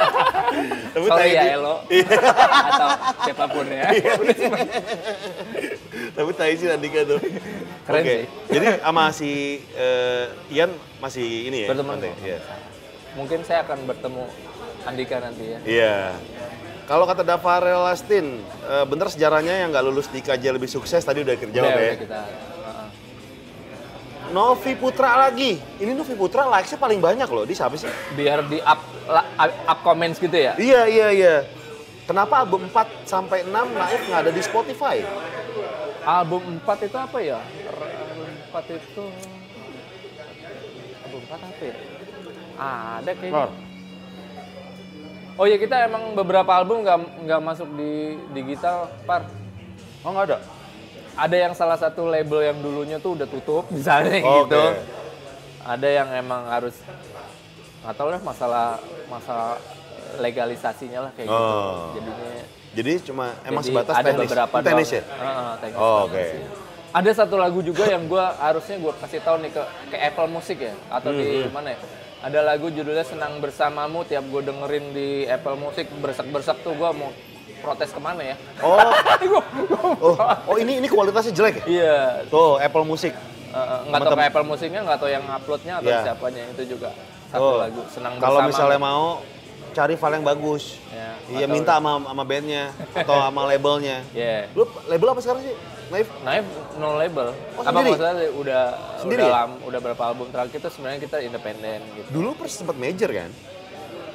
Tapi 0.96 1.06
Sorry 1.06 1.20
tadi- 1.28 1.36
ya 1.36 1.44
Elo. 1.54 1.76
Atau 2.68 2.88
siapa 3.22 3.44
pun 3.46 3.66
ya. 3.68 3.84
Tapi 6.10 6.30
tai 6.32 6.56
sih 6.56 6.68
Andika 6.68 7.00
tuh. 7.04 7.20
Keren 7.84 8.00
Oke. 8.00 8.08
sih. 8.10 8.24
Jadi 8.50 8.64
sama 8.80 9.04
si 9.12 9.30
eh, 9.76 10.24
Ian 10.50 10.72
masih 10.98 11.52
ini 11.52 11.64
ya? 11.64 11.68
Berteman. 11.68 12.00
Iya. 12.00 12.38
Mungkin 13.12 13.44
saya 13.44 13.60
akan 13.62 13.84
bertemu 13.84 14.24
Andika 14.82 15.16
nanti 15.20 15.44
ya. 15.46 15.58
Iya. 15.62 15.94
Kalau 16.90 17.06
kata 17.06 17.22
Davarel 17.22 17.86
Lastin, 17.86 18.42
eh, 18.66 18.82
bener 18.82 19.06
sejarahnya 19.06 19.62
yang 19.62 19.70
nggak 19.70 19.84
lulus 19.86 20.10
di 20.10 20.18
KJ 20.18 20.50
lebih 20.50 20.66
sukses 20.66 20.98
tadi 20.98 21.22
udah 21.22 21.38
kerjawab 21.38 21.70
Udah, 21.70 21.86
ya. 21.86 21.94
kita. 21.94 22.18
uh-uh. 22.18 22.88
Novi 24.34 24.74
Putra 24.74 25.14
lagi. 25.14 25.54
Ini 25.78 25.94
Novi 25.94 26.18
Putra 26.18 26.50
likes-nya 26.50 26.82
paling 26.82 26.98
banyak 26.98 27.30
loh. 27.30 27.46
Dia 27.46 27.62
siapa 27.62 27.78
sih? 27.78 27.86
Biar 28.18 28.42
di 28.42 28.58
up, 28.58 28.82
la- 29.06 29.30
up 29.70 29.78
comments 29.86 30.18
gitu 30.18 30.34
ya. 30.34 30.58
Iya, 30.58 30.90
iya, 30.90 31.08
iya. 31.14 31.36
Kenapa 32.10 32.42
album 32.42 32.66
4 32.66 33.06
sampai 33.06 33.46
6 33.46 33.70
Naif 33.70 34.02
nggak 34.10 34.20
ada 34.26 34.32
di 34.34 34.42
Spotify? 34.42 34.98
Album 36.02 36.58
4 36.58 36.90
itu 36.90 36.98
apa 36.98 37.18
ya? 37.22 37.38
Album 37.38 38.34
4 38.50 38.66
itu 38.66 39.04
Album 41.06 41.20
4 41.22 41.38
apa 41.38 41.62
ya? 41.62 41.76
Ada 42.58 43.10
kayaknya. 43.14 43.46
Lor. 43.46 43.69
Oh 45.40 45.48
iya 45.48 45.56
kita 45.56 45.88
emang 45.88 46.12
beberapa 46.12 46.52
album 46.52 46.84
nggak 46.84 46.98
nggak 47.24 47.40
masuk 47.40 47.68
di 47.72 47.92
digital, 48.36 48.92
par. 49.08 49.24
Oh 50.04 50.12
nggak 50.12 50.26
ada? 50.28 50.38
Ada 51.16 51.36
yang 51.38 51.52
salah 51.52 51.74
satu 51.74 52.04
label 52.06 52.44
yang 52.44 52.60
dulunya 52.60 53.00
tuh 53.00 53.16
udah 53.16 53.24
tutup 53.24 53.64
misalnya 53.72 54.20
Oke. 54.20 54.44
gitu. 54.44 54.62
Ada 55.60 55.88
yang 55.88 56.08
emang 56.14 56.44
harus 56.44 56.76
nggak 57.80 57.94
tahu 57.96 58.08
lah 58.10 58.20
masalah 58.20 58.66
masalah 59.08 59.56
legalisasinya 60.20 61.08
lah 61.08 61.12
kayak 61.16 61.28
gitu. 61.28 61.40
Oh. 61.56 61.96
Jadinya 61.96 62.28
Jadi 62.70 62.92
cuma 63.02 63.24
emang 63.42 63.64
Jadi 63.64 63.72
sebatas 63.72 63.94
ada 63.96 64.04
teknis. 64.06 64.22
beberapa 64.28 64.56
teknis 64.60 64.90
ya? 64.92 65.02
Teknis 65.58 65.80
Oh, 65.80 65.98
oke. 66.04 66.20
sih. 66.22 66.42
Ada 66.90 67.10
satu 67.16 67.34
lagu 67.34 67.62
juga 67.62 67.86
yang 67.86 68.04
gua 68.04 68.36
harusnya 68.36 68.76
gua 68.76 68.92
kasih 68.94 69.24
tahu 69.24 69.40
nih 69.40 69.50
ke 69.50 69.62
ke 69.88 69.96
Apple 69.96 70.28
Music 70.28 70.58
ya 70.60 70.74
atau 70.86 71.10
di 71.10 71.24
Hmm, 71.40 71.50
mana 71.50 71.72
ya? 71.72 71.78
Ada 72.20 72.44
lagu 72.44 72.68
judulnya 72.68 73.00
Senang 73.00 73.40
Bersamamu 73.40 74.04
tiap 74.04 74.20
gue 74.22 74.42
dengerin 74.42 74.92
di 74.92 75.08
Apple 75.24 75.56
Music 75.56 75.88
bersak-bersak 75.94 76.60
tuh 76.60 76.76
gua 76.76 76.92
mau 76.92 77.08
protes 77.58 77.88
ke 77.88 77.98
mana 77.98 78.20
ya? 78.22 78.36
Oh, 78.60 78.76
oh, 80.02 80.16
oh 80.46 80.56
ini 80.56 80.80
ini 80.80 80.88
kualitasnya 80.88 81.32
jelek 81.32 81.60
ya? 81.60 81.64
Iya, 81.66 81.96
Tuh 82.26 82.56
Apple 82.56 82.84
Music. 82.84 83.12
eh, 83.50 83.66
nggak 83.84 84.00
tahu 84.02 84.16
Apple 84.16 84.46
Musiknya, 84.46 84.80
nggak 84.80 84.98
tahu 84.98 85.10
yang 85.10 85.24
uploadnya 85.26 85.74
atau 85.76 85.90
Iya. 85.90 86.00
siapanya 86.02 86.42
itu 86.50 86.62
juga 86.70 86.92
satu 87.26 87.42
Oh, 87.42 87.56
lagu 87.58 87.80
Senang 87.88 88.14
Kalau 88.14 88.38
Bersamamu. 88.38 88.48
misalnya 88.48 88.78
mau 88.78 89.04
cari 89.70 89.94
file 89.94 90.14
yang 90.14 90.26
bagus. 90.26 90.64
Ya, 90.88 91.08
Iya 91.30 91.44
atau- 91.44 91.52
minta 91.52 91.72
sama 91.74 91.92
sama 92.00 92.22
bandnya 92.22 92.64
atau 92.94 93.16
sama 93.18 93.40
labelnya. 93.44 93.96
Iya. 94.16 94.48
Lu 94.52 94.62
label 94.86 95.08
apa 95.08 95.20
sekarang 95.20 95.42
sih? 95.42 95.54
Naif? 95.90 96.08
Naif 96.22 96.46
no 96.76 96.94
label. 96.94 97.28
Oh, 97.52 97.60
Apa 97.60 97.70
sendiri? 97.72 97.88
maksudnya 97.90 98.14
udah 98.32 98.62
Sendiri 98.96 99.20
udah 99.20 99.28
ya? 99.28 99.36
lam, 99.36 99.50
udah 99.60 99.80
berapa 99.80 100.02
album 100.04 100.26
terakhir 100.30 100.56
itu 100.56 100.68
sebenarnya 100.70 101.00
kita 101.02 101.16
independen 101.20 101.78
gitu. 101.94 102.08
Dulu 102.10 102.28
pernah 102.34 102.52
sempat 102.54 102.76
major 102.76 103.10
kan? 103.10 103.30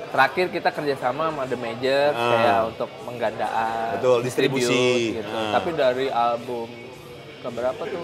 Terakhir 0.08 0.46
kita 0.48 0.70
kerjasama 0.72 1.24
sama 1.28 1.44
The 1.44 1.58
Major 1.58 2.08
Ah. 2.10 2.32
kayak 2.32 2.60
untuk 2.72 2.90
menggandaan, 3.04 4.00
Betul, 4.00 4.18
distribusi. 4.24 5.20
gitu. 5.20 5.28
Ah. 5.28 5.60
Tapi 5.60 5.70
dari 5.72 6.08
album 6.08 6.72
keberapa 7.42 7.84
tuh 7.84 8.04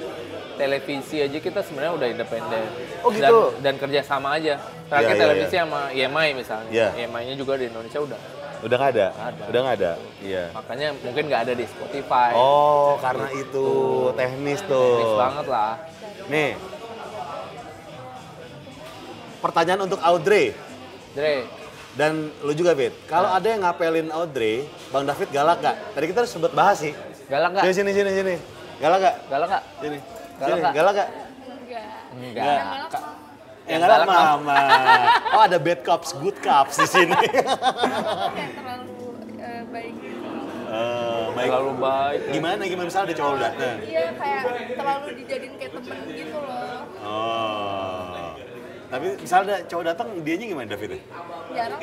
televisi 0.54 1.18
aja 1.18 1.38
kita 1.40 1.64
sebenarnya 1.64 1.94
udah 1.96 2.08
independen. 2.12 2.64
Oh, 3.00 3.10
gitu? 3.10 3.56
Dan, 3.58 3.64
dan 3.64 3.76
kerjasama 3.80 4.36
aja. 4.36 4.60
Terakhir 4.86 5.08
Iya, 5.08 5.16
iya, 5.16 5.24
televisi 5.24 5.56
sama 5.56 5.82
EMI 5.90 6.30
misalnya. 6.36 6.70
Iya. 6.70 6.88
EMI-nya 7.00 7.36
juga 7.40 7.56
di 7.56 7.66
Indonesia 7.66 8.00
udah. 8.04 8.20
Udah 8.62 8.76
nggak 8.78 8.92
ada? 8.94 9.08
Ada. 9.18 9.44
Udah 9.50 9.60
nggak 9.66 9.76
ada? 9.82 9.92
Iya. 10.22 10.46
Makanya 10.54 10.88
mungkin 11.02 11.24
nggak 11.26 11.42
ada 11.50 11.54
di 11.58 11.66
Spotify. 11.66 12.30
Oh, 12.38 12.98
karena 13.02 13.28
itu 13.34 13.68
teknis 14.14 14.60
tuh. 14.70 15.02
Teknis 15.02 15.14
banget 15.18 15.46
lah. 15.50 15.72
Nih. 16.30 16.52
Pertanyaan 19.42 19.82
untuk 19.90 19.98
Audrey 20.06 20.54
Dre, 21.12 21.44
dan 22.00 22.32
lu 22.40 22.54
juga, 22.56 22.72
Fit. 22.72 22.96
Kalau 23.04 23.28
ada 23.28 23.44
yang 23.44 23.68
ngapelin 23.68 24.08
Audrey, 24.16 24.64
Bang 24.96 25.04
David 25.04 25.28
galak 25.36 25.60
gak? 25.60 25.76
Tadi 25.92 26.06
kita 26.08 26.24
sempat 26.24 26.56
bahas 26.56 26.80
sih. 26.80 26.96
galak 27.28 27.52
nggak? 27.52 27.64
Sini, 27.68 27.92
sini, 27.92 27.92
sini, 27.92 28.12
sini. 28.16 28.36
Galak 28.80 29.00
gak? 29.04 29.16
Galak 29.28 29.48
nggak? 29.52 29.64
Sini. 29.84 29.98
Galak 30.40 30.48
Sini, 30.48 30.62
nggak? 30.62 30.74
galak 30.78 30.94
gak? 30.96 31.10
Enggak. 32.12 32.60
Enggak. 32.62 33.21
Yang 33.72 33.80
Yang 33.80 33.88
galak 33.88 34.00
galak 34.04 34.20
mama. 34.44 34.60
Oh, 35.32 35.42
ada 35.48 35.58
bad 35.64 35.80
cops, 35.88 36.10
good 36.20 36.38
cops 36.44 36.76
di 36.84 36.88
sini. 36.92 37.16
Terlalu 38.60 39.00
eh, 39.40 39.62
baik. 39.72 39.96
Eh, 40.68 41.26
baik. 41.32 41.48
Terlalu 41.48 41.74
baik. 41.80 42.20
Gimana, 42.36 42.62
gimana 42.68 42.86
misalnya 42.92 43.08
ada 43.08 43.16
cowok 43.16 43.36
datang? 43.40 43.76
Iya 43.88 44.06
kayak 44.20 44.44
terlalu 44.76 45.08
dijadiin 45.24 45.54
kayak 45.56 45.72
temen 45.80 46.00
gitu 46.12 46.38
loh. 46.44 46.80
Oh. 47.00 48.36
Tapi 48.92 49.08
misalnya 49.24 49.44
ada 49.48 49.58
cowok 49.72 49.86
datang, 49.88 50.08
dianya 50.20 50.46
gimana 50.52 50.68
David? 50.68 50.92
Jarang. 51.56 51.80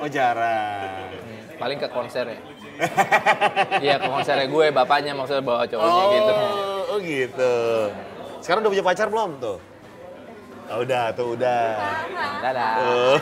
Oh 0.00 0.08
jarang. 0.08 1.12
Paling 1.60 1.76
ke 1.76 1.88
konser 1.92 2.24
ya. 2.32 2.40
Iya 3.84 3.94
ke 4.00 4.08
konsernya 4.08 4.46
gue, 4.48 4.66
bapaknya 4.72 5.12
maksudnya 5.12 5.44
bawa 5.44 5.68
cowoknya 5.68 6.00
oh, 6.00 6.12
gitu. 6.16 6.32
Oh 6.88 6.98
gitu. 7.04 7.56
Sekarang 8.40 8.64
udah 8.64 8.72
punya 8.72 8.86
pacar 8.88 9.12
belum 9.12 9.36
tuh? 9.36 9.58
Oh, 10.68 10.84
udah 10.84 11.04
tuh 11.16 11.32
udah. 11.32 11.64
Dadah. 12.44 12.72
Oh. 12.84 13.16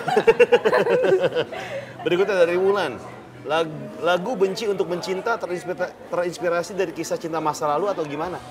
Berikutnya 2.04 2.42
dari 2.42 2.58
Wulan. 2.58 2.98
Lagu, 3.46 3.70
lagu 4.02 4.34
benci 4.34 4.66
untuk 4.66 4.90
mencinta 4.90 5.38
terinspira- 5.38 5.94
terinspirasi 6.10 6.74
dari 6.74 6.90
kisah 6.90 7.14
cinta 7.14 7.38
masa 7.38 7.70
lalu 7.70 7.86
atau 7.94 8.02
gimana? 8.02 8.42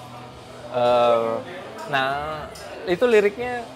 Eh, 0.72 1.34
nah, 1.92 2.48
itu 2.88 3.04
liriknya 3.04 3.68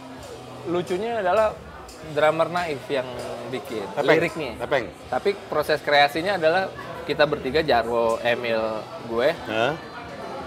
lucunya 0.72 1.20
adalah 1.20 1.51
drummer 2.15 2.47
Naif 2.47 2.88
yang 2.88 3.07
bikin 3.51 3.84
liriknya. 3.99 4.55
Tepeng. 4.63 4.88
Tapi 5.11 5.36
proses 5.51 5.84
kreasinya 5.84 6.39
adalah 6.39 6.72
kita 7.03 7.28
bertiga 7.28 7.59
Jarwo, 7.59 8.15
Emil, 8.24 8.61
gue 9.11 9.30
Hah? 9.51 9.76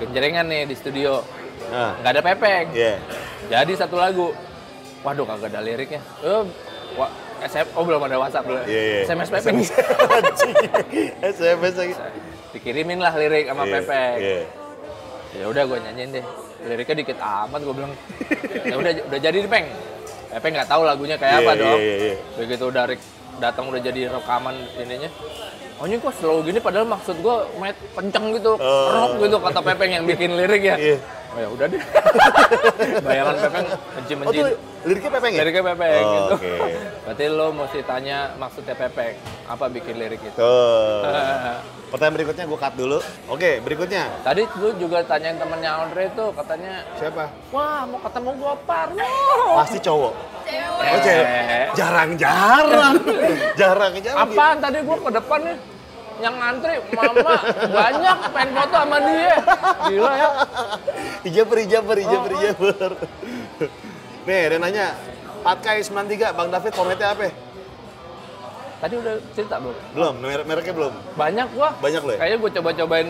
genjrengan 0.01 0.49
nih 0.49 0.65
di 0.65 0.75
studio. 0.79 1.21
Nah. 1.69 2.01
Nggak 2.01 2.13
ada 2.17 2.23
pepeng. 2.25 2.67
Iya. 2.73 2.95
Jadi 3.53 3.73
satu 3.77 4.01
lagu. 4.01 4.33
Waduh 5.03 5.25
kagak 5.25 5.51
ada 5.51 5.61
liriknya. 5.61 6.01
Eh, 6.21 6.43
wa- 6.95 7.13
SM, 7.43 7.67
oh 7.75 7.83
belum 7.83 8.07
ada 8.07 8.17
WhatsApp 8.17 8.47
belum. 8.47 8.63
Iya, 8.65 8.81
iya. 8.81 9.01
SMS. 9.03 9.29
Anjing. 9.35 10.55
SMS 11.19 11.75
lagi. 11.75 11.95
Dikirimin 12.53 12.99
lah 12.99 13.13
lirik 13.13 13.49
sama 13.49 13.65
Iya, 13.65 13.73
Pepeng. 13.75 14.19
Iya. 14.19 14.41
Ya 15.33 15.45
udah 15.49 15.63
gue 15.65 15.79
nyanyiin 15.81 16.11
deh. 16.13 16.25
Liriknya 16.63 16.97
dikit 16.97 17.19
amat 17.19 17.61
gue 17.61 17.75
bilang. 17.75 17.93
ya 18.63 18.75
udah 18.77 18.93
udah 19.03 19.19
jadi 19.19 19.37
nih 19.39 19.51
Peng. 19.51 19.67
Pepeng 20.31 20.53
nggak 20.55 20.71
tahu 20.71 20.83
lagunya 20.85 21.17
kayak 21.17 21.35
Iya, 21.35 21.43
apa 21.43 21.53
iya, 21.53 21.61
dong. 21.61 21.81
iya, 21.81 21.95
iya. 21.99 22.15
Begitu 22.39 22.65
udah 22.65 22.85
Rick 22.87 23.03
datang 23.35 23.65
udah 23.67 23.81
jadi 23.81 24.01
rekaman 24.09 24.55
ininya. 24.79 25.11
Oh 25.77 25.89
ini 25.89 25.99
kok 25.99 26.15
slow 26.15 26.47
gini 26.47 26.63
padahal 26.63 26.87
maksud 26.87 27.19
gue 27.19 27.37
main 27.59 27.75
kenceng 27.91 28.31
gitu, 28.33 28.55
Oh. 28.55 28.87
rock 28.93 29.19
gitu 29.19 29.37
kata 29.37 29.61
Pepeng 29.65 29.91
yang 29.91 30.05
bikin 30.07 30.31
lirik 30.33 30.63
ya. 30.63 30.77
Iya. 30.79 30.97
Oh 31.33 31.39
ya 31.39 31.49
udah 31.49 31.67
deh. 31.67 31.83
Bayangan 33.07 33.35
Pepeng 33.39 33.65
Oh 33.65 33.77
menci-menci. 33.97 34.37
tuh 34.37 34.47
liriknya 34.85 35.11
Pepeng 35.11 35.33
ya? 35.33 35.41
Liriknya 35.41 35.65
Pepeng 35.65 36.03
Oh, 36.03 36.13
gitu. 36.13 36.35
oke. 36.35 36.53
Berarti 37.03 37.25
lo 37.27 37.47
mesti 37.51 37.81
tanya 37.83 38.19
maksudnya 38.37 38.75
Pepeng, 38.75 39.15
apa 39.47 39.65
bikin 39.67 39.95
lirik 39.97 40.21
itu. 40.21 40.37
Tuh. 40.37 41.01
Pertanyaan 41.93 42.15
berikutnya 42.15 42.45
gue 42.47 42.59
cut 42.59 42.75
dulu. 42.75 42.99
Oke, 43.27 43.51
berikutnya. 43.61 44.05
Tadi 44.21 44.45
lu 44.57 44.69
juga 44.77 45.01
tanyain 45.03 45.37
temennya 45.37 45.71
Audrey 45.75 46.09
tuh 46.11 46.33
katanya, 46.33 46.85
Siapa? 46.97 47.29
wah 47.49 47.85
mau 47.85 48.01
ketemu 48.01 48.31
gue 48.35 48.53
Parno. 48.65 49.09
Pasti 49.57 49.79
cowok. 49.79 50.13
Oh, 50.83 50.99
cewek. 50.99 51.27
Jarang-jarang. 51.73 52.97
Jarang-jarang. 53.61 54.19
apaan 54.19 54.57
tadi 54.59 54.79
gue 54.81 54.97
ke 54.99 55.11
depan 55.11 55.41
nih? 55.43 55.57
Yang 56.23 56.35
ngantri, 56.39 56.75
mama 56.93 57.35
banyak 57.69 58.19
pengen 58.31 58.51
foto 58.55 58.77
sama 58.79 58.99
dia. 59.03 59.35
Gila 59.85 60.13
ya. 60.15 60.29
Hijaber, 61.23 61.57
hijaber, 61.59 61.97
hijaber, 61.99 62.31
Oh, 62.31 62.33
oh. 62.33 62.39
hijaber. 62.39 62.91
Nih, 64.23 64.43
dia 64.47 64.59
nanya. 64.59 64.87
Patkai 65.43 65.83
93, 65.83 66.31
Bang 66.31 66.49
David 66.49 66.73
komennya 66.73 67.09
apa? 67.11 67.27
Tadi 68.79 68.95
udah 68.97 69.15
cerita 69.33 69.59
belum? 69.59 69.77
Belum, 69.93 70.15
merek 70.17 70.45
mereknya 70.45 70.75
belum. 70.75 70.93
Banyak 71.13 71.47
gua. 71.53 71.69
Banyak 71.77 72.01
lo 72.01 72.11
ya? 72.13 72.19
Kayaknya 72.19 72.39
gue 72.39 72.51
coba-cobain. 72.53 73.09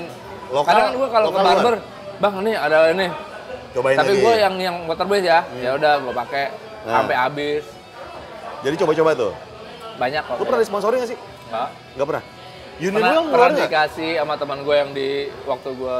Lokal- 0.48 0.68
Kadang 0.68 0.84
kan 0.84 0.92
gue 0.94 1.08
kalau 1.08 1.26
ke 1.26 1.30
lokal 1.30 1.42
luar? 1.42 1.54
barber, 1.54 1.74
bang 2.18 2.34
ini 2.40 2.52
ada 2.54 2.76
ini. 2.88 3.06
Cobain 3.72 3.96
Tapi 3.96 4.12
gue 4.14 4.34
yang 4.38 4.54
yang 4.58 4.76
waterbase 4.84 5.24
ya, 5.24 5.40
ya 5.54 5.70
udah 5.72 5.92
gue 5.98 6.12
pakai 6.14 6.44
Nah. 6.82 6.92
sampai 6.94 7.16
habis. 7.16 7.64
Jadi 8.60 8.74
coba-coba 8.76 9.10
tuh. 9.14 9.32
Banyak 9.94 10.22
kok. 10.22 10.36
Lu 10.36 10.44
pernah 10.44 10.60
disponsori 10.60 10.96
nggak 10.98 11.08
sih? 11.08 11.18
Enggak. 11.48 11.68
Nggak 11.94 12.06
pernah? 12.06 12.24
Unit 12.82 12.98
pernah, 12.98 13.14
lu 13.14 13.22
pernah 13.28 13.50
dikasih 13.56 14.10
sama 14.16 14.34
teman 14.34 14.58
gue 14.60 14.74
yang 14.74 14.90
di 14.90 15.08
waktu 15.44 15.68
gue 15.72 15.96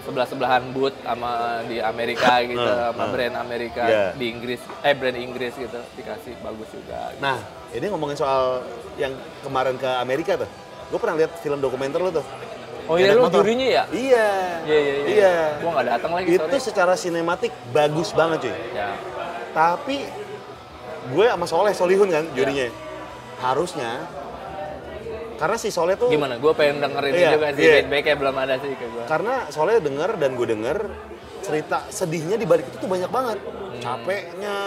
sebelah 0.00 0.24
sebelahan 0.24 0.64
booth 0.70 0.96
sama 0.98 1.32
di 1.64 1.76
Amerika 1.78 2.40
gitu 2.46 2.60
Hmm, 2.60 2.84
sama 2.90 3.04
brand 3.08 3.34
Amerika 3.38 3.84
Iya. 3.84 4.04
di 4.14 4.24
Inggris 4.26 4.56
eh 4.80 4.92
brand 4.92 5.16
Inggris 5.16 5.52
gitu 5.54 5.80
dikasih 5.94 6.32
bagus 6.38 6.68
juga 6.70 7.12
gitu. 7.12 7.20
Nah, 7.20 7.36
ini 7.70 7.84
ngomongin 7.86 8.16
soal 8.16 8.64
yang 8.96 9.12
kemarin 9.40 9.76
ke 9.76 9.90
Amerika 9.96 10.36
tuh. 10.36 10.48
Gue 10.88 10.96
pernah 10.96 11.16
lihat 11.16 11.36
film 11.38 11.58
dokumenter 11.58 11.98
lu 11.98 12.10
tuh. 12.10 12.24
oh 12.84 12.96
iya 12.96 13.12
lu 13.12 13.20
motor. 13.22 13.44
jurinya 13.44 13.68
ya 13.68 13.84
Iya. 13.86 14.28
iya 14.64 14.78
iya 14.78 14.80
iya, 14.80 15.04
Iya. 15.04 15.34
gue 15.60 15.70
nggak 15.70 15.86
datang 15.90 16.10
lagi 16.10 16.26
Itu 16.30 16.40
sorry 16.48 16.60
secara 16.62 16.92
sinematik 16.94 17.52
bagus 17.68 18.12
banget 18.12 18.48
cuy. 18.48 18.56
ya 18.72 18.96
Tapi 19.50 19.96
gue 21.08 21.24
sama 21.26 21.44
Soleh 21.44 21.72
Solihun 21.72 22.08
kan 22.08 22.24
jurinya. 22.32 22.64
Iya. 22.64 22.72
Harusnya 23.38 24.08
karena 25.38 25.56
si 25.56 25.68
Soleh 25.68 25.94
tuh 25.94 26.08
gimana 26.08 26.34
gue 26.34 26.52
pengen 26.52 26.82
dengerin 26.82 27.12
Iya, 27.12 27.30
juga 27.32 27.46
sih 27.50 27.62
iya. 27.62 27.72
feedbacknya 27.78 28.14
belum 28.16 28.36
ada 28.36 28.54
sih 28.58 28.70
ke 28.70 28.86
gue 28.86 29.04
karena 29.06 29.34
Soleh 29.48 29.78
denger 29.78 30.10
dan 30.16 30.30
gue 30.34 30.46
denger 30.48 30.78
cerita 31.38 31.80
sedihnya 31.88 32.36
di 32.36 32.44
balik 32.44 32.66
itu 32.66 32.76
tuh 32.76 32.90
banyak 32.90 33.08
banget. 33.08 33.38
Hmm. 33.40 33.80
Capeknya, 33.80 34.58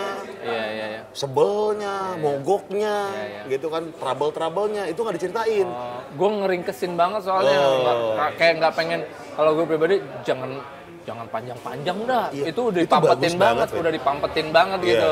iya 0.41 0.63
iya 0.65 0.85
iya 0.89 1.01
sebelnya, 1.11 2.15
mogoknya, 2.15 2.95
Iya, 3.05 3.27
iya. 3.27 3.41
gitu 3.51 3.67
kan, 3.67 3.91
trouble-troublenya 3.93 4.87
itu 4.87 4.97
nggak 4.97 5.13
diceritain. 5.13 5.67
gue 6.11 6.29
ngeringkesin 6.33 6.95
banget 6.95 7.21
soalnya 7.21 7.53
Oh. 7.53 7.77
Nggak- 7.77 8.33
kayak 8.33 8.53
nggak 8.57 8.73
pengen 8.73 8.99
kalau 9.31 9.51
gue 9.53 9.65
pribadi 9.65 9.95
jangan 10.21 10.57
jangan 11.01 11.27
panjang-panjang 11.27 11.97
dah 12.03 12.25
Iya, 12.31 12.45
itu 12.49 12.61
udah 12.63 12.81
itu 12.81 12.87
dipampetin 12.89 13.11
bagus 13.13 13.33
banget, 13.35 13.67
banget, 13.67 13.79
udah 13.79 13.91
dipampetin 13.91 14.47
banget 14.49 14.79
Iya. 14.79 14.89
gitu 14.89 15.09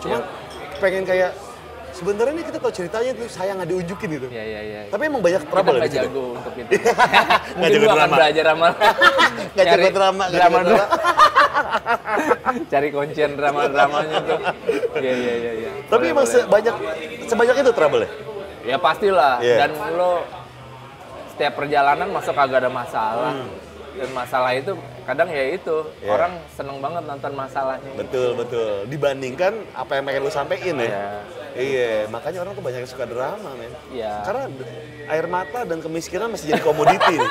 Cuman 0.00 0.20
pengen 0.78 1.02
kayak 1.04 1.30
sebenarnya 1.92 2.32
nih 2.40 2.46
kita 2.48 2.58
tahu 2.58 2.72
ceritanya 2.72 3.10
tuh 3.14 3.26
sayang 3.28 3.56
nggak 3.60 3.70
diunjukin 3.70 4.08
gitu. 4.16 4.26
Iya 4.32 4.44
iya 4.44 4.60
iya. 4.64 4.80
Tapi 4.88 5.02
emang 5.06 5.22
banyak 5.22 5.42
trouble 5.46 5.76
ya 5.76 5.82
di 5.84 5.90
situ. 5.92 6.00
jago 6.08 6.24
untuk 6.34 6.54
itu. 6.56 6.70
Nggak 7.56 7.70
jago 7.70 7.86
drama. 7.86 8.14
belajar 8.16 8.44
sama 8.48 8.68
Nggak 9.54 9.66
jago 9.66 9.76
cari 9.76 9.88
drama, 9.92 10.24
drama 10.32 10.58
dulu. 10.64 10.76
Cari 12.72 12.88
kuncian 12.90 13.30
drama-dramanya 13.36 14.18
tuh. 14.24 14.40
Iya 14.98 15.12
iya 15.14 15.34
iya 15.36 15.52
iya. 15.62 15.70
Tapi 15.86 16.08
Boleh, 16.08 16.12
emang 16.16 16.26
boleh. 16.26 16.34
sebanyak 16.42 16.74
sebanyak 17.28 17.56
itu 17.60 17.70
trouble 17.76 18.02
ya? 18.02 18.10
Ya 18.62 18.76
pastilah. 18.80 19.34
Iya. 19.44 19.56
Dan 19.60 19.70
lo 19.94 20.24
setiap 21.32 21.52
perjalanan 21.60 22.08
masuk 22.08 22.34
kagak 22.34 22.64
ada 22.64 22.70
masalah. 22.72 23.32
Hmm. 23.36 23.48
Dan 23.92 24.08
masalah 24.16 24.50
itu 24.56 24.72
kadang 25.02 25.28
ya 25.28 25.44
itu 25.50 25.76
Iya. 25.98 26.10
orang 26.10 26.32
seneng 26.50 26.78
banget 26.78 27.02
nonton 27.02 27.32
masalahnya. 27.32 27.92
Betul 27.94 28.34
betul. 28.34 28.86
Dibandingkan 28.86 29.52
apa 29.72 29.92
yang 29.96 30.04
pengen 30.04 30.22
lu 30.22 30.30
sampein 30.30 30.76
ya. 30.76 30.86
Iya. 30.86 31.06
Iya, 31.52 31.92
makanya 32.08 32.40
orang 32.40 32.56
tuh 32.56 32.64
banyak 32.64 32.80
yang 32.80 32.88
suka 32.88 33.04
drama, 33.04 33.52
men. 33.54 33.68
Iya. 33.92 34.24
Karena 34.24 34.42
air 35.04 35.26
mata 35.28 35.60
dan 35.62 35.78
kemiskinan 35.78 36.32
masih 36.32 36.50
jadi 36.50 36.62
komoditi. 36.62 37.16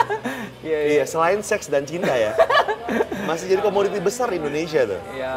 Iya 0.62 0.78
iya. 0.78 0.94
iya, 1.02 1.04
selain 1.10 1.42
seks 1.42 1.74
dan 1.74 1.90
cinta 1.90 2.14
ya. 2.14 2.38
Masih 3.26 3.50
jadi 3.50 3.66
komoditi 3.66 3.98
besar 3.98 4.30
Indonesia 4.30 4.86
tuh. 4.86 5.02
Ya 5.18 5.34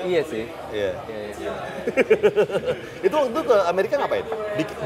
iya 0.00 0.24
sih. 0.24 0.48
Iya. 0.72 0.96
Iya, 1.04 1.20
iya. 1.36 1.52
itu 3.06 3.12
waktu 3.12 3.36
ke 3.36 3.56
Amerika 3.68 4.00
ngapain? 4.00 4.24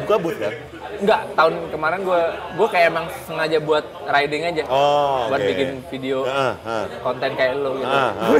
Buka 0.02 0.16
booth 0.18 0.42
kan? 0.42 0.50
Enggak, 0.98 1.20
tahun 1.38 1.54
kemarin 1.70 2.00
gue 2.02 2.22
gue 2.58 2.68
kayak 2.68 2.86
emang 2.90 3.06
sengaja 3.24 3.62
buat 3.62 3.86
riding 4.04 4.42
aja. 4.42 4.62
Oh, 4.66 5.30
buat 5.30 5.38
oke. 5.38 5.48
bikin 5.54 5.68
video 5.86 6.26
Ah, 6.26 6.58
ah. 6.70 6.86
konten 7.02 7.30
kayak 7.34 7.54
lo 7.58 7.74
gitu. 7.82 7.90
Ah, 7.90 8.14
ah. 8.14 8.30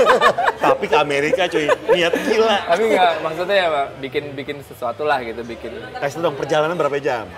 Tapi 0.72 0.84
ke 0.88 0.96
Amerika 0.96 1.44
cuy, 1.44 1.68
niat 1.68 2.14
gila. 2.16 2.56
Tapi 2.64 2.82
enggak 2.88 3.12
maksudnya 3.20 3.56
ya 3.60 3.68
Pak, 3.68 3.86
bikin 4.00 4.24
bikin 4.32 4.56
sesuatu 4.64 5.04
lah 5.04 5.20
gitu, 5.20 5.44
bikin 5.44 5.76
Kasih 6.00 6.24
dong 6.24 6.40
perjalanan 6.40 6.80
berapa 6.80 6.96
jam? 6.96 7.28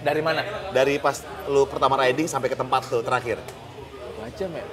dari 0.00 0.20
mana? 0.24 0.42
Dari 0.72 0.96
pas 0.96 1.20
lu 1.48 1.68
pertama 1.68 2.00
riding 2.00 2.24
sampai 2.24 2.48
ke 2.48 2.56
tempat 2.56 2.88
tuh 2.88 3.04
terakhir. 3.04 3.36
Dua 4.16 4.28
jam 4.36 4.50
ya. 4.52 4.64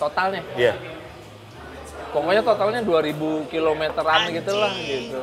Totalnya. 0.00 0.42
Iya. 0.56 0.74
Pokoknya 2.12 2.42
totalnya 2.44 2.80
2000 2.84 3.48
kilometeran 3.48 4.20
gitu 4.32 4.52
lah 4.52 4.72
gitu. 4.76 5.22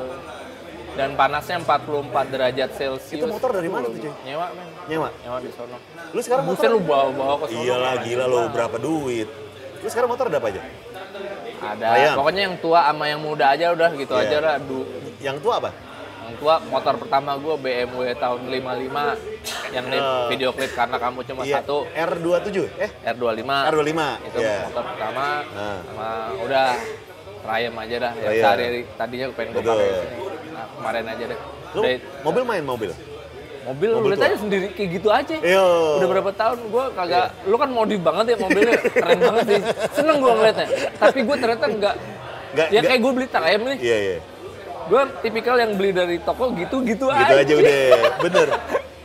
Dan 0.98 1.14
panasnya 1.14 1.62
44 1.62 2.34
derajat 2.34 2.70
Celcius. 2.74 3.22
Itu 3.22 3.30
motor 3.30 3.54
dari 3.54 3.70
mana 3.70 3.86
tuh, 3.86 4.02
cuy? 4.02 4.12
Nyewa 4.26 4.50
men. 4.58 4.69
Nyewa. 4.90 5.08
Nyewa 5.16 5.38
di 5.38 5.50
sono. 5.50 5.76
Lu 6.10 6.20
sekarang 6.20 6.44
Buset 6.44 6.66
motor? 6.66 6.74
lu 6.74 6.80
bawa-bawa 6.82 7.34
ke 7.38 7.46
sono. 7.48 7.62
Iyalah 7.62 7.94
gila 8.02 8.24
lu 8.24 8.36
banget. 8.36 8.52
berapa 8.52 8.76
duit. 8.76 9.28
Lu 9.80 9.88
sekarang 9.88 10.08
motor 10.10 10.26
ada 10.26 10.36
apa 10.36 10.48
aja? 10.50 10.62
Ada. 11.62 11.86
Ayam. 11.88 12.14
Pokoknya 12.16 12.42
yang 12.42 12.56
tua 12.58 12.80
sama 12.82 13.04
yang 13.06 13.20
muda 13.20 13.46
aja 13.48 13.66
udah 13.70 13.90
gitu 13.94 14.12
Iya. 14.12 14.22
aja 14.26 14.36
lah. 14.40 14.54
Du- 14.58 14.88
Yang 15.20 15.36
tua 15.40 15.54
apa? 15.56 15.70
Yang 16.22 16.34
tua 16.38 16.54
motor 16.64 16.94
pertama 16.96 17.30
gue 17.36 17.54
BMW 17.56 18.02
tahun 18.14 18.40
55 18.44 19.04
yang 19.70 19.86
di 19.86 19.98
Oh. 19.98 20.26
video 20.26 20.50
klip 20.50 20.72
karena 20.72 20.96
kamu 20.96 21.18
cuma 21.22 21.42
Iya. 21.42 21.60
satu 21.60 21.76
R27 21.86 22.58
eh 22.76 22.90
R25 23.04 23.50
R25. 23.68 24.02
itu 24.24 24.38
Iya. 24.38 24.56
motor 24.66 24.84
pertama 24.86 25.24
Nah. 25.46 25.78
sama 25.84 26.08
udah 26.40 26.68
Rayem 27.40 27.72
aja 27.74 27.96
dah 27.98 28.12
yang 28.14 28.32
sehari 28.36 28.66
tadinya 28.94 29.26
pengen 29.32 29.50
gue 29.50 29.62
pakai 29.62 29.88
sini. 29.96 30.16
Nah, 30.50 30.64
kemarin 30.70 31.04
aja 31.06 31.24
deh 31.26 31.38
Lu 31.70 31.82
mobil 32.22 32.42
main 32.44 32.60
mobil? 32.62 32.90
Mobil, 33.62 33.88
mobil 33.92 34.00
lu 34.02 34.08
lihat 34.10 34.24
aja 34.24 34.36
sendiri 34.36 34.66
kayak 34.70 34.90
gitu 34.92 35.08
aja 35.08 35.36
Iya. 35.36 35.64
udah 35.96 36.08
berapa 36.08 36.30
tahun 36.32 36.58
gue 36.64 36.84
kagak 36.92 37.26
lu 37.44 37.56
kan 37.56 37.68
modif 37.68 38.00
banget 38.00 38.24
ya 38.26 38.36
mobilnya 38.38 38.74
keren 38.84 39.18
banget 39.20 39.44
sih 39.46 39.60
seneng 39.92 40.16
gue 40.18 40.32
ngeliatnya 40.32 40.66
tapi 40.96 41.18
gue 41.20 41.36
ternyata 41.36 41.64
enggak 41.66 41.94
Nggak- 42.50 42.68
ya 42.68 42.80
kayak 42.82 43.00
gue 43.00 43.12
beli 43.12 43.26
Rayem 43.30 43.62
nih 43.64 43.76
Iya 43.78 43.96
iya. 44.00 44.16
gue 44.82 45.02
tipikal 45.20 45.56
yang 45.56 45.72
beli 45.72 45.90
dari 45.90 46.16
toko 46.18 46.50
gitu-gitu 46.52 47.06
Gitu 47.06 47.22
aja 47.28 47.34
aja 47.36 47.54
udah. 47.54 47.78
Bener. 48.20 48.48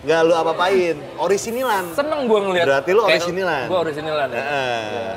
Nggak 0.01 0.19
lu 0.21 0.33
apa-apain. 0.35 0.95
Orisinilan. 1.15 1.83
seneng 1.93 2.25
gue 2.25 2.39
ngeliat 2.39 2.65
Berarti 2.67 2.91
lu 2.91 3.01
orisinilan. 3.03 3.65
gue 3.65 3.79
orisinilan 3.79 4.27
ya 4.27 4.37
Heeh. 4.39 5.13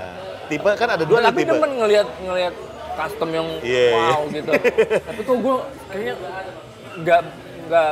Tipe 0.49 0.71
kan 0.71 0.89
ada 0.91 1.05
dua 1.05 1.19
nih 1.19 1.27
tapi 1.27 1.41
tipe. 1.41 1.51
demen 1.51 1.71
ngeliat 1.75 2.09
ngeliat 2.19 2.55
custom 2.95 3.31
yang 3.31 3.49
Iya, 3.61 3.87
wow 3.93 4.21
iya. 4.25 4.33
gitu 4.35 4.51
tapi 4.99 5.21
kok 5.23 5.37
gue 5.39 5.57
kayaknya 5.89 6.15
nggak 6.99 7.21
nggak 7.69 7.89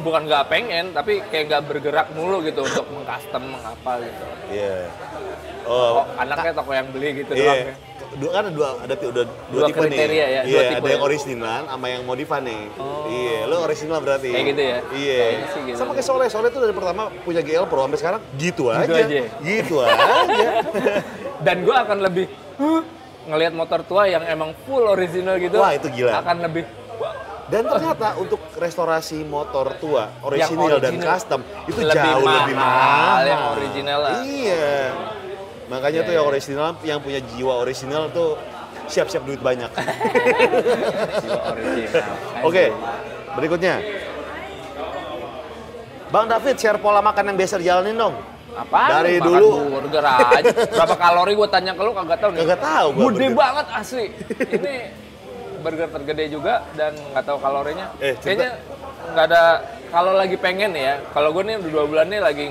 bukan 0.00 0.22
nggak 0.24 0.44
pengen 0.46 0.84
tapi 0.90 1.22
kayak 1.24 1.44
nggak 1.48 1.62
bergerak 1.64 2.06
mulu 2.12 2.38
gitu 2.40 2.60
untuk 2.60 2.86
mengcustom 2.88 3.42
mengapa 3.48 3.92
gitu 3.98 4.24
Iya. 4.50 4.76
oh, 5.64 5.90
Oh, 5.96 6.04
anaknya 6.14 6.52
toko 6.52 6.70
yang 6.70 6.88
beli 6.90 7.08
gitu 7.16 7.32
doang 7.32 7.58
ya. 7.64 7.74
Dua 8.14 8.30
kan 8.30 8.42
ada 8.44 8.52
dua 8.52 8.68
ada 8.78 8.94
udah 8.94 9.24
dua, 9.24 9.24
Dua 9.50 9.66
tipe 9.66 9.80
kriteria 9.80 10.06
nih. 10.06 10.18
ya, 10.30 10.40
Iya, 10.40 10.42
dua 10.46 10.62
tipe 10.68 10.78
ada 10.78 10.88
yang 10.88 11.02
ya. 11.02 11.04
originalan 11.04 11.62
sama 11.66 11.86
yang 11.88 12.02
modifan 12.04 12.42
nih. 12.44 12.62
Oh. 12.76 13.06
Iya, 13.08 13.38
lu 13.44 13.56
original 13.58 13.98
berarti. 13.98 14.30
Kayak 14.30 14.46
gitu 14.46 14.62
ya? 14.62 14.78
Iya. 14.92 15.18
Sih 15.50 15.60
gitu. 15.64 15.76
Sama 15.76 15.90
kayak 15.92 16.06
Soleh, 16.06 16.28
Soleh 16.28 16.48
tuh 16.48 16.60
dari 16.60 16.70
pertama 16.70 17.02
punya 17.24 17.40
GL 17.40 17.64
Pro 17.64 17.82
sampai 17.82 17.98
sekarang 17.98 18.20
gitu, 18.36 18.70
aja. 18.70 18.86
aja. 18.86 19.22
Gitu 19.40 19.74
aja. 19.82 20.48
dan 21.40 21.56
gue 21.60 21.74
akan 21.76 21.98
lebih 22.00 22.26
huh, 22.54 22.82
ngelihat 23.26 23.52
motor 23.52 23.80
tua 23.82 24.04
yang 24.04 24.22
emang 24.22 24.54
full 24.62 24.84
original 24.84 25.34
gitu 25.36 25.56
Wah, 25.56 25.72
itu 25.72 25.88
gila. 25.90 26.20
akan 26.20 26.36
lebih 26.44 26.62
Dan 27.44 27.62
ternyata 27.62 28.16
untuk 28.16 28.40
restorasi 28.54 29.20
motor 29.20 29.76
tua, 29.76 30.08
orisinil 30.20 30.78
dan 30.78 30.96
original. 30.96 31.08
custom 31.10 31.40
itu 31.66 31.76
Lebih 31.78 31.92
jauh 31.92 32.24
lebih 32.24 32.54
mahal 32.54 32.72
mahal. 32.80 33.22
yang 33.22 33.42
original 33.52 33.98
lah. 34.00 34.12
Iya. 34.22 34.72
Makanya 35.64 35.92
Iya, 35.94 36.06
tuh 36.06 36.12
yang 36.12 36.24
iya. 36.24 36.30
orisinal, 36.30 36.68
yang 36.82 36.98
punya 36.98 37.20
jiwa 37.26 37.54
orisinal 37.58 38.02
tuh 38.08 38.40
siap-siap 38.86 39.22
duit 39.22 39.40
banyak. 39.40 39.68
Jiwa 41.22 41.40
original. 41.50 42.14
Oke, 42.42 42.64
berikutnya. 43.34 43.74
Bang 46.06 46.26
David, 46.26 46.56
share 46.56 46.78
pola 46.78 47.00
makan 47.00 47.24
yang 47.26 47.36
biasa 47.36 47.54
dijalanin 47.56 47.96
dong. 47.98 48.14
Apa? 48.54 49.02
Dari 49.02 49.18
dulu. 49.18 49.66
burger 49.82 50.04
aja. 50.06 50.52
Berapa 50.70 50.94
kalori 50.94 51.32
gue 51.34 51.48
tanya 51.50 51.72
ke 51.74 51.82
lu 51.82 51.90
kagak 51.92 52.18
tahu 52.20 52.30
nih. 52.30 52.40
Kagak 52.40 52.60
tahu 52.62 52.86
gua 52.88 53.02
Gede 53.04 53.10
burger. 53.10 53.32
banget 53.34 53.66
asli. 53.74 54.06
Ini 54.30 54.74
burger 55.64 55.88
tergede 55.88 56.24
juga 56.28 56.60
dan 56.76 56.92
nggak 56.92 57.24
tahu 57.24 57.38
kalorinya. 57.40 57.88
Eh, 57.98 58.12
Kayaknya 58.14 58.60
nggak 59.10 59.24
ada 59.26 59.42
kalau 59.88 60.12
lagi 60.12 60.36
pengen 60.36 60.76
ya. 60.76 61.00
Kalau 61.10 61.32
gue 61.32 61.42
nih 61.42 61.56
udah 61.56 61.70
dua 61.72 61.84
bulan 61.88 62.06
nih 62.06 62.20
lagi 62.20 62.46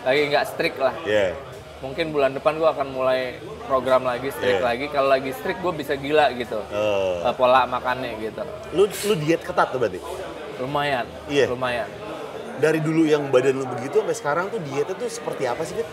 lagi 0.00 0.20
nggak 0.30 0.44
strict 0.46 0.78
lah. 0.78 0.94
Iya. 1.02 1.34
Mungkin 1.76 2.08
bulan 2.08 2.32
depan 2.32 2.56
gue 2.56 2.64
akan 2.64 2.88
mulai 2.88 3.36
program 3.66 4.06
lagi 4.06 4.30
strict 4.30 4.62
Iya. 4.62 4.64
lagi. 4.64 4.86
Kalau 4.88 5.08
lagi 5.10 5.30
strict 5.34 5.58
gue 5.58 5.72
bisa 5.74 5.92
gila 5.92 6.30
gitu. 6.32 6.62
Eh, 6.70 7.34
pola 7.34 7.66
makannya 7.66 8.14
gitu. 8.16 8.42
lu 8.72 8.86
lu 8.86 9.14
diet 9.18 9.42
ketat 9.42 9.68
tuh 9.68 9.82
berarti. 9.82 9.98
Lumayan. 10.56 11.04
Iya. 11.26 11.50
Lumayan. 11.50 11.90
Dari 12.56 12.80
dulu 12.80 13.04
yang 13.04 13.28
badan 13.28 13.52
lu 13.52 13.66
begitu 13.68 14.00
sampai 14.00 14.16
sekarang 14.16 14.44
tuh 14.48 14.62
dietnya 14.62 14.96
tuh 14.96 15.12
seperti 15.12 15.44
apa 15.44 15.60
sih, 15.60 15.76
Fit? 15.76 15.84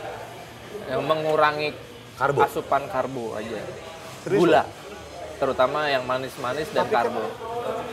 Yang 0.87 1.01
mengurangi 1.03 1.69
Karbo. 2.15 2.39
asupan 2.39 2.87
karbo 2.87 3.35
aja. 3.35 3.59
Serius 4.23 4.39
Gula. 4.39 4.63
Terutama 5.43 5.79
yang 5.85 6.03
manis-manis 6.03 6.71
dan 6.71 6.87
Tapi 6.87 6.95
kan- 6.95 7.03
karbo. 7.05 7.23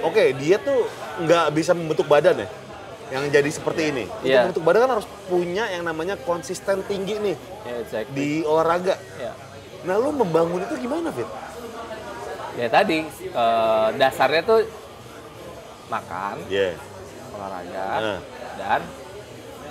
Oke, 0.00 0.32
diet 0.32 0.62
tuh 0.62 0.86
nggak 1.20 1.46
bisa 1.50 1.74
membentuk 1.74 2.06
badan 2.06 2.38
ya? 2.38 2.48
Yang 3.10 3.24
jadi 3.28 3.50
seperti 3.50 3.82
ini. 3.90 4.04
Untuk 4.06 4.22
Iya. 4.22 4.38
membentuk 4.40 4.62
badan 4.62 4.80
kan 4.80 4.92
harus 4.94 5.08
punya 5.26 5.64
yang 5.66 5.82
namanya 5.82 6.14
konsisten 6.16 6.86
tinggi 6.86 7.18
nih 7.18 7.36
Ya, 7.66 7.74
exactly. 7.82 8.14
di 8.14 8.28
olahraga. 8.42 8.94
Ya. 9.18 9.34
Nah, 9.82 9.98
lu 9.98 10.14
membangun 10.14 10.62
itu 10.62 10.78
gimana, 10.78 11.10
Fit? 11.10 11.26
ya 12.52 12.66
tadi 12.68 13.02
eh, 13.02 13.88
dasarnya 13.96 14.42
tuh 14.44 14.60
makan, 15.88 16.36
Iya. 16.46 16.78
olahraga, 17.32 17.86
Nah. 17.98 18.18
dan 18.56 18.80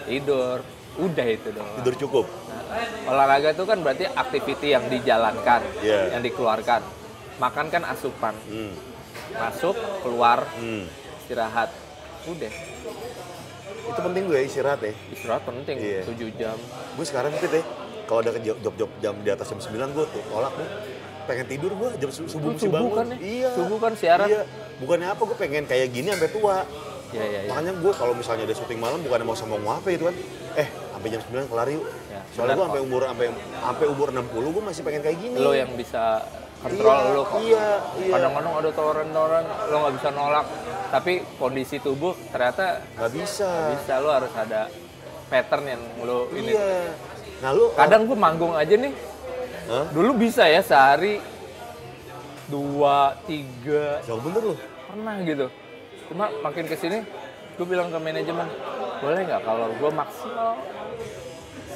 tidur. 0.04 0.60
Udah 0.98 1.26
itu 1.26 1.48
dong. 1.50 1.70
Tidur 1.78 1.96
cukup. 1.98 2.26
Nah, 2.28 2.76
olahraga 3.08 3.50
itu 3.50 3.64
kan 3.64 3.80
berarti 3.80 4.04
aktiviti 4.06 4.68
yang 4.70 4.84
dijalankan, 4.86 5.64
Iya. 5.80 6.12
yang 6.12 6.22
dikeluarkan. 6.22 6.99
Makan 7.40 7.66
kan 7.70 7.84
asupan, 7.86 8.36
Hmm. 8.46 8.76
masuk, 9.32 9.74
keluar, 10.02 10.44
Hmm. 10.54 10.86
istirahat. 11.20 11.72
Udah, 12.26 12.52
Itu 13.82 14.00
penting 14.02 14.24
gue 14.28 14.40
istirahat 14.44 14.80
ya. 14.82 14.92
istirahat 15.10 15.44
penting, 15.44 15.76
Iya. 15.76 16.02
7 16.04 16.30
jam. 16.36 16.58
Gue 16.94 17.06
sekarang 17.08 17.32
Fit 17.34 17.50
ya, 17.50 17.64
kalau 18.06 18.20
ada 18.22 18.36
job-job 18.38 18.90
jam 19.00 19.16
di 19.18 19.30
atas 19.30 19.48
jam 19.48 19.58
9 19.58 19.90
gue 19.90 20.06
tuh 20.06 20.22
tolak 20.28 20.54
nih. 20.54 20.70
Pengen 21.26 21.46
tidur 21.48 21.72
gue 21.72 21.90
jam 21.96 22.10
su- 22.10 22.26
subuh 22.28 22.50
Lu 22.50 22.54
mesti 22.54 22.66
subuh 22.66 22.76
bangun. 22.76 22.94
kan 22.94 23.08
ya? 23.08 23.18
Iya. 23.20 23.50
Subuh 23.54 23.78
kan 23.80 23.94
siaran. 23.96 24.28
Iya. 24.28 24.42
Bukannya 24.80 25.08
apa, 25.08 25.22
gue 25.24 25.38
pengen 25.38 25.64
kayak 25.64 25.88
gini 25.90 26.08
sampai 26.10 26.30
tua. 26.30 26.58
Ya, 27.10 27.24
ya, 27.24 27.40
ya. 27.40 27.50
Makanya 27.50 27.74
gue 27.76 27.92
kalau 27.92 28.14
misalnya 28.14 28.44
ada 28.44 28.54
syuting 28.54 28.78
malam 28.78 29.00
bukannya 29.00 29.26
mau 29.26 29.34
sama 29.34 29.56
mau 29.56 29.74
apa 29.74 29.90
itu 29.90 30.06
kan. 30.06 30.16
Eh, 30.56 30.68
sampai 30.92 31.08
jam 31.08 31.22
9 31.24 31.48
kelar 31.48 31.68
yuk. 31.68 31.86
Ya, 32.08 32.22
Soalnya 32.34 32.54
gue 32.54 32.66
sampai 32.68 32.82
umur 32.84 33.02
sampai 33.04 33.26
sampai 33.56 33.86
umur 33.88 34.08
60 34.12 34.50
gue 34.52 34.64
masih 34.64 34.82
pengen 34.84 35.02
kayak 35.02 35.18
gini. 35.18 35.36
Lo 35.36 35.52
yang 35.52 35.72
bisa 35.74 36.22
kontrol 36.60 36.92
Iya, 36.92 37.16
lo 37.16 37.22
kok. 37.24 37.40
Iya, 37.40 37.68
iya. 38.04 38.12
Kadang-kadang 38.14 38.54
ada 38.60 38.70
tawaran-tawaran, 38.76 39.44
lo 39.72 39.76
nggak 39.80 39.96
bisa 39.96 40.10
nolak. 40.12 40.46
Tapi 40.90 41.14
kondisi 41.38 41.78
tubuh 41.80 42.14
ternyata 42.34 42.84
nggak 42.98 43.12
bisa. 43.16 43.50
bisa, 43.78 43.94
lo 44.02 44.10
harus 44.12 44.34
ada 44.36 44.68
pattern 45.30 45.66
yang 45.66 45.82
lo 46.04 46.28
ini. 46.36 46.52
Iya. 46.52 46.92
Nah 47.40 47.50
lu 47.56 47.72
Kadang 47.72 48.04
gue 48.04 48.18
manggung 48.20 48.52
aja 48.52 48.76
nih, 48.76 48.92
Hah? 49.72 49.86
dulu 49.96 50.12
bisa 50.20 50.44
ya 50.44 50.60
sehari 50.60 51.24
dua, 52.50 53.16
tiga, 53.24 54.02
Jauh 54.04 54.20
bener 54.20 54.42
lu. 54.42 54.56
pernah 54.90 55.16
gitu. 55.24 55.48
Cuma 56.10 56.34
makin 56.42 56.66
ke 56.66 56.76
sini, 56.76 57.06
gue 57.56 57.66
bilang 57.70 57.94
ke 57.94 58.00
manajemen, 58.02 58.50
boleh 59.00 59.22
nggak 59.24 59.42
kalau 59.46 59.70
gue 59.72 59.92
maksimal 59.94 60.58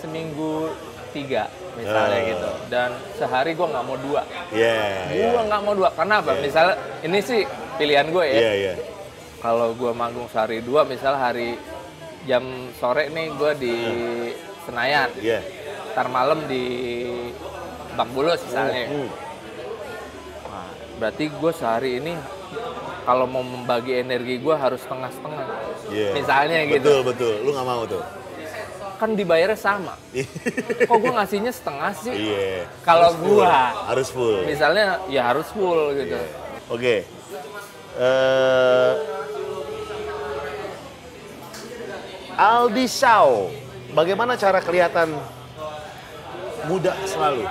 seminggu 0.01 0.73
tiga 1.14 1.45
misalnya 1.74 2.20
Ah. 2.20 2.28
gitu. 2.28 2.49
Dan 2.68 2.89
sehari 3.16 3.53
gue 3.53 3.68
nggak 3.70 3.86
mau 3.86 3.97
dua. 3.97 4.22
Iya. 4.49 4.78
iya. 5.09 5.30
Gue 5.32 5.41
nggak 5.45 5.61
mau 5.61 5.74
dua. 5.74 5.89
Karena 5.93 6.20
apa? 6.20 6.32
Iya. 6.34 6.41
Misalnya 6.41 6.76
ini 7.01 7.20
sih 7.22 7.41
pilihan 7.78 8.07
gue 8.09 8.26
ya. 8.26 8.36
Iya, 8.36 8.53
iya. 8.53 8.74
Kalau 9.39 9.74
gue 9.74 9.91
manggung 9.91 10.28
sehari 10.28 10.59
dua, 10.59 10.82
misal 10.84 11.14
hari 11.14 11.57
jam 12.24 12.43
sore 12.76 13.11
nih 13.11 13.28
gue 13.36 13.51
di 13.59 13.76
Senayan, 14.64 15.11
Iya. 15.20 15.43
ntar 15.91 16.07
malam 16.07 16.47
di 16.47 16.64
Bak 17.93 18.07
Bulus 18.16 18.39
misalnya. 18.47 18.88
Hmm. 18.88 19.09
Nah, 20.47 20.68
berarti 20.97 21.28
gue 21.28 21.51
sehari 21.51 21.99
ini 21.99 22.16
kalau 23.03 23.28
mau 23.28 23.43
membagi 23.43 23.99
energi 23.99 24.39
gue 24.39 24.55
harus 24.55 24.80
setengah-setengah. 24.80 25.47
Iya. 25.91 26.09
Misalnya 26.16 26.59
gitu. 26.64 26.80
Betul, 26.80 26.99
betul. 27.03 27.34
Lu 27.43 27.49
nggak 27.51 27.68
mau 27.68 27.84
tuh. 27.84 28.03
Kan 29.04 29.20
dibayarnya 29.20 29.60
sama. 29.60 29.99
Kok 30.88 30.95
gue 30.95 31.12
ngasihnya 31.12 31.51
setengah 31.51 31.91
sih? 31.91 32.16
Iya. 32.16 32.64
Kalau 32.88 33.12
Harus 33.12 33.20
full. 33.20 33.36
gua. 33.36 33.60
harus 33.91 34.08
full. 34.16 34.38
Misalnya 34.47 35.04
ya 35.12 35.28
harus 35.28 35.47
full 35.51 35.91
gitu. 35.91 36.16
Oke. 36.72 37.04
Eh 37.99 38.91
Aldi 42.39 42.88
Shaw, 42.88 43.51
bagaimana 43.91 44.39
cara 44.39 44.64
kelihatan 44.64 45.20
muda 46.72 46.95
selalu? 47.04 47.43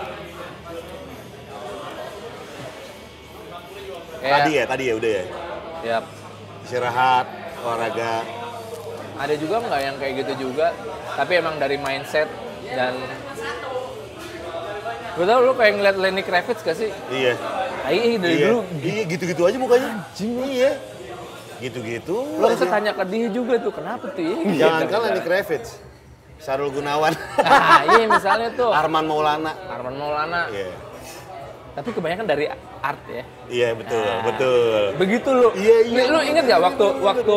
Kayak, 4.25 4.33
Tadi 4.41 4.51
ya, 4.57 4.65
tadi 4.65 4.83
ya 4.89 4.95
udah 4.97 5.13
ya. 5.13 5.25
ya 5.85 5.97
Istirahat, 6.65 7.27
olahraga. 7.61 8.25
Ada 9.15 9.35
juga 9.35 9.57
nggak 9.61 9.81
yang 9.81 9.97
kayak 9.97 10.15
gitu 10.21 10.33
juga 10.49 10.73
tapi 11.15 11.33
emang 11.37 11.57
dari 11.57 11.77
mindset 11.77 12.29
dan 12.69 12.97
gue 15.13 15.25
tau 15.25 15.41
lu 15.41 15.53
kayak 15.53 15.73
ngeliat 15.77 15.97
Lenny 15.99 16.23
Kravitz 16.25 16.65
gak 16.65 16.73
sih? 16.73 16.89
Iya. 17.13 17.37
Iya 17.85 18.17
dari 18.17 18.33
iya. 18.33 18.47
dulu 18.49 18.59
Iya, 18.81 19.03
gitu-gitu 19.05 19.43
aja 19.45 19.57
mukanya. 19.61 19.91
Iya. 20.17 20.71
Gitu-gitu. 21.61 22.17
lo 22.41 22.49
harus 22.49 22.59
tanya 22.59 22.91
ke 22.91 23.05
dia 23.07 23.29
juga 23.29 23.55
tuh 23.61 23.71
kenapa 23.71 24.09
tuh 24.09 24.25
ya? 24.25 24.37
Jangan 24.67 24.81
Gitu, 24.81 24.89
kan 24.89 25.01
Lenny. 25.05 25.21
Kravitz. 25.21 25.69
Sarul 26.41 26.75
Gunawan. 26.75 27.13
nah 27.39 27.87
iya 27.87 28.05
misalnya 28.09 28.49
tuh 28.51 28.73
Arman 28.73 29.05
Maulana. 29.05 29.53
Arman 29.69 29.95
Maulana 29.95 30.49
Iya. 30.51 30.75
tapi 31.73 31.89
kebanyakan 31.89 32.27
dari 32.27 32.45
art 32.81 33.03
ya 33.07 33.25
Iya, 33.47 33.69
betul, 33.77 34.01
Nah. 34.03 34.21
betul. 34.27 34.83
begitu 34.97 35.29
lu 35.29 35.49
Iya, 35.55 35.77
iya. 35.87 36.03
Lu 36.09 36.19
inget 36.19 36.45
gak 36.49 36.61
waktu 36.63 36.87
waktu 36.99 37.37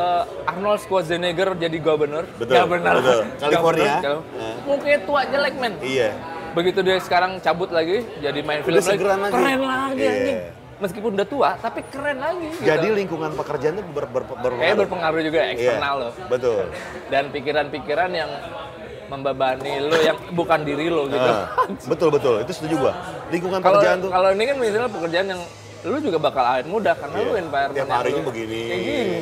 uh, 0.00 0.22
Arnold 0.46 0.80
Schwarzenegger 0.80 1.52
jadi 1.54 1.76
gubernur 1.78 2.24
Betul, 2.34 2.54
Governor. 2.56 2.94
betul. 2.98 3.20
California. 3.42 3.94
Governor, 3.94 4.18
Nah. 4.32 4.54
mukanya 4.66 4.98
tua 5.04 5.20
jelek 5.26 5.54
men 5.54 5.72
Iya. 5.78 6.10
begitu 6.50 6.78
dia 6.80 6.96
sekarang 6.98 7.38
cabut 7.38 7.70
lagi 7.70 8.02
jadi 8.18 8.40
main 8.40 8.60
film 8.60 8.74
Udah 8.74 8.84
segeran 8.84 9.18
lagi. 9.20 9.32
keren 9.32 9.60
lagi 9.62 10.00
Iya. 10.00 10.10
anjing 10.10 10.38
meskipun 10.80 11.10
udah 11.12 11.28
tua 11.28 11.50
tapi 11.56 11.80
keren 11.86 12.18
lagi 12.18 12.46
gitu. 12.48 12.64
Jadi 12.64 12.86
lingkungan 12.96 13.30
pekerjaannya 13.34 13.84
ber, 13.86 14.04
ber, 14.06 14.22
berpengaruh. 14.24 14.58
kayak 14.58 14.76
berpengaruh 14.78 15.20
juga 15.22 15.40
eksternal 15.46 15.94
Iya, 15.94 16.02
lo 16.02 16.10
Betul. 16.26 16.62
dan 17.06 17.24
pikiran-pikiran 17.28 18.10
yang 18.10 18.30
membebani 19.06 19.72
lo 19.82 19.98
yang 19.98 20.18
bukan 20.32 20.62
diri 20.62 20.86
lo 20.86 21.04
gitu 21.04 21.18
Ah, 21.20 21.50
betul 21.84 22.08
betul. 22.08 22.34
Itu 22.40 22.52
setuju 22.54 22.74
gua. 22.80 22.92
Lingkungan 23.28 23.58
kalau 23.58 23.76
pekerjaan 23.76 23.98
tuh. 23.98 24.10
kalau 24.10 24.28
ini 24.30 24.44
kan 24.44 24.56
misalnya 24.56 24.86
pekerjaan 24.88 25.26
yang 25.28 25.40
lu 25.82 25.96
juga 25.98 26.18
bakal 26.20 26.44
awet 26.46 26.66
muda 26.66 26.92
karena 26.94 27.16
Iya. 27.16 27.26
lu 27.26 27.32
environment 27.36 27.76
Tiap 27.76 27.84
yang 27.84 27.96
harinya 27.96 28.22
begini. 28.24 28.62
kayak 28.64 28.80
gini 28.80 29.18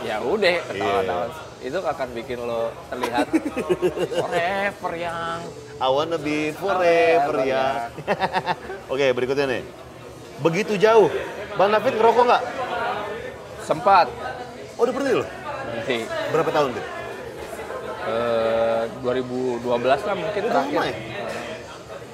ya 0.00 0.16
udah 0.18 0.54
ketawa-tawa 0.66 1.24
Iya. 1.60 1.68
itu 1.68 1.78
akan 1.78 2.08
bikin 2.14 2.38
lo 2.40 2.60
terlihat 2.88 3.26
forever 4.14 4.92
yang 4.94 5.38
I 5.76 5.88
wanna 5.88 6.16
be 6.16 6.52
forever 6.52 7.30
Forever, 7.30 7.36
ya. 7.42 7.88
Oke, 8.92 9.06
berikutnya 9.10 9.46
nih. 9.46 9.62
Begitu 10.38 10.76
jauh. 10.76 11.08
Bang 11.54 11.68
David 11.70 11.94
ngerokok 11.94 12.24
nggak? 12.26 12.42
sempat 13.60 14.08
Oh, 14.74 14.82
udah 14.82 14.90
berhenti 14.90 15.14
loh. 15.14 15.28
nanti 15.70 15.96
Berapa 16.30 16.50
tahun 16.50 16.68
tuh? 16.72 16.84
eh, 18.02 18.82
2012 19.00 19.60
lah 20.00 20.14
mungkin 20.14 20.40
Udah 20.42 20.52
terakhir 20.54 20.80
ya? 20.82 20.94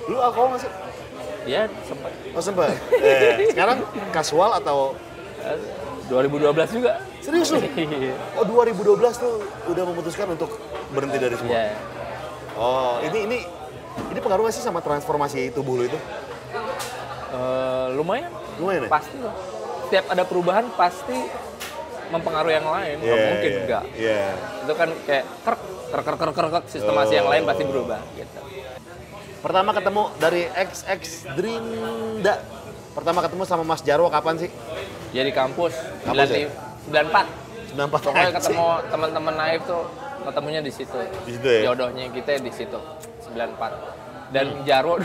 Lu 0.04 0.16
alkohol 0.16 0.46
nggak 0.48 0.60
sih? 0.60 0.72
ya 1.46 1.62
sempat 1.82 2.10
Oh, 2.34 2.42
sempat. 2.42 2.74
eh, 2.92 3.46
sekarang 3.48 3.78
kasual 4.10 4.50
atau 4.52 4.98
Eh, 5.38 5.58
2012 6.06 6.76
juga 6.76 7.02
serius 7.18 7.50
lu? 7.50 7.58
Oh, 8.38 8.44
2012 8.46 8.94
tuh 9.16 9.34
udah 9.66 9.84
memutuskan 9.86 10.26
untuk 10.30 10.50
berhenti 10.90 11.18
dari 11.18 11.34
semua. 11.34 11.54
ya 11.56 11.74
Oh, 12.54 12.96
ini 13.02 13.18
ini 13.26 13.38
ini 14.08 14.18
pengaruh 14.18 14.46
nggak 14.46 14.54
sih 14.54 14.64
sama 14.64 14.80
transformasi 14.80 15.50
tubuh 15.50 15.76
lu 15.76 15.84
itu? 15.84 15.98
Eh, 17.26 17.86
lumayan 17.92 18.30
Lumayan 18.56 18.86
ya? 18.86 18.90
pasti 18.90 19.16
lah 19.18 19.34
setiap 19.86 20.04
ada 20.08 20.22
perubahan 20.22 20.66
pasti 20.72 21.14
mempengaruhi 22.08 22.54
yang 22.54 22.66
lain 22.66 22.96
nggak 22.98 23.12
Iya, 23.12 23.26
mungkin 23.28 23.50
iya, 23.50 23.60
enggak 23.60 23.82
Iya. 23.94 24.24
itu 24.62 24.72
kan 24.72 24.88
kayak 25.04 25.24
krek 25.42 25.60
krek 25.86 26.04
krek 26.06 26.18
krek, 26.18 26.34
krek, 26.48 26.64
sistemasi 26.66 27.12
yang 27.14 27.28
lain 27.28 27.42
pasti 27.44 27.62
berubah 27.62 28.00
gitu 28.14 28.40
Pertama 29.36 29.70
ketemu 29.70 30.10
dari 30.18 30.42
XX 30.50 31.02
Drinda. 31.38 32.34
Pertama 32.90 33.22
ketemu 33.22 33.42
sama 33.46 33.62
Mas 33.62 33.78
Jarwo 33.78 34.10
kapan 34.10 34.42
sih? 34.42 34.50
Ya 35.16 35.22
di 35.22 35.32
kampus, 35.32 35.72
Kampus 36.02 36.28
ya? 36.28 36.48
94 36.86 37.72
94 37.72 38.04
pokoknya 38.04 38.30
ketemu 38.36 38.66
teman-teman 38.86 39.34
naif 39.34 39.60
tuh 39.64 39.82
ketemunya 40.22 40.60
di 40.60 40.70
situ 40.70 40.98
Di 41.24 41.32
situ 41.32 41.48
ya? 41.48 41.60
jodohnya 41.66 42.04
kita 42.10 42.36
di 42.38 42.52
situ 42.52 42.76
94 43.26 44.30
dan 44.30 44.46
Jarwo 44.62 45.00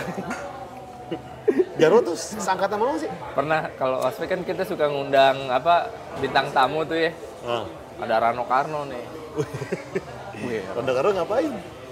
Jarwo 1.76 1.99
tuh 2.07 2.16
sangkatan 2.16 2.76
mana 2.76 2.97
sih? 2.97 3.09
pernah 3.32 3.59
kalau 3.76 3.97
ospek 4.01 4.28
kan 4.30 4.41
kita 4.41 4.64
suka 4.64 4.86
ngundang 4.86 5.47
apa 5.47 5.89
bintang 6.18 6.51
tamu 6.51 6.84
tuh 6.84 6.99
ya 6.99 7.12
Ah. 7.41 7.66
ada 7.97 8.22
Rano 8.22 8.45
Karno 8.45 8.86
nih 8.86 9.01
Wih, 10.43 10.62
Ronda 10.72 10.91
Karo 10.91 11.09
ngapain? 11.12 11.49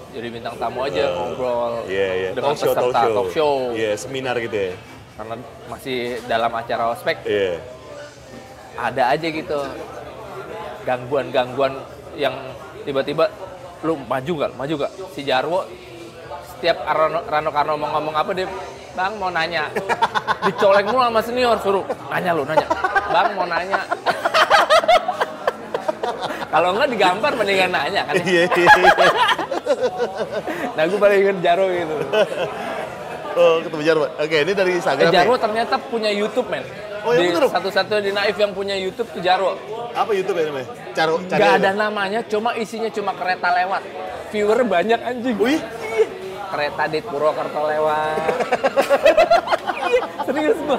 jadi 0.09 0.28
bintang 0.28 0.53
tamu 0.55 0.84
aja 0.84 1.05
ngobrol 1.11 1.86
Iya, 1.86 2.09
iya. 2.15 2.30
dengan 2.32 2.53
Talk 2.53 2.57
show, 2.59 2.74
talk 2.74 2.86
peserta 2.88 3.01
show. 3.03 3.13
talk 3.15 3.30
show 3.32 3.53
Iya, 3.74 3.91
seminar 3.95 4.36
gitu 4.38 4.53
ya. 4.53 4.74
karena 5.15 5.36
masih 5.65 5.97
dalam 6.26 6.51
acara 6.51 6.93
ospek 6.93 7.17
Iya. 7.26 7.57
Ada 8.80 9.11
aja 9.11 9.27
gitu 9.27 9.59
gangguan-gangguan 10.84 11.75
yang 12.15 12.34
tiba-tiba 12.84 13.27
lu 13.84 13.95
maju 14.07 14.32
gak, 14.39 14.51
maju 14.55 14.73
gak? 14.75 14.91
Si 15.13 15.23
Jarwo 15.23 15.63
setiap 16.55 16.84
Rano, 16.84 17.23
Rano 17.23 17.49
Karno 17.51 17.73
mau 17.75 17.89
ngomong 17.95 18.15
apa 18.15 18.32
dia 18.36 18.47
Bang 18.91 19.15
mau 19.15 19.30
nanya 19.30 19.69
dicolek 20.45 20.84
mulu 20.89 20.99
sama 20.99 21.21
senior 21.21 21.55
suruh 21.61 21.86
nanya 22.11 22.32
lu 22.36 22.43
nanya 22.43 22.67
Bang 23.07 23.27
mau 23.38 23.47
nanya 23.47 23.80
kalau 26.51 26.73
enggak 26.75 26.89
digampar 26.89 27.32
mendingan 27.38 27.71
nanya 27.71 28.01
kan 28.03 28.13
Iya, 28.19 28.43
iya. 28.49 28.71
nah 30.75 30.84
gue 30.84 30.99
paling 30.99 31.19
inget 31.21 31.38
Jarwo 31.39 31.67
gitu 31.69 31.95
Oh, 33.39 33.61
ketemu 33.63 33.82
Jarwo. 33.88 34.05
Oke, 34.19 34.41
ini 34.41 34.51
dari 34.51 34.73
eh, 34.75 34.77
Instagram. 34.82 35.13
Jarwo 35.15 35.38
nih. 35.38 35.43
ternyata 35.47 35.75
punya 35.80 36.11
YouTube 36.11 36.49
men 36.49 36.65
Oh, 37.00 37.12
iya 37.16 37.20
di 37.22 37.28
bener? 37.32 37.47
satu-satunya 37.47 38.02
di 38.02 38.12
Naif 38.12 38.36
yang 38.36 38.52
punya 38.52 38.76
YouTube 38.76 39.08
tuh 39.10 39.22
Jarwo 39.24 39.56
Apa 39.95 40.12
YouTube 40.12 40.36
ya 40.36 40.52
namanya? 40.52 40.68
Caro, 40.91 41.16
cari 41.26 41.39
Gak 41.39 41.52
ada 41.60 41.72
namanya, 41.72 42.20
cuma 42.28 42.54
isinya 42.56 42.89
cuma 42.89 43.16
kereta 43.16 43.50
lewat. 43.56 43.82
Viewer 44.30 44.62
banyak 44.62 45.00
anjing. 45.00 45.36
Wih, 45.39 45.58
Kereta 46.50 46.84
di 46.86 47.00
Purwokerto 47.02 47.62
lewat. 47.66 48.36
Serius 50.26 50.60
gua. 50.62 50.78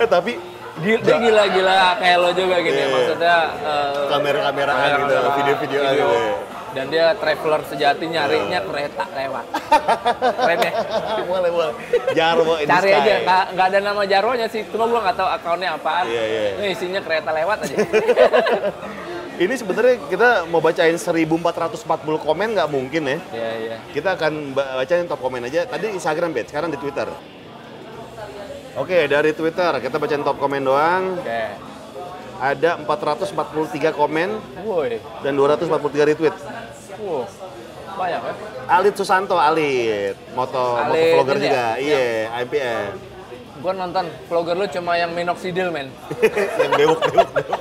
eh 0.00 0.08
tapi 0.08 0.32
Gila, 0.80 0.96
dia 1.04 1.16
gila-gila 1.20 2.00
kayak 2.00 2.16
lo 2.16 2.30
juga 2.32 2.56
gitu 2.64 2.72
ya. 2.72 2.86
Iya. 2.88 2.94
Maksudnya 2.96 3.36
eh, 3.60 4.04
kamera-kameraan 4.08 4.78
gitu, 4.80 4.96
kamera-kamera, 4.96 5.36
video-videoan 5.36 5.90
video. 5.92 6.06
gitu. 6.08 6.16
ya. 6.16 6.59
Dan 6.70 6.86
dia 6.86 7.18
traveler 7.18 7.66
sejati 7.66 8.06
nyarinya 8.06 8.62
kereta 8.62 9.04
lewat. 9.10 9.46
Keren 10.38 10.58
ya? 10.62 10.72
Boleh, 11.26 11.50
boleh. 11.50 11.74
Jarwo 12.14 12.54
Cari 12.62 12.90
aja, 12.94 13.14
nggak, 13.26 13.44
nggak 13.58 13.66
ada 13.74 13.78
nama 13.82 14.02
Jarwonya 14.06 14.46
sih. 14.46 14.62
Cuma 14.70 14.86
gua 14.86 15.02
nggak 15.02 15.18
tahu 15.18 15.28
akunnya 15.28 15.74
apaan. 15.74 16.06
Iya, 16.06 16.22
iya. 16.22 16.40
Ini 16.62 16.66
isinya 16.70 17.00
kereta 17.02 17.30
lewat 17.34 17.58
aja. 17.66 17.76
Ini 19.40 19.56
sebenarnya 19.56 19.96
kita 20.12 20.44
mau 20.52 20.60
bacain 20.60 21.00
1440 21.00 21.80
komen 22.20 22.48
nggak 22.52 22.68
mungkin 22.68 23.02
ya. 23.08 23.18
Iya, 23.32 23.50
iya. 23.56 23.76
Kita 23.88 24.12
akan 24.12 24.52
ba- 24.52 24.84
bacain 24.84 25.08
top 25.08 25.16
komen 25.16 25.48
aja. 25.48 25.64
Tadi 25.64 25.96
Instagram, 25.96 26.36
Bet. 26.36 26.52
Sekarang 26.52 26.68
di 26.68 26.76
Twitter. 26.76 27.08
Oke, 28.76 29.08
dari 29.08 29.32
Twitter 29.32 29.72
kita 29.80 29.96
bacain 29.96 30.20
top 30.20 30.36
komen 30.36 30.60
doang. 30.60 31.18
Oke. 31.18 31.69
Ada 32.40 32.80
443 32.80 33.36
komen 33.92 34.28
Woi. 34.64 34.96
dan 35.20 35.32
243 35.36 35.68
retweet. 36.08 36.32
Wow. 36.98 37.28
Banyak 37.92 38.20
ya? 38.22 38.32
Alit 38.66 38.94
Susanto, 38.96 39.36
Alit. 39.36 40.16
Moto, 40.32 40.56
moto 40.56 40.88
Alit 40.88 41.12
vlogger 41.14 41.36
ini 41.36 41.44
juga. 41.44 41.52
ya? 41.52 41.68
Iya, 41.76 42.04
IPN. 42.40 42.90
Gue 43.60 43.72
nonton 43.76 44.04
vlogger 44.24 44.56
lu 44.56 44.66
cuma 44.66 44.96
yang 44.96 45.12
minoxidil 45.12 45.68
men. 45.68 45.92
Yang 46.58 46.72
bewok, 46.78 47.00
bewok, 47.04 47.30
bewok. 47.30 47.60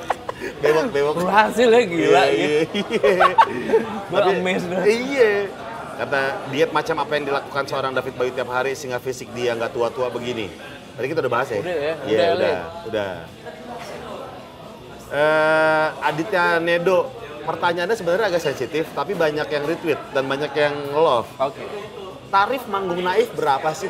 Bewok, 0.60 0.88
bewok. 0.92 1.16
Berhasil 1.20 1.68
ya 1.68 1.82
gila 1.84 2.24
Iya, 2.24 2.48
gitu. 2.64 2.96
iya, 2.96 3.28
iya. 4.08 4.32
Amazed 4.32 4.68
dah. 4.70 4.84
Iya. 4.86 5.32
Kata 6.00 6.20
diet 6.48 6.72
macam 6.72 6.96
apa 6.98 7.12
yang 7.12 7.26
dilakukan 7.28 7.64
seorang 7.68 7.92
David 7.92 8.16
Bayu 8.16 8.32
tiap 8.32 8.48
hari 8.48 8.72
sehingga 8.72 9.04
fisik 9.04 9.28
dia 9.36 9.52
nggak 9.52 9.76
tua-tua 9.76 10.08
begini. 10.08 10.48
Tadi 10.96 11.06
kita 11.06 11.20
udah 11.20 11.32
bahas 11.32 11.48
ya? 11.50 11.60
Udah 11.60 11.76
ya, 11.76 11.94
Iya, 12.02 12.16
udah, 12.16 12.30
udah, 12.32 12.58
udah. 12.88 13.12
Eh, 15.10 15.88
Aditya 16.06 16.62
Nedo, 16.62 17.10
pertanyaannya 17.42 17.98
sebenarnya 17.98 18.30
agak 18.30 18.44
sensitif, 18.44 18.86
tapi 18.94 19.14
banyak 19.14 19.46
yang 19.46 19.64
retweet 19.66 19.98
dan 20.14 20.30
banyak 20.30 20.54
yang 20.54 20.76
love. 20.94 21.26
Oke. 21.36 21.66
Tarif 22.30 22.62
manggung 22.70 23.02
naif 23.02 23.34
berapa 23.34 23.74
sih? 23.74 23.90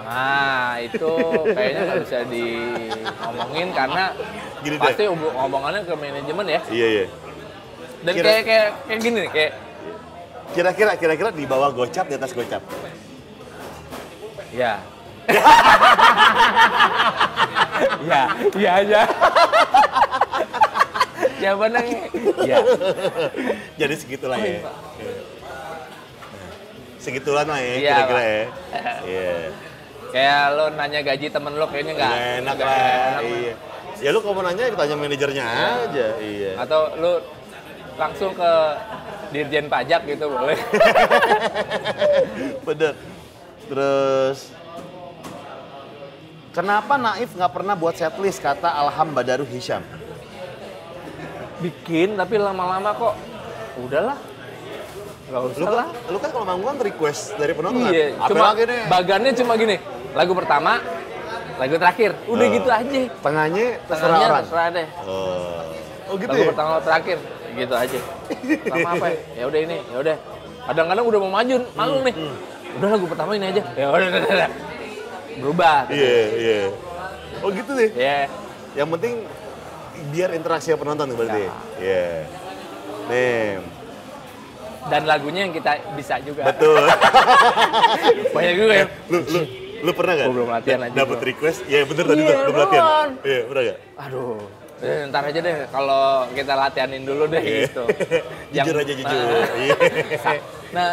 Nah 0.00 0.78
itu 0.78 1.10
kayaknya 1.44 1.80
nggak 1.84 1.98
bisa 2.02 2.18
diomongin 2.26 3.68
karena 3.70 4.04
Gini 4.60 4.74
deh. 4.74 4.82
pasti 4.84 5.02
hubung- 5.06 5.34
ngomongannya 5.34 5.82
ke 5.82 5.94
manajemen 5.94 6.46
ya. 6.48 6.60
Iya, 6.66 6.86
iya. 6.88 7.04
Dan 8.00 8.12
Kira- 8.14 8.24
kayak 8.24 8.42
kayak 8.46 8.68
kayak 8.86 9.00
gini 9.00 9.18
nih, 9.20 9.30
kayak 9.30 9.52
Kira-kira, 10.50 10.92
kira-kira 10.98 11.30
di 11.30 11.46
bawah 11.46 11.70
gocap, 11.70 12.10
di 12.10 12.14
atas 12.14 12.34
gocap. 12.34 12.58
ya. 14.50 14.82
Ya, 18.04 18.22
ya 18.56 18.70
aja. 18.82 19.00
Jawabannya 21.40 21.80
ya. 22.44 22.58
Jadi 23.80 23.94
segitulah 23.96 24.36
ya. 24.36 24.60
iya. 24.60 24.60
Segitulah 27.00 27.48
lah 27.48 27.56
ya, 27.56 27.74
Iya, 27.80 27.90
kira-kira 27.96 28.20
ya. 28.20 28.44
Iya. 29.08 29.32
Kayak 30.10 30.42
lo 30.52 30.64
nanya 30.76 31.00
gaji 31.00 31.26
temen 31.32 31.52
lo 31.56 31.64
kayaknya 31.64 31.92
nggak 31.96 32.10
Nggak 32.12 32.38
enak 32.44 32.56
lah. 32.60 32.76
enak, 32.76 33.20
Iya. 33.24 33.52
Ya 34.00 34.08
lu 34.12 34.20
kalau 34.20 34.34
mau 34.36 34.44
nanya, 34.44 34.68
tanya 34.72 34.94
manajernya 34.96 35.44
aja. 35.44 36.06
Iya. 36.20 36.52
Atau 36.60 36.80
lu 37.00 37.12
langsung 37.96 38.32
ke 38.36 38.52
dirjen 39.32 39.68
pajak 39.68 40.04
gitu 40.04 40.28
boleh. 40.28 40.56
Bener. 42.68 42.94
Terus 43.64 44.38
Kenapa 46.60 47.00
Naif 47.00 47.32
nggak 47.32 47.52
pernah 47.56 47.72
buat 47.72 47.96
setlist 47.96 48.44
kata 48.44 48.68
Alham 48.68 49.16
Badaru 49.16 49.48
Hisham? 49.48 49.80
Bikin 51.56 52.20
tapi 52.20 52.36
lama-lama 52.36 52.92
kok 52.92 53.16
udahlah. 53.80 54.20
Gak 55.32 55.40
Lu 55.40 55.48
usah 55.48 55.64
kan, 55.64 55.72
lah. 55.72 55.86
lu 56.12 56.18
kan 56.20 56.28
kalau 56.28 56.44
manggung 56.44 56.68
kan 56.68 56.76
request 56.84 57.32
dari 57.40 57.56
penonton 57.56 57.88
Iya, 57.88 58.12
kan? 58.12 58.28
Cuma 58.28 58.44
lagi 58.52 58.68
nih? 58.68 58.80
bagannya 58.92 59.32
cuma 59.32 59.52
gini. 59.56 59.76
Lagu 60.12 60.36
pertama, 60.36 60.84
lagu 61.56 61.74
terakhir. 61.80 62.12
Udah 62.28 62.44
Oh. 62.44 62.52
gitu 62.52 62.68
aja. 62.68 63.00
Tengahnya 63.08 63.66
terserah 63.80 63.96
Tengahnya 63.96 64.26
orang. 64.28 64.42
terserah 64.44 64.66
deh. 64.68 64.86
Oh, 65.08 66.12
oh 66.12 66.14
gitu 66.20 66.28
lagu 66.28 66.44
ya? 66.44 66.48
pertama 66.52 66.72
terakhir 66.84 67.18
gitu 67.56 67.72
aja. 67.72 67.98
Sama 68.68 68.88
apa 69.00 69.06
ya? 69.08 69.16
Ya 69.32 69.44
udah 69.48 69.60
ini, 69.64 69.76
ya 69.80 69.96
udah. 69.96 70.16
Kadang-kadang 70.68 71.04
udah 71.08 71.18
mau 71.24 71.32
maju, 71.32 71.56
malu 71.72 71.96
nih. 72.04 72.14
Udah 72.76 72.88
lagu 72.92 73.06
pertama 73.08 73.30
ini 73.32 73.46
aja. 73.48 73.62
Ya 73.80 73.86
udah, 73.88 74.06
udah, 74.12 74.20
udah. 74.28 74.50
Berubah. 75.40 75.88
Iya, 75.88 76.16
iya. 76.36 76.60
Oh 77.40 77.48
gitu 77.48 77.70
deh. 77.72 77.90
Ya. 77.92 78.28
Yang 78.72 78.88
penting 78.94 79.14
biar 80.08 80.30
interaksi 80.32 80.72
penonton 80.72 81.12
berarti. 81.12 81.44
Iya. 81.76 82.06
Nih, 83.06 83.58
Dan 84.82 85.02
lagunya 85.04 85.44
yang 85.44 85.52
kita 85.52 85.76
bisa 85.92 86.16
juga. 86.20 86.46
betul. 86.46 86.78
Banyak 88.34 88.54
juga 88.54 88.72
ya. 88.74 88.86
lu, 89.06 89.18
lu, 89.22 89.40
lu 89.82 89.90
pernah 89.92 90.12
gak? 90.14 90.26
Gua 90.26 90.36
belum 90.36 90.50
latihan 90.50 90.80
aja, 90.82 90.94
Dapat 90.96 91.18
request? 91.22 91.58
Iya 91.64 91.84
bener 91.84 92.04
tadi 92.06 92.20
Iya, 92.20 92.32
tuh, 92.32 92.40
lu 92.42 92.52
latihan. 92.56 93.08
Iya, 93.20 93.40
pernah 93.44 93.62
gak? 93.62 93.78
Aduh. 93.98 94.38
Eh, 94.80 95.00
ntar 95.12 95.22
aja 95.22 95.38
deh 95.38 95.56
kalau 95.68 96.04
kita 96.32 96.54
latihanin 96.56 97.02
dulu 97.04 97.24
deh 97.28 97.42
Iya. 97.42 97.60
gitu. 97.68 97.84
Jujur 98.56 98.76
aja, 98.78 98.92
jujur. 98.94 99.20
Nah, 99.20 99.48
Iya. 99.68 99.76
Nah, 100.72 100.88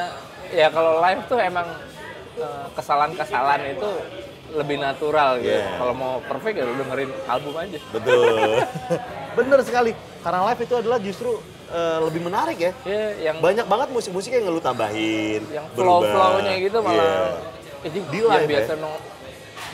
ya 0.52 0.68
kalau 0.68 0.94
live 1.00 1.22
tuh 1.26 1.40
emang 1.40 1.68
eh, 2.36 2.66
kesalahan-kesalahan 2.76 3.62
itu 3.72 3.90
lebih 4.50 4.78
natural 4.78 5.38
gitu. 5.38 5.52
Iya. 5.52 5.76
Kalau 5.76 5.94
mau 5.94 6.14
perfect 6.22 6.56
ya 6.56 6.64
lu 6.64 6.76
dengerin 6.78 7.12
album 7.26 7.54
aja. 7.54 7.78
Betul. 7.90 8.64
Bener 9.38 9.60
sekali. 9.62 9.92
Karena 10.20 10.40
live 10.46 10.62
itu 10.62 10.76
adalah 10.76 10.98
justru 10.98 11.32
eh, 11.68 12.00
lebih 12.02 12.22
menarik 12.22 12.58
ya. 12.58 12.72
Ya, 12.84 13.04
yang 13.24 13.36
Banyak 13.38 13.66
banget 13.66 13.88
musik-musik 13.92 14.32
yang 14.32 14.48
lu 14.48 14.60
tambahin. 14.60 15.44
yang 15.48 15.68
flow-flownya 15.72 16.54
gitu 16.60 16.78
Iya. 16.78 16.86
malah 16.86 17.44
ini 17.84 18.00
Di 18.04 18.20
live 18.20 18.48
biasa 18.48 18.74
ya? 18.74 18.82
no 18.82 18.92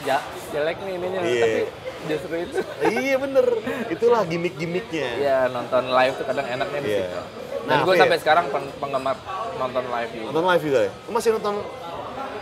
ja, 0.04 0.18
jelek 0.50 0.76
nih 0.80 0.92
ininya 0.94 1.20
Iya. 1.22 1.40
tapi 1.40 1.60
justru 2.04 2.34
itu 2.36 2.58
iya 3.00 3.16
bener. 3.16 3.46
Itulah 3.88 4.20
gimmick-gimmicknya. 4.22 5.08
ya 5.16 5.38
nonton 5.48 5.88
live 5.88 6.14
tuh 6.14 6.24
kadang 6.24 6.46
enaknya 6.46 6.80
di 6.80 6.90
Iya. 6.90 6.98
situ. 7.00 7.20
Dan 7.64 7.72
Nah, 7.72 7.80
gue 7.80 7.94
sampai 7.96 8.18
sekarang 8.20 8.44
pen- 8.52 8.74
penggemar 8.76 9.16
nonton 9.56 9.84
live 9.88 10.10
juga. 10.12 10.26
Nonton 10.28 10.44
live 10.44 10.62
juga 10.62 10.80
ya? 10.84 10.92
Lu 11.00 11.10
masih 11.10 11.30
nonton 11.32 11.54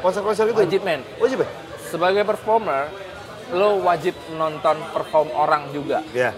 konser-konser 0.00 0.44
gitu? 0.48 0.59
Wajib 0.59 0.80
men. 0.82 1.00
Wajib 1.16 1.38
ya? 1.38 1.48
Sebagai 1.93 2.24
performer, 2.24 2.89
lo 3.52 3.85
wajib 3.85 4.16
nonton 4.32 4.81
perform 4.89 5.28
orang 5.31 5.69
juga. 5.70 6.01
Ya. 6.10 6.32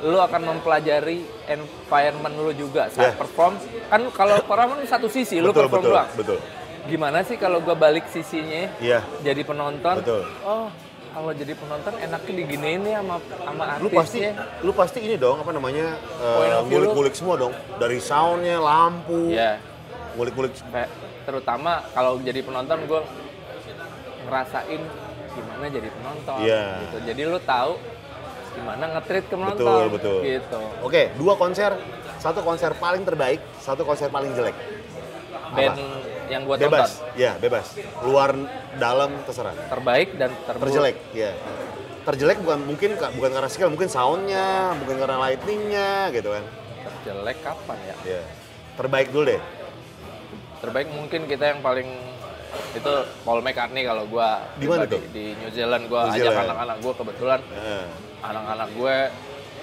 Lo 0.00 0.18
akan 0.20 0.42
mempelajari 0.48 1.22
environment 1.46 2.34
lo 2.36 2.50
juga 2.50 2.86
saat 2.88 3.14
Yeah. 3.14 3.16
perform. 3.16 3.54
Kan 3.86 4.10
kalau 4.10 4.42
perform 4.42 4.82
satu 4.84 5.06
sisi, 5.06 5.38
lo 5.38 5.50
perform 5.50 5.82
betul, 5.82 5.94
doang. 5.94 6.08
betul. 6.14 6.38
Gimana 6.84 7.22
sih 7.22 7.36
kalau 7.36 7.60
gue 7.60 7.74
balik 7.74 8.08
sisinya 8.08 8.70
Iya. 8.78 9.06
jadi 9.20 9.42
penonton? 9.42 10.00
Betul. 10.00 10.22
Oh, 10.40 10.66
kalau 11.08 11.30
jadi 11.32 11.52
penonton 11.52 11.94
enaknya 11.94 12.32
diginiin 12.36 12.82
ya 12.84 12.98
sama 12.98 13.16
sama 13.36 13.64
Lu 13.78 13.88
pasti 13.88 14.18
artisnya. 14.22 14.62
lu 14.62 14.72
pasti 14.72 14.98
ini 15.00 15.14
dong 15.14 15.36
apa 15.38 15.50
namanya 15.50 15.94
lu. 16.64 16.66
ngulik-ngulik 16.66 17.14
semua 17.14 17.34
dong 17.36 17.50
dari 17.76 17.98
soundnya, 17.98 18.56
lampu, 18.56 19.30
Ya, 19.30 19.58
ngulik-ngulik 20.14 20.54
kayak 20.64 20.90
terutama 21.22 21.84
kalau 21.92 22.16
jadi 22.18 22.40
penonton 22.40 22.78
gue 22.84 23.00
ngerasain 24.28 24.82
gimana 25.32 25.64
jadi 25.66 25.88
penonton 25.88 26.38
Iya. 26.44 26.64
gitu. 26.84 26.96
Jadi 27.08 27.22
lu 27.24 27.38
tahu 27.40 27.72
gimana 28.52 28.84
nge-treat 28.92 29.24
ke 29.24 29.34
penonton 29.34 29.56
Betul, 29.56 29.84
betul. 29.94 30.18
gitu. 30.20 30.60
Oke, 30.84 31.02
dua 31.16 31.34
konser, 31.34 31.72
satu 32.18 32.42
konser 32.42 32.76
paling 32.76 33.02
terbaik, 33.02 33.40
satu 33.58 33.82
konser 33.82 34.12
paling 34.12 34.34
jelek. 34.34 34.54
Band 35.48 35.80
yang 36.28 36.44
gue 36.44 36.56
Bebas, 36.60 37.00
tonton 37.00 37.16
ya 37.16 37.32
bebas. 37.40 37.72
Luar, 38.04 38.36
dalam, 38.76 39.16
terserah. 39.24 39.56
terbaik 39.72 40.12
dan 40.20 40.28
terburuk. 40.44 40.64
Terjelek, 40.68 40.96
ya. 41.16 41.32
Terjelek 42.04 42.36
bukan 42.44 42.60
mungkin 42.68 42.90
bukan 43.16 43.30
karena 43.32 43.48
skill, 43.48 43.72
mungkin 43.72 43.88
soundnya, 43.88 44.76
bukan 44.76 44.96
karena 45.00 45.16
lightingnya, 45.24 46.12
gitu 46.12 46.28
kan. 46.36 46.44
Terjelek 46.84 47.38
kapan 47.40 47.78
ya? 47.80 47.96
Ya. 48.04 48.22
Terbaik 48.76 49.08
dulu 49.08 49.24
deh. 49.24 49.40
Terbaik 50.60 50.88
mungkin 50.92 51.20
kita 51.24 51.44
yang 51.54 51.60
paling 51.62 51.88
itu 52.70 52.92
Paul 53.22 53.40
McCartney 53.40 53.82
kalau 53.82 54.04
gue 54.04 54.28
Di 54.56 54.66
mana 54.66 54.84
tuh? 54.84 55.00
di 55.08 55.32
New 55.34 55.50
Zealand 55.50 55.84
gue 55.84 56.00
ajak 56.00 56.32
anak-anak 56.42 56.76
gue 56.78 56.92
kebetulan 56.94 57.40
Heeh. 57.50 57.84
anak-anak 58.20 58.68
gue 58.72 58.96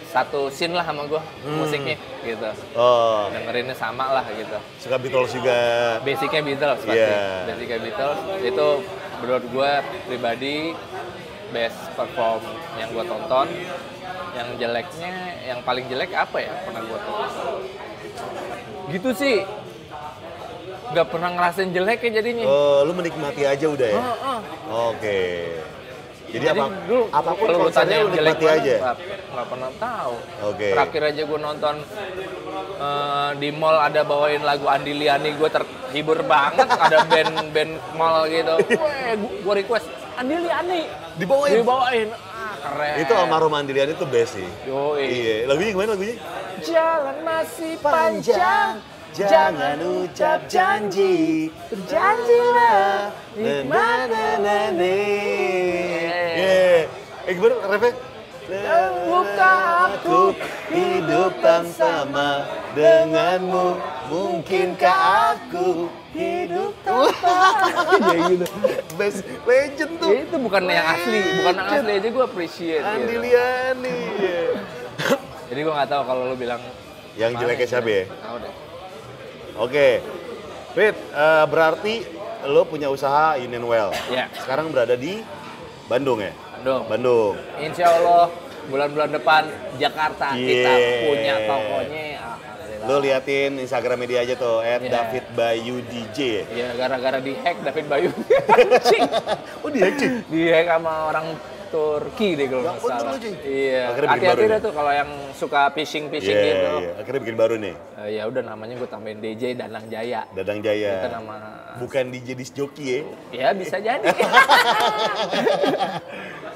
satu 0.07 0.48
scene 0.48 0.72
lah 0.72 0.82
sama 0.82 1.06
gue 1.06 1.19
Hmm. 1.44 1.60
musiknya 1.60 1.95
gitu 2.22 2.49
Oh, 2.73 3.27
dengerinnya 3.30 3.76
sama 3.76 4.10
lah 4.11 4.26
gitu 4.30 4.57
suka 4.80 4.95
Beatles 4.95 5.32
juga. 5.32 5.57
basicnya 6.02 6.41
Beatles 6.41 6.80
pasti 6.80 6.98
Iya. 6.98 7.45
basicnya 7.45 7.80
Beatles 7.80 8.19
itu 8.41 8.68
menurut 9.18 9.45
gue 9.45 9.72
pribadi 10.06 10.56
best 11.52 11.77
perform 11.94 12.41
yang 12.76 12.90
gue 12.90 13.03
tonton 13.03 13.48
yang 14.34 14.48
jeleknya 14.56 15.11
yang 15.45 15.60
paling 15.61 15.86
jelek 15.86 16.11
apa 16.11 16.38
ya 16.38 16.53
pernah 16.64 16.82
gue 16.82 16.99
tonton 17.02 17.60
gitu 18.88 19.10
sih 19.11 19.38
nggak 20.88 21.07
pernah 21.07 21.30
ngerasain 21.32 21.70
jelek 21.70 21.99
ya 21.99 22.12
jadinya 22.14 22.45
Oh, 22.45 22.84
lu 22.84 22.94
menikmati 22.94 23.41
aja 23.44 23.66
udah 23.66 23.88
ya? 23.88 23.98
Heeh. 23.98 24.40
Oke. 24.68 25.22
Jadi, 26.26 26.45
apa, 26.48 26.68
dulu 26.84 27.03
apa 27.10 27.32
pun 27.32 27.48
konsernya 27.48 27.95
lu 27.95 28.02
yang 28.02 28.10
jelek 28.12 28.34
nikmati 28.34 28.45
mana, 28.45 28.57
aja? 28.57 28.76
nggak- 28.76 28.99
nggak 29.32 29.48
pernah 29.48 29.72
tahu 29.78 30.16
Oke. 30.44 30.68
terakhir 30.70 31.02
aja 31.06 31.22
gue 31.24 31.40
nonton 31.40 31.76
eh, 32.78 33.30
di 33.36 33.49
mall 33.52 33.78
ada 33.80 34.02
bawain 34.02 34.41
lagu 34.41 34.66
Andi 34.66 34.94
Liani 34.94 35.30
gue 35.32 35.49
terhibur 35.49 36.20
banget 36.24 36.68
ada 36.68 36.98
band-band 37.03 37.72
mall 37.94 38.28
gitu 38.28 38.56
gue 39.45 39.53
request 39.56 39.88
Andi 40.16 40.36
Liani 40.38 40.82
Dibawain? 41.16 41.52
dibawain 41.56 42.07
ah 42.12 42.53
keren 42.60 42.95
Itu 42.99 43.14
almarhum 43.14 43.53
Andilian 43.53 43.90
itu 43.90 44.03
best 44.06 44.36
sih. 44.36 44.49
Yoi. 44.66 45.03
Iya, 45.06 45.36
lagunya 45.45 45.72
gimana 45.72 45.90
lagunya? 45.94 46.16
jalan 46.57 47.18
masih 47.22 47.74
panjang 47.80 48.82
jangan 49.15 49.79
ucap 49.79 50.43
janji, 50.51 51.47
berjanjilah 51.71 53.15
Na, 53.39 53.63
na, 54.11 54.25
na, 54.35 54.57
na. 54.75 54.95
Yeah. 56.35 56.91
Eh 57.23 57.31
gimana 57.31 57.55
refnya? 57.71 57.95
buka 59.09 59.53
aku 59.89 60.37
hidup 60.69 61.33
bersama 61.41 62.45
denganmu 62.77 63.81
Mungkinkah 64.05 65.33
aku 65.33 65.89
hidup 66.13 66.77
tanpa 66.85 67.41
Ya 68.13 68.29
gitu 68.29 68.45
Best 69.01 69.25
legend 69.49 69.97
tuh 69.97 70.13
Ya, 70.13 70.29
itu 70.29 70.37
bukan 70.37 70.61
yang 70.69 70.85
asli 70.93 71.19
bukan 71.41 71.55
yang 71.57 71.69
asli 71.73 71.91
aja 71.97 72.09
gue 72.13 72.25
appreciate 72.29 72.83
Andi 72.85 73.17
gitu. 73.17 73.25
Liani 73.25 73.99
jadi 75.49 75.59
gue 75.65 75.73
nggak 75.73 75.89
tahu 75.89 76.01
kalau 76.05 76.23
lu 76.29 76.35
bilang 76.37 76.61
Yang 77.17 77.31
jeleknya 77.41 77.65
siapa 77.65 77.89
ya? 77.89 78.03
Tahu 78.13 78.37
deh. 78.45 78.64
Oke 79.56 80.03
Fit, 80.72 80.91
eh, 80.91 81.45
berarti 81.45 82.03
lo 82.45 82.64
punya 82.64 82.88
usaha 82.88 83.36
Union 83.38 83.64
Well 83.64 83.91
Iya. 84.07 84.27
Sekarang 84.36 84.69
berada 84.69 84.94
di 84.94 85.23
Bandung 85.86 86.19
ya? 86.19 86.34
Bandung. 86.56 86.84
Bandung 86.88 87.34
Insya 87.57 87.88
Allah 87.94 88.27
bulan-bulan 88.65 89.10
depan 89.11 89.44
Jakarta 89.77 90.34
kita 90.34 90.72
Yeah. 90.73 91.06
punya 91.06 91.34
tokonya. 91.45 92.06
Lo 92.86 92.98
liatin 92.98 93.57
Instagram 93.57 93.98
media 93.98 94.22
aja 94.22 94.34
tuh, 94.34 94.61
at 94.61 94.77
Iya. 94.77 94.90
David 94.91 95.26
Bayu 95.34 95.82
DJ 95.82 96.18
ya? 96.18 96.44
Iya 96.45 96.68
gara-gara 96.76 97.18
di 97.18 97.34
hack 97.34 97.57
David 97.64 97.86
Bayu. 97.88 98.10
Oh 99.65 99.69
dia 99.69 99.90
cuy? 99.90 100.10
di 100.27 100.41
hack 100.49 100.68
sama 100.69 101.10
orang 101.10 101.26
Turki 101.67 102.29
deh 102.33 102.45
kalau 102.45 102.61
Ya 102.61 102.67
nggak 102.67 102.79
salah. 102.81 103.13
Iya. 103.41 103.81
Akhirnya 103.85 104.07
bikin 104.07 104.09
Hati-hati 104.11 104.27
baru 104.27 104.41
dah 104.41 104.51
nih. 104.51 104.61
tuh 104.61 104.71
kalau 104.71 104.91
yang 104.91 105.09
suka 105.31 105.61
phishing-phishing 105.71 106.33
Iya, 106.33 106.45
gitu. 106.45 106.69
iya. 106.79 106.91
Akhirnya 106.97 107.21
bikin 107.21 107.35
baru 107.35 107.55
nih, 107.55 107.75
Eh, 107.97 108.09
ya 108.13 108.23
udah 108.25 108.41
namanya 108.41 108.73
gue 108.75 108.85
tambahin 108.85 109.19
DJ 109.19 109.43
Danang 109.53 109.85
Jaya. 109.85 110.21
Dadang 110.31 110.59
Jaya 110.59 110.91
Itu 110.97 111.09
nama 111.11 111.35
Bukan 111.75 112.03
DJ 112.07 112.27
disc 112.33 112.53
jockey 112.53 112.85
ya? 112.85 113.01
Ya 113.31 113.47
bisa 113.51 113.75
jadi. 113.77 114.05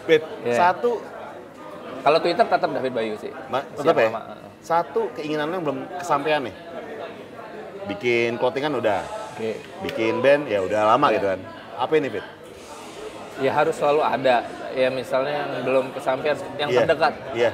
Fit, 0.06 0.24
Iya. 0.42 0.56
satu, 0.58 0.98
kalau 2.00 2.18
Twitter 2.18 2.42
tetap 2.42 2.70
David 2.70 2.94
Bayu 2.94 3.14
sih. 3.16 3.30
Ma, 3.48 3.62
tetap 3.70 3.94
ya? 3.94 4.10
sama. 4.10 4.22
Satu 4.60 5.02
keinginan 5.14 5.46
lo 5.46 5.54
yang 5.54 5.66
belum 5.66 5.80
kesampaian 5.98 6.42
nih? 6.42 6.56
Bikin 7.88 8.36
clothingan 8.36 8.74
udah, 8.76 9.02
Oke. 9.34 9.58
bikin 9.84 10.20
band 10.20 10.46
ya 10.46 10.60
udah 10.60 10.82
lama 10.88 11.10
Iya. 11.10 11.16
gitu 11.16 11.26
kan. 11.28 11.40
Apa 11.76 11.94
ini 11.96 12.08
Fit? 12.10 12.26
Ya 13.40 13.52
harus 13.54 13.72
selalu 13.74 14.02
ada. 14.02 14.44
Ya 14.78 14.90
misalnya 14.94 15.34
yang 15.46 15.52
belum 15.66 15.86
kesampaian, 15.98 16.38
yang 16.62 16.70
Iya. 16.70 16.80
terdekat. 16.86 17.14
Iya, 17.34 17.52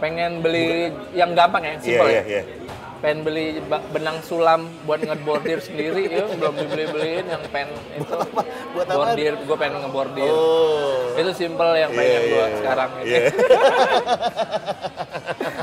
Pengen 0.00 0.40
beli 0.40 0.88
yang 1.12 1.36
gampang 1.36 1.60
ya, 1.60 1.72
iya, 1.76 1.80
simpel 1.82 2.06
iya, 2.08 2.22
ya. 2.22 2.22
iya. 2.24 2.42
Pengen 3.00 3.24
beli 3.24 3.56
benang 3.90 4.20
sulam 4.20 4.68
buat 4.84 5.00
ngebordir 5.00 5.56
sendiri, 5.66 6.04
ya 6.04 6.28
belum 6.28 6.52
dibeli-beliin 6.52 7.26
yang 7.26 7.44
pen 7.48 7.72
itu. 7.96 8.16
Buat 8.76 8.86
apaan? 8.86 9.16
Bordir, 9.16 9.34
gue 9.40 9.56
pengen 9.56 9.80
ngebordir. 9.88 10.28
Oh. 10.28 11.16
Itu 11.16 11.32
simpel 11.32 11.80
yang 11.80 11.90
Iya, 11.90 11.98
pengen 11.98 12.12
iya, 12.12 12.28
gue 12.28 12.44
iya. 12.44 12.56
sekarang. 12.60 12.90
Iya. 13.00 13.20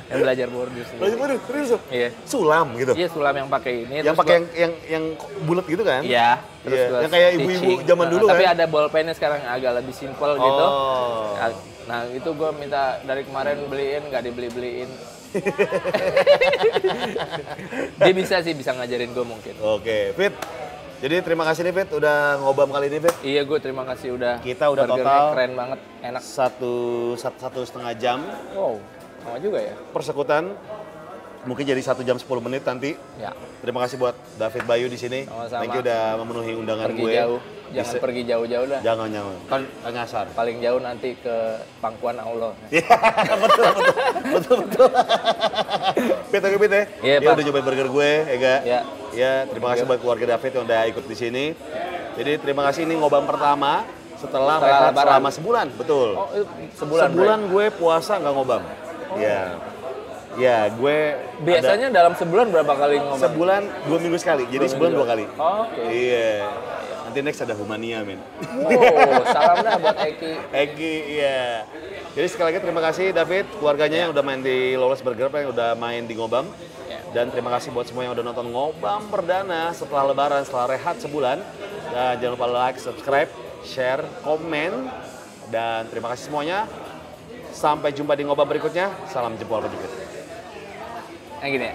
yang 0.07 0.19
belajar 0.23 0.47
bordir 0.49 0.83
sendiri. 0.87 1.03
Waduh, 1.03 1.17
waduh, 1.21 1.39
serius 1.45 1.69
loh? 1.69 1.81
Iya. 1.93 2.09
Sulam 2.25 2.67
gitu? 2.73 2.93
Iya 2.97 3.07
sulam 3.13 3.33
yang 3.37 3.49
pakai 3.51 3.73
ini. 3.85 3.93
Yang 4.01 4.05
terus 4.09 4.17
pakai 4.17 4.33
yang 4.33 4.45
yang 4.57 4.73
yang 4.89 5.03
bulat 5.45 5.65
gitu 5.69 5.83
kan? 5.85 6.01
Iya, 6.01 6.29
terus 6.65 6.79
Iya, 6.79 6.87
gua 6.89 6.99
yang 7.05 7.11
kayak 7.13 7.29
ibu-ibu 7.37 7.71
zaman 7.85 8.05
Nah, 8.07 8.13
dulu 8.17 8.25
Tapi 8.25 8.43
kan? 8.43 8.53
ada 8.57 8.65
bolpennya 8.65 9.13
sekarang 9.13 9.39
agak 9.45 9.71
lebih 9.77 9.93
simpel 9.93 10.31
gitu. 10.41 10.65
Oh. 10.65 11.37
Nah 11.87 12.03
itu 12.11 12.29
gue 12.33 12.49
minta 12.57 12.99
dari 13.05 13.23
kemarin 13.23 13.57
beliin, 13.69 14.01
nggak 14.09 14.25
dibeli-beliin. 14.25 14.89
Dia 17.99 18.13
bisa 18.13 18.35
sih, 18.41 18.53
bisa 18.53 18.71
ngajarin 18.71 19.11
gue 19.11 19.25
mungkin. 19.25 19.53
Oke, 19.59 20.13
Fit. 20.13 20.33
Jadi 20.97 21.13
terima 21.21 21.45
kasih 21.45 21.61
nih 21.61 21.73
Fit 21.75 21.89
udah 21.93 22.41
ngobam 22.41 22.67
kali 22.67 22.87
ini 22.87 22.97
Fit. 22.99 23.15
Iya 23.21 23.41
gue 23.43 23.57
terima 23.57 23.83
kasih 23.85 24.17
udah. 24.17 24.33
Kita 24.39 24.67
udah 24.67 24.83
total- 24.83 25.31
keren 25.31 25.51
banget, 25.53 25.79
enak. 26.01 26.21
Satu, 26.21 26.73
satu, 27.13 27.37
satu 27.39 27.59
setengah 27.63 27.91
jam 27.93 28.19
Wow, 28.51 28.81
sama 29.21 29.37
juga 29.37 29.57
ya. 29.61 29.73
persekutan. 29.93 30.51
Mungkin 31.45 31.63
jadi 31.63 31.79
satu 31.79 32.03
jam 32.03 32.17
10 32.17 32.27
menit 32.43 32.61
nanti. 32.61 32.91
Ya, 33.15 33.31
Terima 33.63 33.79
kasih 33.79 33.95
buat 33.95 34.11
David 34.35 34.67
Bayu 34.67 34.85
di 34.91 34.95
sini. 34.95 35.23
Sama-sama. 35.23 35.59
Thank 35.63 35.73
you 35.73 35.79
udah 35.79 36.01
memenuhi 36.19 36.51
undangan 36.53 36.85
pergi 36.91 36.99
gue. 36.99 37.11
jauh. 37.15 37.39
Jangan 37.67 37.83
Bisa- 37.89 37.99
pergi 37.99 38.21
jauh-jauh 38.23 38.65
dah. 38.65 38.79
Jangan, 38.79 39.07
jangan. 39.09 39.35
Kan 39.45 39.61
ngasar. 39.85 40.25
Paling 40.31 40.57
jauh 40.57 40.79
nanti 40.79 41.09
ke 41.15 41.35
pangkuan 41.77 42.15
Allah. 42.15 42.55
Iya, 42.71 42.83
betul, 43.35 43.65
betul, 43.67 43.93
betul, 44.29 44.57
betul. 44.63 44.89
Pit, 46.27 46.41
oke 46.41 46.57
Pit 46.57 46.71
ya. 46.71 46.83
Iya, 47.01 47.17
Pak. 47.21 47.33
udah 47.33 47.43
cobain 47.45 47.65
burger 47.65 47.87
gue, 47.89 48.11
Ega. 48.29 48.55
Iya. 48.63 48.79
Ya, 49.11 49.31
terima 49.45 49.73
kasih 49.73 49.83
buat 49.83 49.99
keluarga 49.99 50.25
David 50.33 50.51
yang 50.53 50.63
udah 50.63 50.81
ikut 50.87 51.03
di 51.03 51.15
sini. 51.15 51.45
Jadi 52.15 52.31
terima 52.39 52.63
kasih 52.65 52.83
ini 52.83 52.95
ngobam 52.95 53.23
pertama 53.23 53.83
setelah, 54.15 54.57
Setelah 54.57 54.89
lebaran. 54.89 55.05
selama 55.05 55.29
sebulan, 55.29 55.67
betul. 55.75 56.09
Oh, 56.15 56.27
sebulan. 56.73 57.03
sebulan 57.05 57.39
gue 57.47 57.65
puasa 57.73 58.17
nggak 58.17 58.33
ngobam. 58.33 58.63
Ya, 59.15 59.41
ya 60.35 60.57
gue 60.69 60.97
Biasanya 61.41 61.87
dalam 61.89 62.13
sebulan 62.13 62.49
berapa 62.49 62.73
kali 62.73 62.95
ada 62.95 63.05
ngomong? 63.05 63.21
sebulan 63.21 63.61
dua 63.85 63.97
minggu 63.99 64.17
sekali. 64.17 64.43
Jadi 64.47 64.65
sebulan 64.67 64.91
dua 64.93 65.05
kali. 65.05 65.25
Oh, 65.35 65.63
Oke. 65.63 65.81
Iya. 65.83 66.31
Nanti 67.17 67.33
next 67.33 67.41
ada 67.49 67.57
Humania, 67.57 68.05
men. 68.05 68.21
Wow, 68.45 69.25
salam 69.33 69.65
dah 69.65 69.73
buat 69.81 69.97
Eki. 69.97 70.37
Egi, 70.53 71.17
iya. 71.17 71.65
Jadi 72.13 72.29
sekali 72.29 72.53
lagi 72.53 72.61
terima 72.61 72.77
kasih 72.77 73.09
David, 73.09 73.49
keluarganya 73.57 74.05
yang 74.05 74.13
udah 74.13 74.21
main 74.21 74.37
di 74.45 74.77
Lawless 74.77 75.01
Burger, 75.01 75.25
yang 75.25 75.49
udah 75.49 75.73
main 75.73 76.05
di 76.05 76.13
Ngobam. 76.13 76.45
Ya. 76.85 77.01
Dan 77.17 77.33
terima 77.33 77.49
kasih 77.57 77.73
buat 77.73 77.89
semua 77.89 78.05
yang 78.05 78.13
udah 78.13 78.21
nonton 78.21 78.53
Ngobam 78.53 79.09
perdana 79.09 79.73
setelah 79.73 80.13
lebaran, 80.13 80.45
setelah 80.45 80.77
rehat 80.77 81.01
sebulan. 81.01 81.41
Dan 81.89 82.21
jangan 82.21 82.37
lupa 82.37 82.45
like, 82.53 82.77
subscribe, 82.77 83.33
share, 83.65 84.05
komen, 84.21 84.85
Dan 85.49 85.89
terima 85.89 86.13
kasih 86.13 86.29
semuanya. 86.29 86.69
Sampai 87.49 87.97
jumpa 87.97 88.13
di 88.13 88.29
ngobrol 88.29 88.45
berikutnya. 88.45 88.93
Salam 89.09 89.33
jempol 89.41 89.65
kejepit. 89.65 89.89
Yang 91.41 91.49
gini 91.49 91.65
ya. 91.65 91.73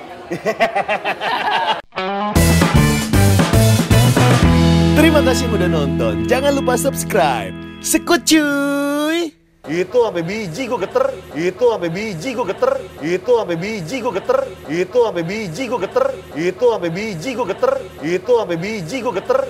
Terima 4.92 5.24
kasih 5.24 5.48
udah 5.48 5.72
nonton. 5.72 6.28
Jangan 6.28 6.52
lupa 6.52 6.76
subscribe. 6.76 7.56
Sekut 7.80 8.28
cuy. 8.28 9.32
Itu 9.64 10.04
sampai 10.04 10.20
biji 10.20 10.68
gue 10.68 10.76
geter, 10.84 11.06
itu 11.32 11.64
sampai 11.64 11.88
biji 11.88 12.36
gue 12.36 12.46
geter, 12.50 12.72
itu 13.00 13.30
sampai 13.30 13.56
biji 13.56 13.96
gue 14.04 14.12
geter, 14.12 14.38
itu 14.68 14.98
sampai 15.00 15.22
biji 15.22 15.64
gue 15.70 15.78
geter, 15.80 16.06
itu 16.36 16.64
sampai 16.66 16.90
biji 16.90 17.30
gue 17.32 17.46
geter, 17.46 17.72
itu 18.04 18.32
sampai 18.36 18.56
biji 18.58 18.96
gue 19.00 19.14
geter. 19.16 19.40